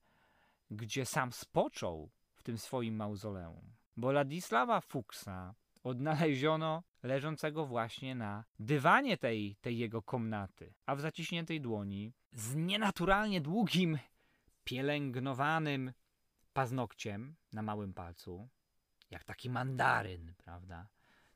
gdzie 0.71 1.05
sam 1.05 1.31
spoczął 1.31 2.09
w 2.33 2.43
tym 2.43 2.57
swoim 2.57 2.95
mauzoleum. 2.95 3.73
Bo 3.97 4.11
Ladisława 4.11 4.81
Fuksa 4.81 5.55
odnaleziono 5.85 6.83
leżącego 7.03 7.65
właśnie 7.65 8.15
na 8.15 8.43
dywanie 8.59 9.17
tej, 9.17 9.55
tej 9.61 9.77
jego 9.77 10.01
komnaty, 10.01 10.73
a 10.85 10.95
w 10.95 11.01
zaciśniętej 11.01 11.61
dłoni 11.61 12.13
z 12.31 12.55
nienaturalnie 12.55 13.41
długim, 13.41 13.99
pielęgnowanym 14.63 15.93
paznokciem 16.53 17.35
na 17.53 17.61
małym 17.61 17.93
palcu, 17.93 18.49
jak 19.11 19.23
taki 19.23 19.49
mandaryn, 19.49 20.33
prawda? 20.37 20.87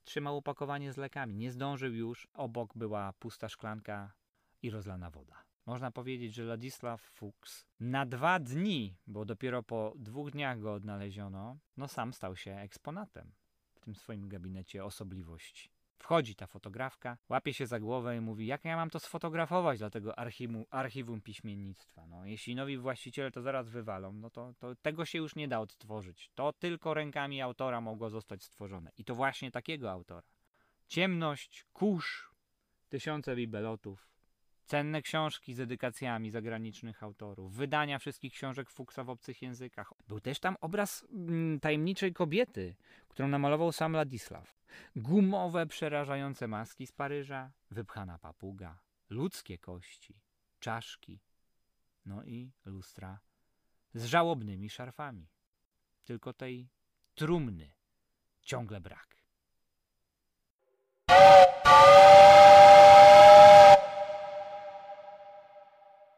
Trzymał 0.04 0.38
opakowanie 0.38 0.94
z 0.94 0.98
lekami. 0.98 1.36
Nie 1.36 1.52
zdążył 1.52 1.94
już. 1.94 2.28
Obok 2.34 2.74
była 2.76 3.14
pusta 3.14 3.50
szklanka 3.50 4.14
i 4.62 4.70
rozlana 4.70 5.10
woda. 5.10 5.36
Można 5.66 5.92
powiedzieć, 5.92 6.34
że 6.34 6.44
Ladisław 6.44 7.02
Fuchs 7.02 7.66
na 7.80 8.06
dwa 8.06 8.40
dni, 8.40 8.98
bo 9.08 9.26
dopiero 9.26 9.64
po 9.64 9.94
dwóch 9.96 10.32
dniach 10.32 10.60
go 10.60 10.74
odnaleziono, 10.74 11.58
no 11.78 11.88
sam 11.88 12.14
stał 12.14 12.36
się 12.36 12.52
eksponatem 12.52 13.32
w 13.80 13.86
tym 13.86 13.96
swoim 13.96 14.30
gabinecie 14.30 14.86
osobliwości. 14.86 15.70
Wchodzi 16.00 16.36
ta 16.36 16.48
fotografka, 16.48 17.18
łapie 17.30 17.54
się 17.54 17.68
za 17.68 17.80
głowę 17.80 18.18
i 18.18 18.22
mówi, 18.22 18.46
jak 18.46 18.66
ja 18.66 18.76
mam 18.76 18.90
to 18.90 19.00
sfotografować 19.00 19.80
dla 19.80 19.90
tego 19.90 20.20
archiwum, 20.20 20.66
archiwum 20.70 21.22
piśmiennictwa. 21.22 22.08
No, 22.08 22.26
jeśli 22.26 22.56
nowi 22.56 22.78
właściciele 22.78 23.32
to 23.32 23.42
zaraz 23.42 23.70
wywalą, 23.70 24.14
no 24.14 24.30
to, 24.30 24.54
to 24.60 24.76
tego 24.76 25.06
się 25.06 25.18
już 25.18 25.36
nie 25.36 25.48
da 25.48 25.60
odtworzyć. 25.60 26.32
To 26.36 26.54
tylko 26.54 26.94
rękami 26.94 27.42
autora 27.42 27.82
mogło 27.82 28.10
zostać 28.10 28.44
stworzone. 28.44 28.92
I 28.98 29.06
to 29.06 29.16
właśnie 29.16 29.52
takiego 29.52 29.92
autora. 29.92 30.28
Ciemność, 30.88 31.66
kurz, 31.74 32.30
tysiące 32.90 33.36
bibelotów, 33.36 34.10
cenne 34.70 35.02
książki 35.02 35.54
z 35.54 35.58
dedykacjami 35.58 36.32
zagranicznych 36.32 37.04
autorów, 37.04 37.56
wydania 37.56 38.00
wszystkich 38.00 38.34
książek 38.34 38.70
Fuchsa 38.70 39.04
w 39.04 39.10
obcych 39.10 39.42
językach. 39.42 39.94
Był 40.08 40.20
też 40.20 40.40
tam 40.40 40.56
obraz 40.62 41.06
mm, 41.12 41.60
tajemniczej 41.60 42.14
kobiety, 42.14 42.76
którą 43.08 43.28
namalował 43.28 43.72
sam 43.72 43.94
Ladisław. 43.94 44.60
Gumowe, 44.96 45.68
przerażające 45.68 46.48
maski 46.48 46.88
z 46.88 46.92
Paryża, 46.92 47.52
wypchana 47.72 48.20
papuga, 48.20 48.80
ludzkie 49.10 49.58
kości, 49.58 50.22
czaszki, 50.60 51.20
no 52.06 52.24
i 52.24 52.52
lustra 52.66 53.20
z 53.94 54.06
żałobnymi 54.06 54.70
szarfami. 54.70 55.28
Tylko 56.06 56.34
tej 56.34 56.70
trumny 57.16 57.72
ciągle 58.42 58.82
brak. 58.82 59.19